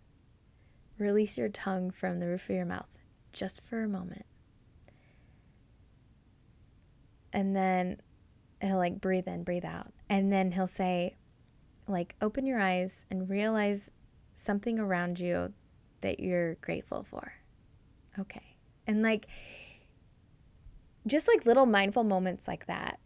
Release 0.98 1.36
your 1.36 1.48
tongue 1.48 1.90
from 1.90 2.20
the 2.20 2.26
roof 2.26 2.48
of 2.48 2.56
your 2.56 2.64
mouth 2.64 2.88
just 3.32 3.62
for 3.62 3.82
a 3.82 3.88
moment. 3.88 4.26
And 7.32 7.56
then 7.56 8.00
he'll 8.62 8.78
like 8.78 9.00
breathe 9.00 9.26
in, 9.26 9.42
breathe 9.42 9.64
out. 9.64 9.92
And 10.08 10.32
then 10.32 10.52
he'll 10.52 10.68
say, 10.68 11.16
like, 11.88 12.14
open 12.22 12.46
your 12.46 12.60
eyes 12.60 13.04
and 13.10 13.28
realize 13.28 13.90
something 14.36 14.78
around 14.78 15.18
you 15.18 15.52
that 16.04 16.20
you're 16.20 16.54
grateful 16.56 17.02
for. 17.02 17.32
Okay. 18.18 18.56
And 18.86 19.02
like, 19.02 19.26
just 21.06 21.26
like 21.28 21.44
little 21.44 21.66
mindful 21.66 22.04
moments 22.04 22.46
like 22.46 22.66
that 22.66 23.00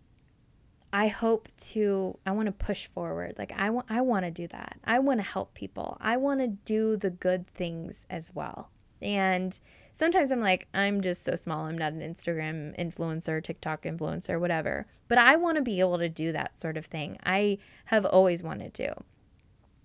I 0.92 1.09
hope 1.09 1.49
to 1.70 2.18
I 2.24 2.30
want 2.30 2.46
to 2.46 2.53
push 2.53 2.86
forward. 2.86 3.34
Like 3.38 3.53
I 3.53 3.70
want 3.70 3.86
I 3.90 4.01
want 4.01 4.24
to 4.24 4.30
do 4.30 4.46
that. 4.49 4.78
I 4.84 4.99
want 4.99 5.20
to 5.20 5.24
help 5.24 5.55
people. 5.55 5.99
I 6.01 6.16
want 6.16 6.40
to 6.40 6.49
do 6.49 6.96
the 6.96 7.11
good 7.11 7.46
things 7.49 8.07
as 8.09 8.32
well. 8.34 8.70
And 9.03 9.59
sometimes 9.92 10.32
I'm 10.32 10.40
like 10.40 10.66
I'm 10.72 11.03
just 11.03 11.24
so 11.24 11.34
small. 11.34 11.66
I'm 11.66 11.76
not 11.76 11.92
an 11.92 12.01
Instagram 12.01 12.78
influencer, 12.78 13.42
TikTok 13.42 13.82
influencer, 13.82 14.40
whatever. 14.40 14.86
But 15.09 15.18
I 15.18 15.36
want 15.36 15.57
to 15.57 15.62
be 15.62 15.80
able 15.80 15.99
to 15.99 16.09
do 16.09 16.32
that 16.32 16.59
sort 16.59 16.78
of 16.78 16.86
thing. 16.86 17.18
I 17.24 17.59
have 17.86 18.07
always 18.07 18.42
wanted 18.42 18.72
to. 18.74 18.94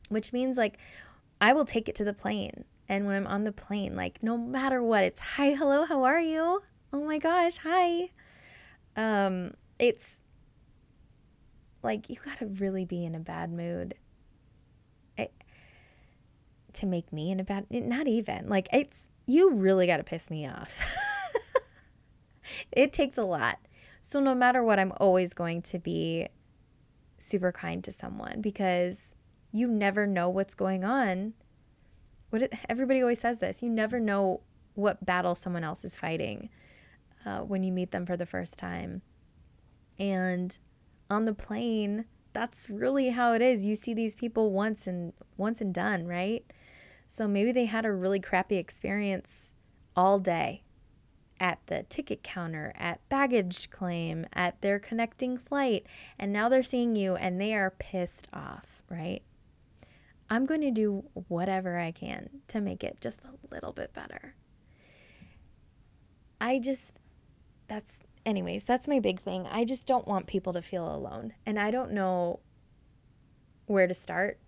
Which 0.08 0.32
means 0.32 0.58
like 0.58 0.78
I 1.42 1.52
will 1.52 1.66
take 1.66 1.90
it 1.90 1.96
to 1.96 2.06
the 2.06 2.14
plane. 2.14 2.64
And 2.90 3.06
when 3.06 3.16
I'm 3.16 3.28
on 3.28 3.44
the 3.44 3.52
plane, 3.52 3.96
like 3.96 4.22
no 4.22 4.38
matter 4.38 4.84
what, 4.84 5.04
it's 5.04 5.20
hi, 5.20 5.54
hello, 5.54 5.86
how 5.86 6.04
are 6.04 6.22
you? 6.22 6.64
Oh 6.92 7.04
my 7.04 7.18
gosh, 7.18 7.58
hi. 7.58 8.10
Um 8.96 9.54
it's 9.80 10.22
like, 11.82 12.10
you 12.10 12.18
gotta 12.24 12.46
really 12.46 12.86
be 12.86 13.04
in 13.06 13.16
a 13.16 13.20
bad 13.20 13.52
mood 13.52 13.96
I, 15.18 15.30
to 16.74 16.86
make 16.86 17.12
me 17.12 17.32
in 17.32 17.40
a 17.40 17.44
bad, 17.44 17.68
not 17.70 18.08
even. 18.08 18.48
Like, 18.48 18.68
it's, 18.72 19.10
you 19.26 19.52
really 19.52 19.86
gotta 19.88 20.04
piss 20.04 20.30
me 20.30 20.48
off. 20.48 20.80
it 22.72 22.94
takes 22.94 23.18
a 23.18 23.24
lot. 23.24 23.60
So, 24.02 24.20
no 24.20 24.36
matter 24.36 24.64
what, 24.64 24.80
I'm 24.80 24.94
always 24.98 25.34
going 25.34 25.62
to 25.64 25.80
be 25.80 26.28
super 27.18 27.52
kind 27.52 27.84
to 27.84 27.92
someone 27.92 28.42
because 28.42 29.16
You 29.56 29.68
never 29.68 30.08
know 30.08 30.30
what's 30.30 30.56
going 30.56 30.84
on. 30.84 31.34
What 32.34 32.42
it, 32.42 32.54
everybody 32.68 33.00
always 33.00 33.20
says 33.20 33.42
this. 33.42 33.62
You 33.62 33.70
never 33.70 34.00
know 34.00 34.42
what 34.74 35.06
battle 35.06 35.36
someone 35.36 35.64
else 35.64 35.86
is 35.86 35.96
fighting 35.96 36.50
uh, 37.24 37.42
when 37.42 37.62
you 37.62 37.72
meet 37.72 37.92
them 37.92 38.08
for 38.08 38.18
the 38.18 38.26
first 38.26 38.58
time. 38.58 39.04
And 40.00 40.58
on 41.12 41.26
the 41.26 41.36
plane, 41.36 42.06
that's 42.34 42.72
really 42.72 43.12
how 43.12 43.34
it 43.34 43.44
is. 43.44 43.66
You 43.66 43.76
see 43.76 43.94
these 43.94 44.16
people 44.16 44.52
once 44.52 44.88
and 44.88 45.14
once 45.38 45.62
and 45.62 45.72
done, 45.72 46.08
right? 46.08 46.44
So 47.08 47.28
maybe 47.28 47.52
they 47.52 47.66
had 47.66 47.86
a 47.86 47.94
really 47.94 48.20
crappy 48.20 48.58
experience 48.58 49.54
all 49.96 50.18
day 50.18 50.64
at 51.40 51.60
the 51.68 51.84
ticket 51.84 52.24
counter, 52.24 52.74
at 52.76 53.08
baggage 53.10 53.70
claim, 53.70 54.26
at 54.34 54.60
their 54.62 54.80
connecting 54.80 55.38
flight, 55.38 55.86
and 56.18 56.34
now 56.34 56.50
they're 56.50 56.64
seeing 56.64 56.96
you 56.96 57.16
and 57.16 57.40
they 57.40 57.54
are 57.54 57.70
pissed 57.70 58.28
off, 58.34 58.82
right? 58.90 59.22
I'm 60.30 60.46
going 60.46 60.62
to 60.62 60.72
do 60.72 61.04
whatever 61.28 61.78
I 61.78 61.92
can 61.92 62.30
to 62.48 62.62
make 62.62 62.84
it 62.84 63.00
just 63.02 63.22
a 63.24 63.54
little 63.54 63.72
bit 63.72 63.94
better. 63.94 64.36
I 66.42 66.60
just, 66.60 67.00
that's, 67.68 68.02
anyways, 68.26 68.64
that's 68.64 68.88
my 68.88 69.00
big 69.00 69.20
thing. 69.20 69.48
I 69.48 69.64
just 69.64 69.86
don't 69.86 70.08
want 70.08 70.28
people 70.28 70.54
to 70.54 70.62
feel 70.62 70.94
alone. 70.94 71.34
And 71.46 71.60
I 71.60 71.72
don't 71.72 71.92
know 71.92 72.40
where 73.66 73.88
to 73.88 73.94
start, 73.94 74.40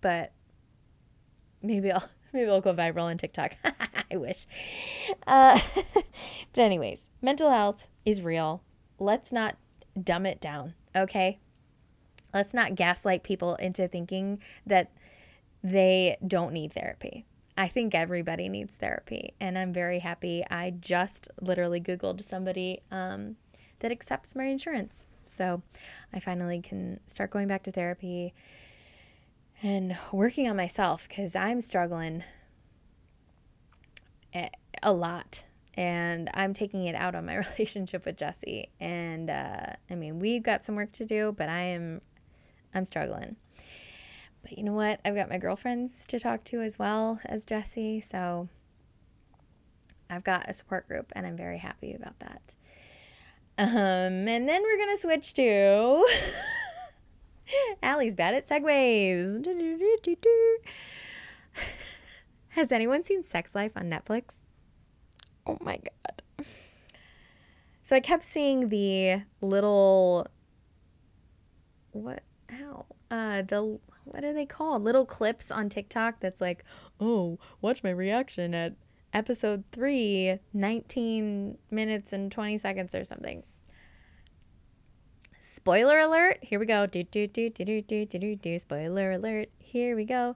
but 0.00 0.32
maybe 1.62 1.90
I'll. 1.92 2.08
Maybe 2.34 2.50
I'll 2.50 2.60
go 2.60 2.74
viral 2.74 3.04
on 3.04 3.16
TikTok. 3.16 3.54
I 4.10 4.16
wish. 4.16 4.48
Uh, 5.24 5.60
but, 6.52 6.60
anyways, 6.60 7.08
mental 7.22 7.48
health 7.48 7.86
is 8.04 8.22
real. 8.22 8.64
Let's 8.98 9.30
not 9.30 9.56
dumb 10.02 10.26
it 10.26 10.40
down, 10.40 10.74
okay? 10.96 11.38
Let's 12.34 12.52
not 12.52 12.74
gaslight 12.74 13.22
people 13.22 13.54
into 13.56 13.88
thinking 13.88 14.40
that 14.66 14.90
they 15.62 16.16
don't 16.26 16.52
need 16.52 16.72
therapy. 16.72 17.24
I 17.56 17.68
think 17.68 17.94
everybody 17.94 18.48
needs 18.48 18.74
therapy, 18.74 19.32
and 19.40 19.56
I'm 19.56 19.72
very 19.72 20.00
happy. 20.00 20.44
I 20.50 20.74
just 20.78 21.28
literally 21.40 21.80
Googled 21.80 22.22
somebody 22.24 22.80
um, 22.90 23.36
that 23.78 23.92
accepts 23.92 24.34
my 24.34 24.44
insurance. 24.44 25.06
So 25.22 25.62
I 26.12 26.18
finally 26.18 26.60
can 26.60 27.00
start 27.06 27.30
going 27.30 27.46
back 27.46 27.62
to 27.62 27.72
therapy 27.72 28.34
and 29.62 29.96
working 30.12 30.48
on 30.48 30.56
myself 30.56 31.08
because 31.08 31.36
I'm 31.36 31.60
struggling 31.60 32.24
a 34.84 34.92
lot 34.92 35.44
and 35.74 36.30
I'm 36.34 36.54
taking 36.54 36.84
it 36.84 36.94
out 36.94 37.14
on 37.14 37.26
my 37.26 37.36
relationship 37.56 38.04
with 38.04 38.16
Jesse. 38.16 38.68
And 38.78 39.30
uh, 39.30 39.66
I 39.90 39.94
mean, 39.94 40.20
we've 40.20 40.42
got 40.42 40.64
some 40.64 40.76
work 40.76 40.92
to 40.92 41.04
do, 41.04 41.34
but 41.36 41.48
I 41.48 41.62
am 41.62 42.00
I'm 42.74 42.84
struggling. 42.84 43.36
But 44.42 44.58
you 44.58 44.64
know 44.64 44.74
what? 44.74 45.00
I've 45.04 45.14
got 45.14 45.30
my 45.30 45.38
girlfriends 45.38 46.06
to 46.08 46.20
talk 46.20 46.44
to 46.44 46.60
as 46.60 46.78
well 46.78 47.20
as 47.24 47.46
Jesse. 47.46 48.00
So 48.00 48.48
I've 50.10 50.24
got 50.24 50.48
a 50.48 50.52
support 50.52 50.86
group 50.86 51.12
and 51.16 51.26
I'm 51.26 51.36
very 51.36 51.58
happy 51.58 51.94
about 51.94 52.18
that. 52.20 52.54
Um, 53.56 54.28
and 54.28 54.48
then 54.48 54.62
we're 54.62 54.76
going 54.76 54.94
to 54.94 55.00
switch 55.00 55.32
to 55.34 56.06
Allie's 57.82 58.14
bad 58.14 58.34
at 58.34 58.48
segues. 58.48 59.46
Has 62.48 62.70
anyone 62.70 63.02
seen 63.02 63.22
Sex 63.22 63.54
Life 63.54 63.72
on 63.76 63.88
Netflix? 63.88 64.36
Oh 65.46 65.58
my 65.60 65.78
God. 65.78 66.46
So 67.82 67.96
I 67.96 68.00
kept 68.00 68.24
seeing 68.24 68.68
the 68.70 69.22
little, 69.40 70.26
what 71.92 72.22
uh 73.14 73.42
the 73.42 73.78
what 74.04 74.24
are 74.24 74.32
they 74.32 74.44
called 74.44 74.82
little 74.82 75.06
clips 75.06 75.50
on 75.50 75.68
tiktok 75.68 76.18
that's 76.18 76.40
like 76.40 76.64
oh 77.00 77.38
watch 77.60 77.84
my 77.84 77.90
reaction 77.90 78.54
at 78.54 78.74
episode 79.12 79.62
3 79.72 80.38
19 80.52 81.58
minutes 81.70 82.12
and 82.12 82.32
20 82.32 82.58
seconds 82.58 82.94
or 82.94 83.04
something 83.04 83.44
spoiler 85.40 86.00
alert 86.00 86.38
here 86.42 86.58
we 86.58 86.66
go 86.66 86.86
do 86.86 87.04
do 87.04 87.28
do 87.28 87.48
do 87.48 87.64
do 87.64 87.80
do 87.80 88.04
do 88.04 88.18
do 88.18 88.36
do 88.36 88.58
spoiler 88.58 89.12
alert 89.12 89.48
here 89.58 89.94
we 89.94 90.04
go 90.04 90.34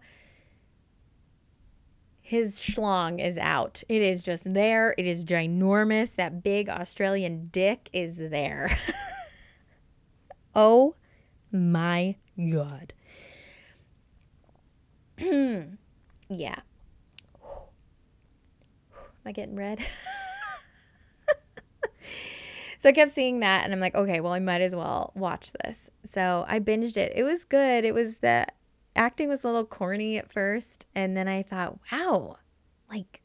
his 2.21 2.59
schlong 2.59 3.27
is 3.27 3.39
out. 3.39 3.83
It 3.89 4.03
is 4.03 4.23
just 4.23 4.53
there. 4.53 4.95
It 4.99 5.07
is 5.07 5.25
ginormous. 5.25 6.15
That 6.15 6.43
big 6.43 6.69
Australian 6.69 7.49
dick 7.51 7.89
is 7.91 8.19
there. 8.19 8.79
oh 10.55 10.95
my 11.51 12.17
God. 12.39 12.93
yeah. 15.19 16.61
Am 19.01 19.27
I 19.27 19.33
getting 19.33 19.57
red? 19.57 19.81
so 22.79 22.89
I 22.89 22.93
kept 22.93 23.11
seeing 23.11 23.41
that 23.41 23.65
and 23.65 23.73
I'm 23.73 23.81
like, 23.81 23.97
okay, 23.97 24.21
well, 24.21 24.33
I 24.33 24.39
might 24.39 24.61
as 24.61 24.75
well 24.75 25.13
watch 25.15 25.51
this. 25.65 25.91
So 26.05 26.45
I 26.49 26.61
binged 26.61 26.97
it. 26.97 27.13
It 27.17 27.25
was 27.25 27.45
good. 27.45 27.85
It 27.85 27.95
was 27.95 28.19
the 28.19 28.47
acting 28.95 29.29
was 29.29 29.45
a 29.45 29.49
little 29.49 29.65
corny 29.65 30.19
at 30.19 30.31
first. 30.33 30.87
And 30.95 31.17
then 31.17 31.27
I 31.27 31.43
thought, 31.43 31.79
wow, 31.91 32.37
like, 32.89 33.23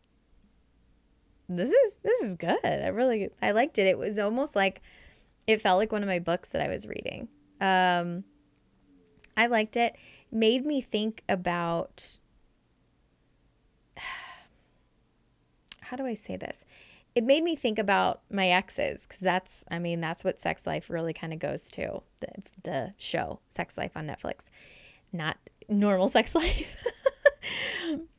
this 1.48 1.70
is 1.70 1.98
this 2.04 2.22
is 2.22 2.36
good. 2.36 2.64
I 2.64 2.88
really 2.88 3.30
I 3.42 3.52
liked 3.52 3.78
it. 3.78 3.86
It 3.86 3.98
was 3.98 4.18
almost 4.18 4.56
like 4.56 4.82
it 5.46 5.62
felt 5.62 5.78
like 5.78 5.92
one 5.92 6.02
of 6.02 6.08
my 6.08 6.20
books 6.20 6.50
that 6.50 6.62
I 6.62 6.70
was 6.70 6.88
reading. 6.88 7.28
Um, 7.60 8.24
I 9.36 9.48
liked 9.48 9.76
it. 9.76 9.96
Made 10.32 10.66
me 10.66 10.82
think 10.82 11.24
about 11.28 12.18
how 15.82 15.98
do 15.98 16.06
I 16.06 16.14
say 16.14 16.36
this? 16.36 16.66
It 17.16 17.24
made 17.24 17.44
me 17.44 17.56
think 17.56 17.78
about 17.78 18.22
my 18.32 18.48
exes 18.48 19.06
because 19.06 19.20
that's, 19.20 19.64
I 19.70 19.78
mean, 19.78 20.02
that's 20.02 20.24
what 20.24 20.42
Sex 20.42 20.66
Life 20.66 20.90
really 20.90 21.14
kind 21.14 21.32
of 21.32 21.38
goes 21.38 21.70
to 21.72 22.02
the, 22.22 22.28
the 22.64 22.94
show, 22.98 23.40
Sex 23.50 23.78
Life 23.78 23.92
on 23.96 24.08
Netflix, 24.08 24.50
not 25.12 25.38
normal 25.70 26.08
sex 26.10 26.34
life. 26.34 26.84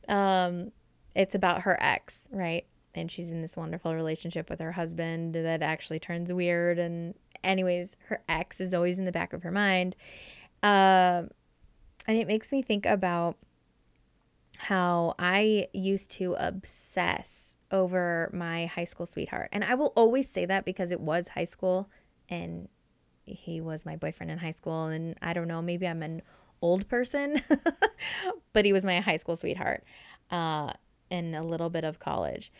um, 0.07 0.71
it's 1.13 1.35
about 1.35 1.61
her 1.61 1.77
ex, 1.81 2.27
right? 2.31 2.65
And 2.93 3.11
she's 3.11 3.31
in 3.31 3.41
this 3.41 3.57
wonderful 3.57 3.93
relationship 3.93 4.49
with 4.49 4.59
her 4.59 4.73
husband 4.73 5.35
that 5.35 5.61
actually 5.61 5.99
turns 5.99 6.31
weird. 6.31 6.79
And, 6.79 7.15
anyways, 7.43 7.97
her 8.07 8.21
ex 8.29 8.61
is 8.61 8.73
always 8.73 8.97
in 8.99 9.05
the 9.05 9.11
back 9.11 9.33
of 9.33 9.43
her 9.43 9.51
mind. 9.51 9.95
Um, 10.65 11.29
and 12.07 12.17
it 12.17 12.25
makes 12.25 12.51
me 12.51 12.63
think 12.63 12.87
about 12.87 13.37
how 14.57 15.13
I 15.19 15.67
used 15.73 16.09
to 16.11 16.35
obsess 16.39 17.57
over 17.69 18.31
my 18.33 18.65
high 18.65 18.85
school 18.85 19.05
sweetheart. 19.05 19.49
And 19.51 19.63
I 19.63 19.75
will 19.75 19.93
always 19.95 20.27
say 20.27 20.47
that 20.47 20.65
because 20.65 20.89
it 20.89 20.99
was 20.99 21.27
high 21.27 21.43
school 21.43 21.87
and 22.29 22.67
he 23.25 23.61
was 23.61 23.85
my 23.85 23.95
boyfriend 23.95 24.31
in 24.31 24.39
high 24.39 24.51
school. 24.51 24.85
And 24.85 25.15
I 25.21 25.33
don't 25.33 25.47
know, 25.47 25.61
maybe 25.61 25.87
I'm 25.87 26.01
an 26.01 26.23
old 26.63 26.87
person, 26.87 27.39
but 28.53 28.65
he 28.65 28.73
was 28.73 28.85
my 28.85 29.01
high 29.01 29.17
school 29.17 29.35
sweetheart 29.35 29.83
uh, 30.31 30.73
and 31.11 31.35
a 31.35 31.43
little 31.43 31.69
bit 31.69 31.83
of 31.83 31.99
college. 31.99 32.51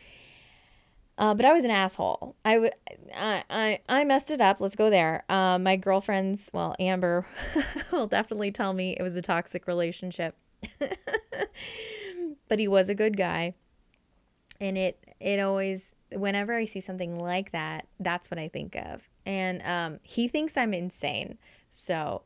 Uh, 1.18 1.34
but 1.34 1.46
I 1.46 1.54
was 1.54 1.64
an 1.64 1.72
asshole. 1.72 2.36
I, 2.44 2.54
w- 2.56 2.72
I, 3.16 3.44
I, 3.50 3.80
I 3.88 4.04
messed 4.04 4.32
it 4.32 4.42
up. 4.42 4.60
Let's 4.60 4.76
go 4.76 4.90
there. 4.90 5.24
Uh, 5.30 5.58
my 5.58 5.78
girlfriends, 5.78 6.50
well, 6.54 6.76
Amber 6.80 7.26
will 7.92 8.08
definitely 8.08 8.52
tell 8.52 8.74
me 8.74 8.96
it 9.00 9.02
was 9.02 9.16
a 9.16 9.22
toxic 9.22 9.66
relationship. 9.68 10.36
but 12.48 12.60
he 12.60 12.68
was 12.68 12.90
a 12.90 12.96
good 12.96 13.16
guy. 13.16 13.54
And 14.60 14.78
it, 14.78 15.04
it 15.20 15.40
always, 15.40 15.96
whenever 16.12 16.54
I 16.54 16.66
see 16.66 16.82
something 16.82 17.18
like 17.18 17.52
that, 17.52 17.88
that's 18.00 18.30
what 18.30 18.40
I 18.40 18.50
think 18.50 18.76
of. 18.76 19.08
And 19.26 19.62
um, 19.64 20.00
he 20.04 20.28
thinks 20.28 20.58
I'm 20.58 20.74
insane. 20.74 21.38
So, 21.70 22.24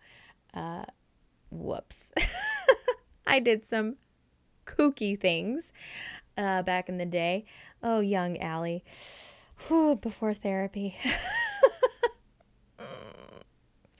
uh, 0.54 0.86
whoops. 1.52 2.12
I 3.28 3.40
did 3.40 3.66
some 3.66 3.98
kooky 4.66 5.20
things 5.20 5.74
uh, 6.38 6.62
back 6.64 6.90
in 6.90 6.98
the 6.98 7.06
day. 7.06 7.46
Oh, 7.82 8.00
young 8.00 8.38
Allie. 8.40 8.84
Whew, 9.68 9.96
before 9.96 10.34
therapy. 10.34 10.98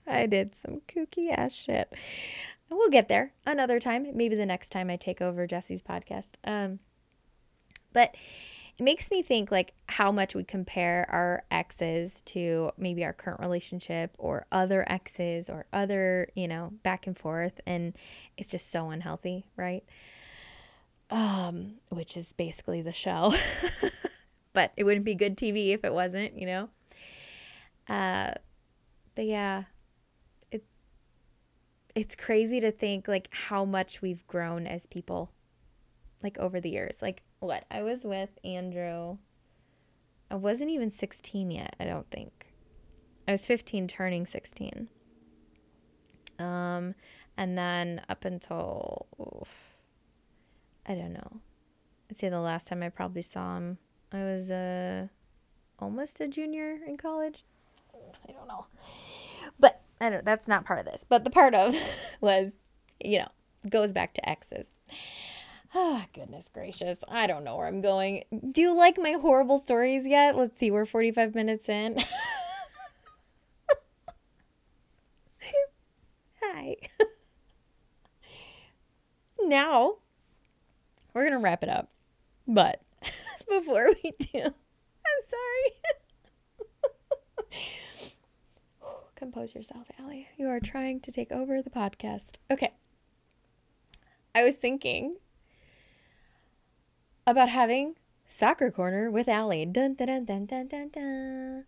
I 0.08 0.26
did 0.26 0.56
some 0.56 0.82
kooky 0.88 1.32
ass 1.32 1.54
shit. 1.54 1.94
We'll 2.70 2.90
get 2.90 3.08
there 3.08 3.34
another 3.46 3.80
time. 3.80 4.08
Maybe 4.14 4.36
the 4.36 4.46
next 4.46 4.70
time 4.70 4.90
I 4.90 4.96
take 4.96 5.22
over 5.22 5.48
Jesse's 5.48 5.82
podcast. 5.82 6.30
Um, 6.44 6.80
but 7.94 8.16
it 8.78 8.84
makes 8.84 9.12
me 9.12 9.22
think 9.22 9.52
like 9.52 9.74
how 9.88 10.12
much 10.12 10.36
we 10.36 10.44
compare 10.44 11.06
our 11.10 11.44
exes 11.52 12.22
to 12.28 12.72
maybe 12.78 13.04
our 13.04 13.14
current 13.14 13.40
relationship 13.40 14.16
or 14.18 14.46
other 14.52 14.86
exes 14.88 15.50
or 15.50 15.66
other, 15.74 16.30
you 16.36 16.48
know, 16.48 16.74
back 16.84 17.06
and 17.06 17.18
forth. 17.18 17.60
And 17.66 17.94
it's 18.38 18.50
just 18.50 18.70
so 18.70 18.90
unhealthy, 18.90 19.46
right? 19.56 19.84
Um, 21.50 21.74
which 21.90 22.16
is 22.16 22.34
basically 22.34 22.82
the 22.82 22.94
show. 22.94 23.34
but 24.54 24.72
it 24.78 24.84
wouldn't 24.84 25.06
be 25.06 25.16
good 25.16 25.38
TV 25.38 25.74
if 25.74 25.84
it 25.84 25.94
wasn't, 25.94 26.38
you 26.38 26.46
know. 26.46 26.70
Uh, 27.88 28.34
but 29.16 29.26
yeah, 29.26 29.64
it 30.52 30.64
it's 31.96 32.16
crazy 32.16 32.60
to 32.60 32.72
think 32.72 33.08
like 33.08 33.30
how 33.32 33.66
much 33.66 34.02
we've 34.02 34.26
grown 34.28 34.68
as 34.68 34.86
people 34.86 35.32
like 36.24 36.38
over 36.38 36.60
the 36.60 36.70
years. 36.70 37.02
Like 37.02 37.24
what? 37.40 37.66
I 37.72 37.82
was 37.82 38.04
with 38.04 38.30
Andrew. 38.44 39.18
I 40.32 40.36
wasn't 40.36 40.70
even 40.70 40.92
16 40.92 41.50
yet, 41.50 41.76
I 41.80 41.86
don't 41.86 42.10
think. 42.12 42.54
I 43.28 43.32
was 43.32 43.46
15 43.46 43.88
turning 43.88 44.26
16. 44.26 44.88
Um 46.38 46.96
and 47.36 47.58
then 47.58 48.02
up 48.10 48.26
until 48.26 49.08
I 50.90 50.96
don't 50.96 51.14
know. 51.14 51.40
I'd 52.10 52.18
say 52.18 52.30
the 52.30 52.40
last 52.40 52.68
time 52.68 52.82
I 52.82 52.90
probably 52.90 53.22
saw 53.22 53.56
him, 53.58 53.78
I 54.12 54.24
was 54.24 54.50
uh 54.50 55.08
almost 55.78 56.20
a 56.20 56.28
junior 56.28 56.80
in 56.88 56.98
college. 56.98 57.46
I 58.28 58.32
don't 58.32 58.48
know. 58.48 58.66
But 59.60 59.82
I 60.02 60.10
don't 60.10 60.26
that's 60.26 60.48
not 60.48 60.66
part 60.66 60.80
of 60.80 60.86
this. 60.86 61.06
But 61.08 61.24
the 61.24 61.30
part 61.30 61.54
of 61.54 61.76
was, 62.22 62.58
you 63.00 63.20
know, 63.20 63.28
goes 63.70 63.94
back 63.94 64.16
to 64.16 64.28
exes. 64.28 64.74
Oh, 65.76 66.06
goodness 66.14 66.50
gracious. 66.52 67.04
I 67.08 67.28
don't 67.28 67.44
know 67.44 67.56
where 67.56 67.68
I'm 67.68 67.82
going. 67.82 68.24
Do 68.52 68.60
you 68.60 68.74
like 68.76 68.98
my 68.98 69.12
horrible 69.12 69.60
stories 69.60 70.08
yet? 70.08 70.36
Let's 70.36 70.60
see, 70.60 70.72
we're 70.72 70.86
45 70.86 71.36
minutes 71.36 71.70
in. 71.70 72.00
Hi. 76.42 76.78
now, 79.42 79.98
we're 81.14 81.30
to 81.30 81.38
wrap 81.38 81.64
it 81.64 81.70
up. 81.70 81.90
But 82.48 82.82
before 83.50 83.90
we 84.04 84.14
do, 84.20 84.40
I'm 84.40 85.22
sorry. 85.28 85.72
Compose 89.16 89.54
yourself, 89.54 89.88
Allie. 90.00 90.28
You 90.38 90.48
are 90.48 90.60
trying 90.60 91.02
to 91.02 91.12
take 91.12 91.32
over 91.32 91.62
the 91.62 91.70
podcast. 91.70 92.36
Okay. 92.50 92.72
I 94.34 94.44
was 94.44 94.56
thinking 94.56 95.18
about 97.28 97.50
having 97.50 97.96
soccer 98.26 98.72
corner 98.72 99.12
with 99.12 99.28
Allie. 99.28 99.66
Dun, 99.66 99.96
dun, 99.96 100.08
dun, 100.08 100.26
dun, 100.26 100.46
dun, 100.46 100.68
dun, 100.68 100.90
dun. 100.90 101.66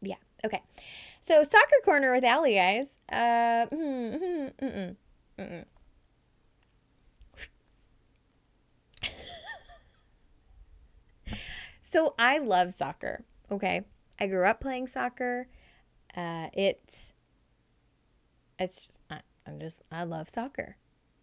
Yeah. 0.00 0.16
Okay. 0.44 0.62
So 1.20 1.42
soccer 1.42 1.80
corner 1.84 2.12
with 2.12 2.24
Allie, 2.24 2.54
guys. 2.54 2.98
Uh, 3.10 3.66
mm, 3.66 3.72
mm, 3.72 4.52
mm, 4.52 4.76
mm, 4.76 4.96
so 11.82 12.14
I 12.18 12.38
love 12.38 12.74
soccer. 12.74 13.24
Okay. 13.50 13.82
I 14.18 14.26
grew 14.26 14.44
up 14.46 14.60
playing 14.60 14.86
soccer. 14.86 15.48
Uh, 16.16 16.46
it, 16.52 17.12
it's 18.58 18.86
just, 18.86 19.00
I, 19.10 19.20
I'm 19.46 19.58
just, 19.58 19.82
I 19.90 20.04
love 20.04 20.28
soccer. 20.28 20.76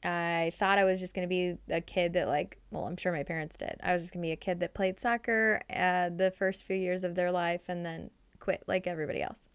I 0.04 0.52
thought 0.58 0.78
I 0.80 0.84
was 0.84 1.00
just 1.00 1.14
going 1.14 1.28
to 1.28 1.30
be 1.30 1.58
a 1.70 1.80
kid 1.80 2.14
that, 2.14 2.28
like, 2.28 2.58
well, 2.72 2.86
I'm 2.86 2.98
sure 2.98 3.12
my 3.12 3.24
parents 3.24 3.56
did. 3.56 3.76
I 3.84 3.94
was 3.94 4.02
just 4.02 4.14
going 4.14 4.24
to 4.24 4.28
be 4.28 4.32
a 4.32 4.38
kid 4.38 4.60
that 4.62 4.74
played 4.74 5.00
soccer 5.00 5.62
uh, 5.70 6.10
the 6.10 6.32
first 6.32 6.64
few 6.64 6.76
years 6.76 7.04
of 7.04 7.16
their 7.16 7.32
life 7.32 7.62
and 7.68 7.86
then 7.86 8.10
quit 8.40 8.64
like 8.68 8.88
everybody 8.88 9.22
else. 9.22 9.48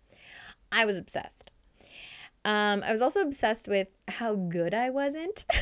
I 0.71 0.85
was 0.85 0.97
obsessed. 0.97 1.51
Um, 2.47 2.85
I 2.87 2.93
was 2.93 3.03
also 3.03 3.23
obsessed 3.23 3.67
with 3.67 3.89
how 4.07 4.37
good 4.37 4.73
I 4.73 4.89
wasn't. 4.89 5.45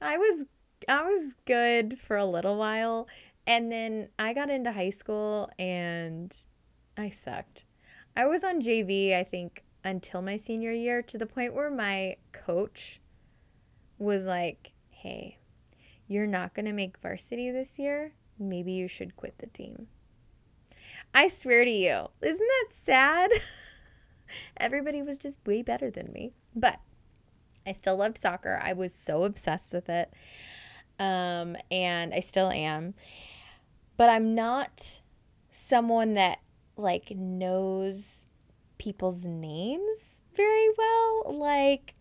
I 0.00 0.18
was 0.18 0.46
I 0.88 1.04
was 1.04 1.36
good 1.46 1.96
for 1.96 2.16
a 2.16 2.26
little 2.26 2.56
while 2.56 3.06
and 3.46 3.70
then 3.70 4.08
I 4.18 4.34
got 4.34 4.50
into 4.50 4.72
high 4.72 4.90
school 4.90 5.48
and 5.60 6.36
I 6.96 7.08
sucked. 7.08 7.66
I 8.16 8.26
was 8.26 8.42
on 8.42 8.60
JV, 8.60 9.14
I 9.14 9.22
think, 9.22 9.62
until 9.84 10.22
my 10.22 10.38
senior 10.38 10.72
year 10.72 11.00
to 11.02 11.16
the 11.16 11.24
point 11.24 11.54
where 11.54 11.70
my 11.70 12.16
coach 12.32 13.00
was 13.96 14.26
like, 14.26 14.72
hey, 14.90 15.38
you're 16.08 16.26
not 16.26 16.52
going 16.52 16.66
to 16.66 16.72
make 16.72 16.98
varsity 16.98 17.52
this 17.52 17.78
year. 17.78 18.14
Maybe 18.40 18.72
you 18.72 18.88
should 18.88 19.14
quit 19.14 19.38
the 19.38 19.46
team. 19.46 19.86
I 21.14 21.28
swear 21.28 21.64
to 21.64 21.70
you, 21.70 22.08
isn't 22.20 22.38
that 22.38 22.66
sad? 22.70 23.30
Everybody 24.56 25.02
was 25.02 25.18
just 25.18 25.38
way 25.46 25.62
better 25.62 25.90
than 25.90 26.12
me. 26.12 26.32
But 26.54 26.80
I 27.66 27.72
still 27.72 27.96
loved 27.96 28.18
soccer. 28.18 28.60
I 28.62 28.72
was 28.72 28.94
so 28.94 29.24
obsessed 29.24 29.72
with 29.72 29.88
it. 29.88 30.12
Um, 30.98 31.56
and 31.70 32.14
I 32.14 32.20
still 32.20 32.50
am. 32.50 32.94
But 33.96 34.08
I'm 34.08 34.34
not 34.34 35.00
someone 35.50 36.14
that 36.14 36.40
like 36.76 37.10
knows 37.10 38.26
people's 38.78 39.24
names 39.24 40.22
very 40.34 40.68
well. 40.76 41.36
Like 41.38 41.94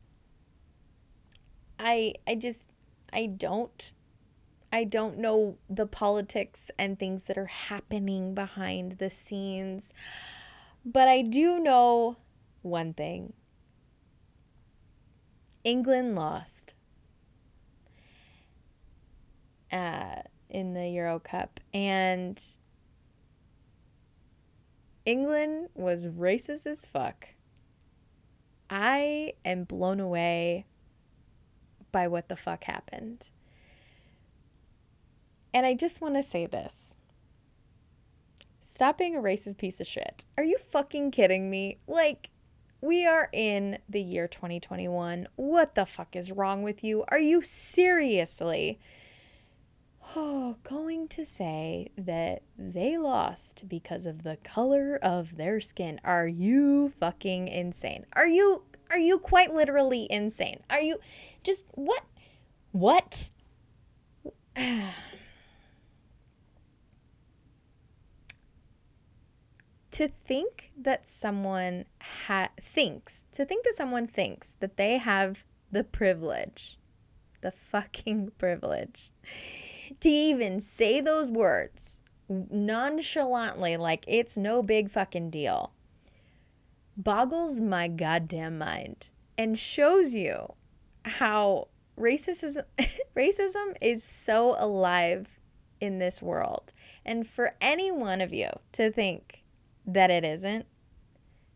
I 1.80 2.14
I 2.28 2.36
just 2.36 2.70
I 3.12 3.28
don't 3.28 3.92
I 4.72 4.84
don't 4.84 5.20
know 5.20 5.58
the 5.70 5.86
politics 5.86 6.72
and 6.80 6.98
things 6.98 7.24
that 7.24 7.38
are 7.38 7.46
happening 7.46 8.34
behind 8.34 8.94
the 8.94 9.10
scenes. 9.10 9.94
But 10.86 11.08
I 11.08 11.22
do 11.22 11.60
know 11.60 12.18
one 12.62 12.94
thing. 12.94 13.34
England 15.64 16.16
lost 16.16 16.74
uh, 19.72 20.24
in 20.50 20.74
the 20.74 20.88
Euro 20.90 21.20
Cup 21.20 21.60
and 21.74 22.42
England 25.06 25.70
was 25.74 26.06
racist 26.06 26.68
as 26.68 26.86
fuck. 26.86 27.30
I 28.70 29.34
am 29.46 29.64
blown 29.66 30.00
away 30.00 30.66
by 31.92 32.08
what 32.08 32.28
the 32.28 32.36
fuck 32.36 32.64
happened. 32.66 33.30
And 35.54 35.66
I 35.66 35.76
just 35.76 36.02
want 36.02 36.16
to 36.16 36.24
say 36.24 36.46
this. 36.46 36.93
Stop 38.74 38.98
being 38.98 39.16
a 39.16 39.22
racist 39.22 39.60
piece 39.60 39.80
of 39.80 39.86
shit. 39.86 40.26
Are 40.36 40.44
you 40.44 40.58
fucking 40.58 41.12
kidding 41.12 41.48
me? 41.48 41.78
Like, 41.86 42.32
we 42.82 43.06
are 43.06 43.30
in 43.32 43.78
the 43.88 44.02
year 44.02 44.28
2021. 44.28 45.28
What 45.36 45.76
the 45.76 45.86
fuck 45.86 46.16
is 46.16 46.32
wrong 46.32 46.64
with 46.64 46.84
you? 46.84 47.04
Are 47.10 47.20
you 47.20 47.44
seriously 47.44 48.80
oh, 50.16 50.56
going 50.64 51.08
to 51.10 51.24
say 51.24 51.92
that 51.96 52.42
they 52.58 52.98
lost 52.98 53.70
because 53.70 54.08
of 54.08 54.24
the 54.24 54.38
color 54.38 54.98
of 55.04 55.38
their 55.38 55.60
skin. 55.60 56.02
Are 56.04 56.28
you 56.28 56.90
fucking 56.90 57.50
insane? 57.50 58.08
Are 58.14 58.28
you 58.28 58.64
are 58.90 58.98
you 58.98 59.20
quite 59.20 59.54
literally 59.54 60.08
insane? 60.10 60.62
Are 60.72 60.82
you 60.82 60.98
just 61.44 61.66
what 61.76 62.06
what 62.72 63.30
to 69.94 70.08
think 70.08 70.72
that 70.78 71.08
someone 71.08 71.86
ha- 72.28 72.50
thinks 72.60 73.26
to 73.32 73.46
think 73.46 73.64
that 73.64 73.74
someone 73.76 74.08
thinks 74.08 74.56
that 74.60 74.78
they 74.78 74.98
have 74.98 75.46
the 75.72 75.84
privilege 75.84 76.78
the 77.42 77.52
fucking 77.52 78.32
privilege 78.38 79.12
to 80.00 80.10
even 80.10 80.60
say 80.60 81.00
those 81.00 81.30
words 81.30 82.02
nonchalantly, 82.28 83.78
like 83.78 84.04
it's 84.08 84.36
no 84.36 84.64
big 84.64 84.90
fucking 84.90 85.30
deal, 85.30 85.74
boggles 86.98 87.60
my 87.60 87.88
goddamn 87.88 88.58
mind 88.58 89.10
and 89.38 89.60
shows 89.60 90.14
you 90.14 90.54
how 91.06 91.68
racism 92.00 92.64
racism 93.16 93.76
is 93.82 94.04
so 94.04 94.56
alive 94.58 95.40
in 95.80 96.00
this 96.00 96.22
world. 96.22 96.74
And 97.06 97.28
for 97.28 97.56
any 97.60 97.92
one 97.92 98.22
of 98.22 98.34
you 98.34 98.50
to 98.72 98.92
think 98.92 99.43
that 99.86 100.10
it 100.10 100.24
isn't 100.24 100.66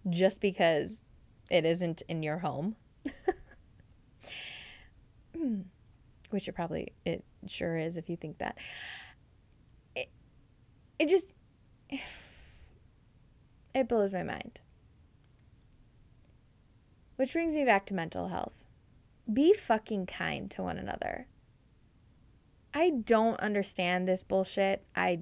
just 0.09 0.41
because 0.41 1.01
it 1.49 1.65
isn't 1.65 2.01
in 2.07 2.23
your 2.23 2.39
home. 2.39 2.75
Which 6.29 6.47
it 6.47 6.53
probably 6.53 6.93
it 7.05 7.23
sure 7.47 7.77
is 7.77 7.97
if 7.97 8.09
you 8.09 8.17
think 8.17 8.39
that. 8.39 8.57
It, 9.95 10.09
it 10.99 11.07
just 11.09 11.35
it 13.73 13.87
blows 13.87 14.11
my 14.13 14.23
mind. 14.23 14.61
Which 17.15 17.33
brings 17.33 17.55
me 17.55 17.65
back 17.65 17.85
to 17.87 17.93
mental 17.93 18.27
health. 18.27 18.63
Be 19.31 19.53
fucking 19.53 20.05
kind 20.05 20.49
to 20.51 20.61
one 20.61 20.77
another. 20.77 21.27
I 22.73 22.91
don't 22.91 23.39
understand 23.39 24.07
this 24.07 24.23
bullshit. 24.23 24.83
I 24.95 25.19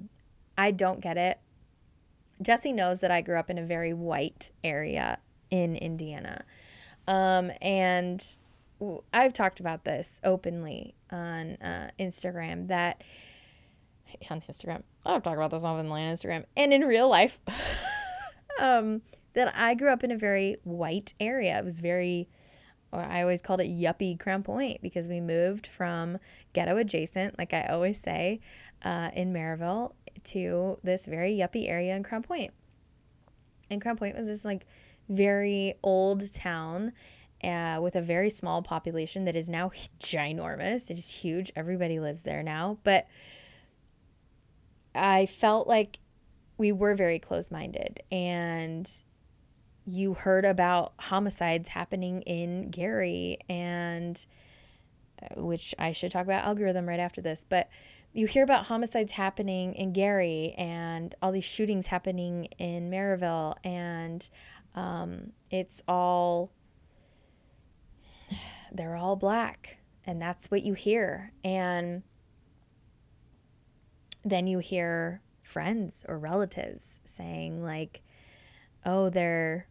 i 0.58 0.70
don't 0.70 1.00
get 1.00 1.18
it 1.18 1.38
jesse 2.42 2.72
knows 2.72 3.00
that 3.00 3.10
i 3.10 3.20
grew 3.20 3.38
up 3.38 3.50
in 3.50 3.58
a 3.58 3.64
very 3.64 3.92
white 3.92 4.50
area 4.62 5.18
in 5.50 5.76
indiana 5.76 6.44
um, 7.08 7.52
and 7.62 8.24
I've 9.12 9.32
talked 9.32 9.60
about 9.60 9.84
this 9.84 10.20
openly 10.22 10.94
on 11.10 11.56
uh, 11.56 11.90
Instagram 11.98 12.68
that 12.68 13.02
on 14.30 14.42
Instagram. 14.42 14.82
I've 15.04 15.22
talked 15.22 15.36
about 15.36 15.50
this 15.50 15.64
openly 15.64 16.02
on 16.02 16.12
Instagram 16.12 16.44
and 16.56 16.72
in 16.72 16.82
real 16.82 17.08
life. 17.08 17.38
um, 18.60 19.02
that 19.34 19.54
I 19.54 19.74
grew 19.74 19.90
up 19.90 20.02
in 20.02 20.10
a 20.10 20.16
very 20.16 20.56
white 20.64 21.14
area. 21.20 21.58
It 21.58 21.64
was 21.64 21.80
very, 21.80 22.28
or 22.90 23.00
I 23.00 23.20
always 23.20 23.42
called 23.42 23.60
it 23.60 23.68
yuppie 23.68 24.18
Crown 24.18 24.42
Point 24.42 24.80
because 24.80 25.08
we 25.08 25.20
moved 25.20 25.66
from 25.66 26.18
ghetto 26.54 26.76
adjacent, 26.76 27.38
like 27.38 27.52
I 27.52 27.66
always 27.66 28.00
say, 28.00 28.40
uh, 28.82 29.10
in 29.14 29.32
Merrillville 29.32 29.92
to 30.24 30.78
this 30.82 31.06
very 31.06 31.32
yuppie 31.32 31.68
area 31.68 31.94
in 31.94 32.02
Crown 32.02 32.22
Point. 32.22 32.52
And 33.70 33.80
Crown 33.80 33.96
Point 33.96 34.16
was 34.16 34.26
this 34.26 34.44
like 34.44 34.66
very 35.08 35.74
old 35.82 36.32
town 36.32 36.92
uh, 37.42 37.78
with 37.82 37.94
a 37.94 38.02
very 38.02 38.30
small 38.30 38.62
population 38.62 39.24
that 39.24 39.36
is 39.36 39.48
now 39.48 39.70
ginormous. 40.00 40.90
It 40.90 40.98
is 40.98 41.10
huge. 41.10 41.52
Everybody 41.54 42.00
lives 42.00 42.22
there 42.22 42.42
now. 42.42 42.78
But 42.82 43.06
I 44.94 45.26
felt 45.26 45.68
like 45.68 45.98
we 46.58 46.72
were 46.72 46.94
very 46.94 47.18
close 47.18 47.50
minded. 47.50 48.00
And 48.10 48.90
you 49.84 50.14
heard 50.14 50.44
about 50.44 50.94
homicides 50.98 51.68
happening 51.68 52.22
in 52.22 52.70
Gary, 52.70 53.38
and 53.48 54.24
uh, 55.22 55.40
which 55.40 55.74
I 55.78 55.92
should 55.92 56.10
talk 56.10 56.24
about 56.24 56.44
algorithm 56.44 56.88
right 56.88 56.98
after 56.98 57.20
this. 57.20 57.44
But 57.48 57.68
you 58.16 58.26
hear 58.26 58.42
about 58.42 58.66
homicides 58.66 59.12
happening 59.12 59.74
in 59.74 59.92
Gary 59.92 60.54
and 60.56 61.14
all 61.20 61.32
these 61.32 61.44
shootings 61.44 61.88
happening 61.88 62.46
in 62.58 62.90
Merrillville, 62.90 63.56
and 63.62 64.26
um, 64.74 65.32
it's 65.50 65.82
all 65.86 66.50
they're 68.72 68.96
all 68.96 69.16
black 69.16 69.78
and 70.06 70.22
that's 70.22 70.50
what 70.50 70.62
you 70.62 70.74
hear. 70.74 71.32
And 71.44 72.04
then 74.24 74.46
you 74.46 74.60
hear 74.60 75.20
friends 75.42 76.04
or 76.08 76.18
relatives 76.18 76.98
saying 77.04 77.62
like 77.62 78.02
oh 78.84 79.08
they're 79.08 79.68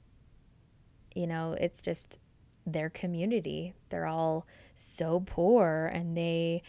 you 1.13 1.27
know 1.27 1.57
it's 1.59 1.81
just 1.81 2.17
their 2.65 2.89
community. 2.89 3.73
They're 3.89 4.05
all 4.05 4.45
so 4.75 5.21
poor 5.25 5.89
and 5.93 6.17
they 6.17 6.63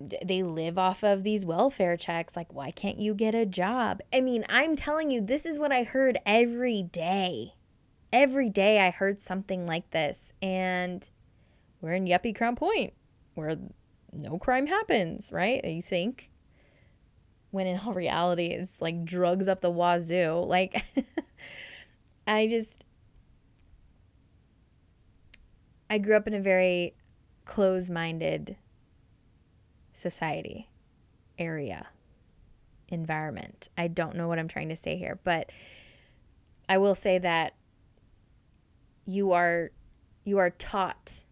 they 0.00 0.42
live 0.42 0.76
off 0.76 1.02
of 1.04 1.22
these 1.22 1.44
welfare 1.44 1.96
checks 1.96 2.36
like 2.36 2.52
why 2.52 2.70
can't 2.70 2.98
you 2.98 3.14
get 3.14 3.34
a 3.34 3.46
job 3.46 4.00
i 4.12 4.20
mean 4.20 4.44
i'm 4.48 4.74
telling 4.74 5.10
you 5.10 5.20
this 5.20 5.46
is 5.46 5.58
what 5.58 5.70
i 5.72 5.84
heard 5.84 6.18
every 6.26 6.82
day 6.82 7.54
every 8.14 8.48
day 8.48 8.86
I 8.86 8.90
heard 8.90 9.18
something 9.18 9.66
like 9.66 9.90
this. 9.90 10.32
And 10.40 11.06
we're 11.80 11.94
in 11.94 12.06
Yuppie 12.06 12.34
Crown 12.34 12.54
Point 12.54 12.94
where 13.34 13.56
no 14.12 14.38
crime 14.38 14.68
happens, 14.68 15.30
right? 15.32 15.62
You 15.64 15.82
think? 15.82 16.30
When 17.50 17.66
in 17.66 17.80
all 17.80 17.92
reality, 17.92 18.46
it's 18.46 18.80
like 18.80 19.04
drugs 19.04 19.48
up 19.48 19.60
the 19.60 19.70
wazoo. 19.70 20.44
Like, 20.46 20.84
I 22.26 22.46
just, 22.46 22.84
I 25.90 25.98
grew 25.98 26.16
up 26.16 26.28
in 26.28 26.34
a 26.34 26.40
very 26.40 26.94
close 27.44 27.90
minded 27.90 28.56
society, 29.94 30.68
area, 31.38 31.88
environment. 32.88 33.68
I 33.78 33.88
don't 33.88 34.16
know 34.16 34.28
what 34.28 34.38
I'm 34.38 34.48
trying 34.48 34.68
to 34.68 34.76
say 34.76 34.96
here, 34.96 35.18
but 35.24 35.50
I 36.68 36.78
will 36.78 36.94
say 36.94 37.18
that 37.18 37.54
you 39.06 39.32
are 39.32 39.70
you 40.24 40.38
are 40.38 40.50
taught 40.50 41.24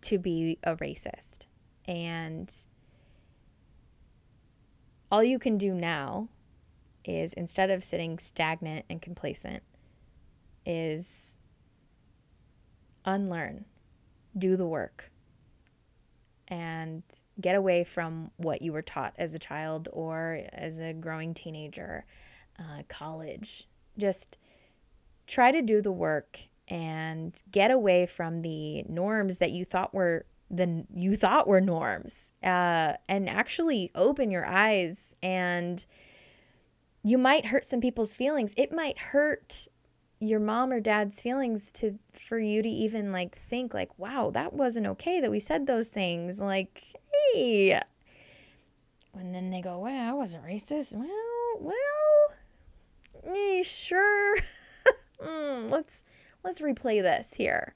to 0.00 0.18
be 0.18 0.58
a 0.62 0.76
racist 0.76 1.46
and 1.86 2.54
all 5.10 5.24
you 5.24 5.38
can 5.38 5.58
do 5.58 5.74
now 5.74 6.28
is 7.04 7.32
instead 7.32 7.70
of 7.70 7.82
sitting 7.82 8.18
stagnant 8.18 8.84
and 8.88 9.02
complacent 9.02 9.64
is 10.64 11.36
unlearn 13.04 13.64
do 14.36 14.56
the 14.56 14.66
work 14.66 15.10
and 16.48 17.02
get 17.40 17.54
away 17.54 17.84
from 17.84 18.30
what 18.36 18.62
you 18.62 18.72
were 18.72 18.82
taught 18.82 19.14
as 19.16 19.34
a 19.34 19.38
child 19.38 19.88
or 19.92 20.42
as 20.52 20.78
a 20.78 20.92
growing 20.92 21.34
teenager 21.34 22.04
uh, 22.58 22.82
college. 22.88 23.68
Just 23.96 24.38
try 25.26 25.52
to 25.52 25.62
do 25.62 25.80
the 25.80 25.92
work 25.92 26.40
and 26.66 27.40
get 27.50 27.70
away 27.70 28.06
from 28.06 28.42
the 28.42 28.82
norms 28.88 29.38
that 29.38 29.52
you 29.52 29.64
thought 29.64 29.94
were 29.94 30.26
the 30.50 30.84
you 30.94 31.14
thought 31.14 31.46
were 31.46 31.60
norms 31.60 32.32
uh, 32.42 32.94
and 33.08 33.28
actually 33.28 33.90
open 33.94 34.30
your 34.30 34.46
eyes 34.46 35.14
and 35.22 35.84
you 37.04 37.18
might 37.18 37.46
hurt 37.46 37.64
some 37.64 37.80
people's 37.80 38.14
feelings. 38.14 38.54
It 38.56 38.72
might 38.72 38.98
hurt 38.98 39.68
your 40.20 40.40
mom 40.40 40.72
or 40.72 40.80
dad's 40.80 41.20
feelings 41.20 41.70
to 41.70 41.98
for 42.12 42.38
you 42.38 42.62
to 42.62 42.68
even 42.68 43.12
like 43.12 43.36
think 43.36 43.72
like 43.72 43.96
wow 43.98 44.30
that 44.32 44.52
wasn't 44.52 44.86
okay 44.86 45.20
that 45.20 45.30
we 45.30 45.38
said 45.38 45.66
those 45.66 45.90
things 45.90 46.40
like 46.40 46.82
hey 47.24 47.80
and 49.14 49.34
then 49.34 49.50
they 49.50 49.60
go 49.60 49.78
well 49.78 50.10
i 50.10 50.12
wasn't 50.12 50.44
racist 50.44 50.92
well 50.92 51.56
well 51.60 52.36
eh, 53.24 53.62
sure 53.62 54.36
mm, 55.22 55.70
let's 55.70 56.02
let's 56.44 56.60
replay 56.60 57.02
this 57.02 57.34
here. 57.34 57.74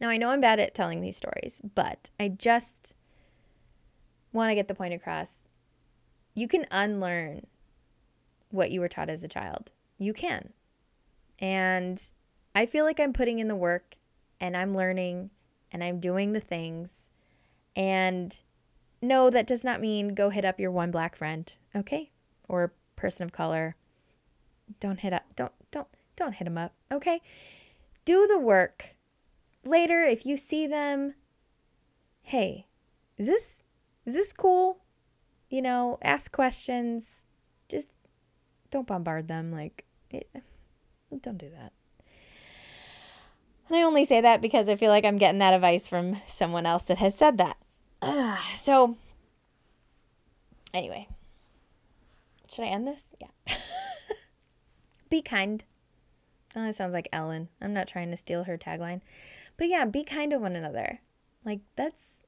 Now 0.00 0.08
I 0.08 0.16
know 0.16 0.30
I'm 0.30 0.40
bad 0.40 0.60
at 0.60 0.74
telling 0.74 1.00
these 1.00 1.16
stories, 1.16 1.60
but 1.74 2.10
I 2.18 2.28
just 2.28 2.94
want 4.32 4.50
to 4.50 4.54
get 4.54 4.68
the 4.68 4.74
point 4.74 4.94
across. 4.94 5.46
You 6.34 6.48
can 6.48 6.66
unlearn 6.70 7.46
what 8.50 8.70
you 8.70 8.80
were 8.80 8.88
taught 8.88 9.10
as 9.10 9.22
a 9.22 9.28
child. 9.28 9.70
You 9.98 10.12
can. 10.12 10.52
And 11.42 12.00
I 12.54 12.66
feel 12.66 12.84
like 12.84 13.00
I'm 13.00 13.12
putting 13.12 13.40
in 13.40 13.48
the 13.48 13.56
work 13.56 13.96
and 14.40 14.56
I'm 14.56 14.74
learning 14.74 15.30
and 15.72 15.82
I'm 15.82 15.98
doing 15.98 16.32
the 16.32 16.40
things. 16.40 17.10
And 17.74 18.34
no, 19.02 19.28
that 19.28 19.46
does 19.46 19.64
not 19.64 19.80
mean 19.80 20.14
go 20.14 20.30
hit 20.30 20.44
up 20.44 20.60
your 20.60 20.70
one 20.70 20.92
black 20.92 21.16
friend, 21.16 21.52
okay? 21.74 22.12
Or 22.48 22.72
person 22.94 23.24
of 23.24 23.32
color. 23.32 23.74
Don't 24.78 25.00
hit 25.00 25.12
up 25.12 25.24
don't 25.34 25.52
don't 25.72 25.88
don't 26.14 26.34
hit 26.34 26.44
them 26.44 26.56
up, 26.56 26.72
okay? 26.92 27.20
Do 28.04 28.26
the 28.28 28.38
work. 28.38 28.94
Later 29.64 30.02
if 30.02 30.24
you 30.24 30.36
see 30.36 30.66
them, 30.68 31.14
hey, 32.22 32.66
is 33.18 33.26
this 33.26 33.64
is 34.06 34.14
this 34.14 34.32
cool? 34.32 34.78
You 35.50 35.62
know, 35.62 35.98
ask 36.02 36.30
questions. 36.30 37.26
Just 37.68 37.88
don't 38.70 38.86
bombard 38.86 39.26
them 39.28 39.50
like 39.50 39.84
it, 40.10 40.28
don't 41.20 41.38
do 41.38 41.50
that. 41.50 41.72
And 43.68 43.76
I 43.76 43.82
only 43.82 44.04
say 44.04 44.20
that 44.20 44.40
because 44.40 44.68
I 44.68 44.76
feel 44.76 44.90
like 44.90 45.04
I'm 45.04 45.18
getting 45.18 45.38
that 45.38 45.54
advice 45.54 45.88
from 45.88 46.20
someone 46.26 46.66
else 46.66 46.84
that 46.84 46.98
has 46.98 47.16
said 47.16 47.38
that. 47.38 47.56
Uh, 48.00 48.36
so, 48.56 48.96
anyway, 50.74 51.08
should 52.50 52.64
I 52.64 52.68
end 52.68 52.86
this? 52.86 53.08
Yeah. 53.20 53.56
Be 55.10 55.22
kind. 55.22 55.64
Oh, 56.54 56.68
it 56.68 56.74
sounds 56.74 56.92
like 56.92 57.08
Ellen. 57.12 57.48
I'm 57.60 57.72
not 57.72 57.88
trying 57.88 58.10
to 58.10 58.16
steal 58.16 58.44
her 58.44 58.58
tagline. 58.58 59.00
But 59.56 59.68
yeah, 59.68 59.84
be 59.84 60.04
kind 60.04 60.30
to 60.32 60.38
one 60.38 60.56
another. 60.56 61.00
Like, 61.44 61.60
that's, 61.76 62.22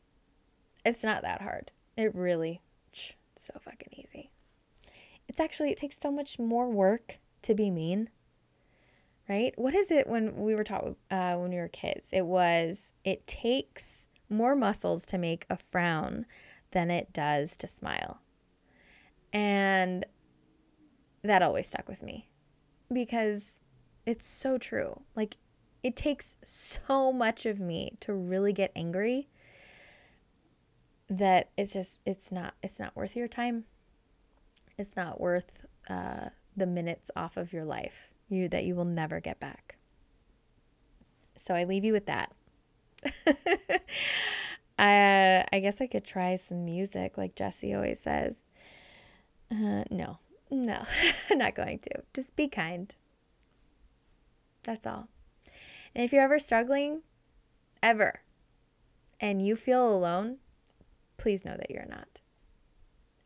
it's 0.84 1.04
not 1.04 1.22
that 1.22 1.42
hard. 1.42 1.72
It 1.96 2.14
really, 2.14 2.60
so 2.92 3.54
fucking 3.60 3.88
easy. 3.92 4.30
It's 5.28 5.40
actually, 5.40 5.70
it 5.70 5.78
takes 5.78 6.00
so 6.00 6.10
much 6.10 6.38
more 6.38 6.70
work 6.70 7.18
to 7.42 7.54
be 7.54 7.70
mean, 7.70 8.08
right? 9.28 9.52
What 9.56 9.74
is 9.74 9.90
it 9.90 10.06
when 10.06 10.36
we 10.36 10.54
were 10.54 10.64
taught 10.64 10.96
uh, 11.10 11.34
when 11.36 11.50
we 11.50 11.56
were 11.56 11.68
kids? 11.68 12.10
It 12.12 12.26
was, 12.26 12.92
it 13.04 13.26
takes 13.26 14.08
more 14.28 14.54
muscles 14.54 15.06
to 15.06 15.18
make 15.18 15.46
a 15.48 15.56
frown 15.56 16.26
than 16.72 16.90
it 16.90 17.12
does 17.12 17.56
to 17.58 17.66
smile. 17.66 18.20
And 19.32 20.04
that 21.22 21.42
always 21.42 21.68
stuck 21.68 21.88
with 21.88 22.02
me 22.02 22.28
because 22.92 23.60
it's 24.06 24.26
so 24.26 24.58
true. 24.58 25.02
Like, 25.16 25.36
it 25.82 25.96
takes 25.96 26.38
so 26.42 27.12
much 27.12 27.44
of 27.46 27.60
me 27.60 27.96
to 28.00 28.14
really 28.14 28.52
get 28.52 28.72
angry 28.74 29.28
that 31.08 31.50
it's 31.56 31.74
just 31.74 32.00
it's 32.06 32.32
not 32.32 32.54
it's 32.62 32.80
not 32.80 32.96
worth 32.96 33.14
your 33.14 33.28
time 33.28 33.64
it's 34.78 34.96
not 34.96 35.20
worth 35.20 35.66
uh, 35.88 36.30
the 36.56 36.66
minutes 36.66 37.10
off 37.14 37.36
of 37.36 37.52
your 37.52 37.64
life 37.64 38.10
you 38.34 38.48
that 38.48 38.64
you 38.64 38.74
will 38.74 38.84
never 38.84 39.20
get 39.20 39.40
back 39.40 39.76
so 41.36 41.54
i 41.54 41.64
leave 41.64 41.84
you 41.84 41.92
with 41.92 42.06
that 42.06 42.32
uh, 43.26 45.42
i 45.52 45.60
guess 45.60 45.80
i 45.80 45.86
could 45.86 46.04
try 46.04 46.36
some 46.36 46.64
music 46.64 47.18
like 47.18 47.34
jesse 47.34 47.74
always 47.74 48.00
says 48.00 48.44
uh, 49.50 49.84
no 49.90 50.18
no 50.50 50.84
not 51.30 51.54
going 51.54 51.78
to 51.78 51.90
just 52.12 52.34
be 52.36 52.48
kind 52.48 52.94
that's 54.64 54.86
all. 54.86 55.08
And 55.94 56.04
if 56.04 56.12
you're 56.12 56.24
ever 56.24 56.38
struggling, 56.38 57.02
ever, 57.82 58.22
and 59.20 59.46
you 59.46 59.54
feel 59.54 59.94
alone, 59.94 60.38
please 61.16 61.44
know 61.44 61.56
that 61.56 61.70
you're 61.70 61.86
not. 61.86 62.20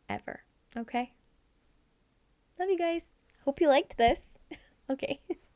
Ever. 0.09 0.43
Okay? 0.77 1.13
Love 2.59 2.69
you 2.69 2.79
guys. 2.79 3.07
Hope 3.45 3.61
you 3.61 3.69
liked 3.69 3.97
this. 3.97 4.39
okay. 4.91 5.21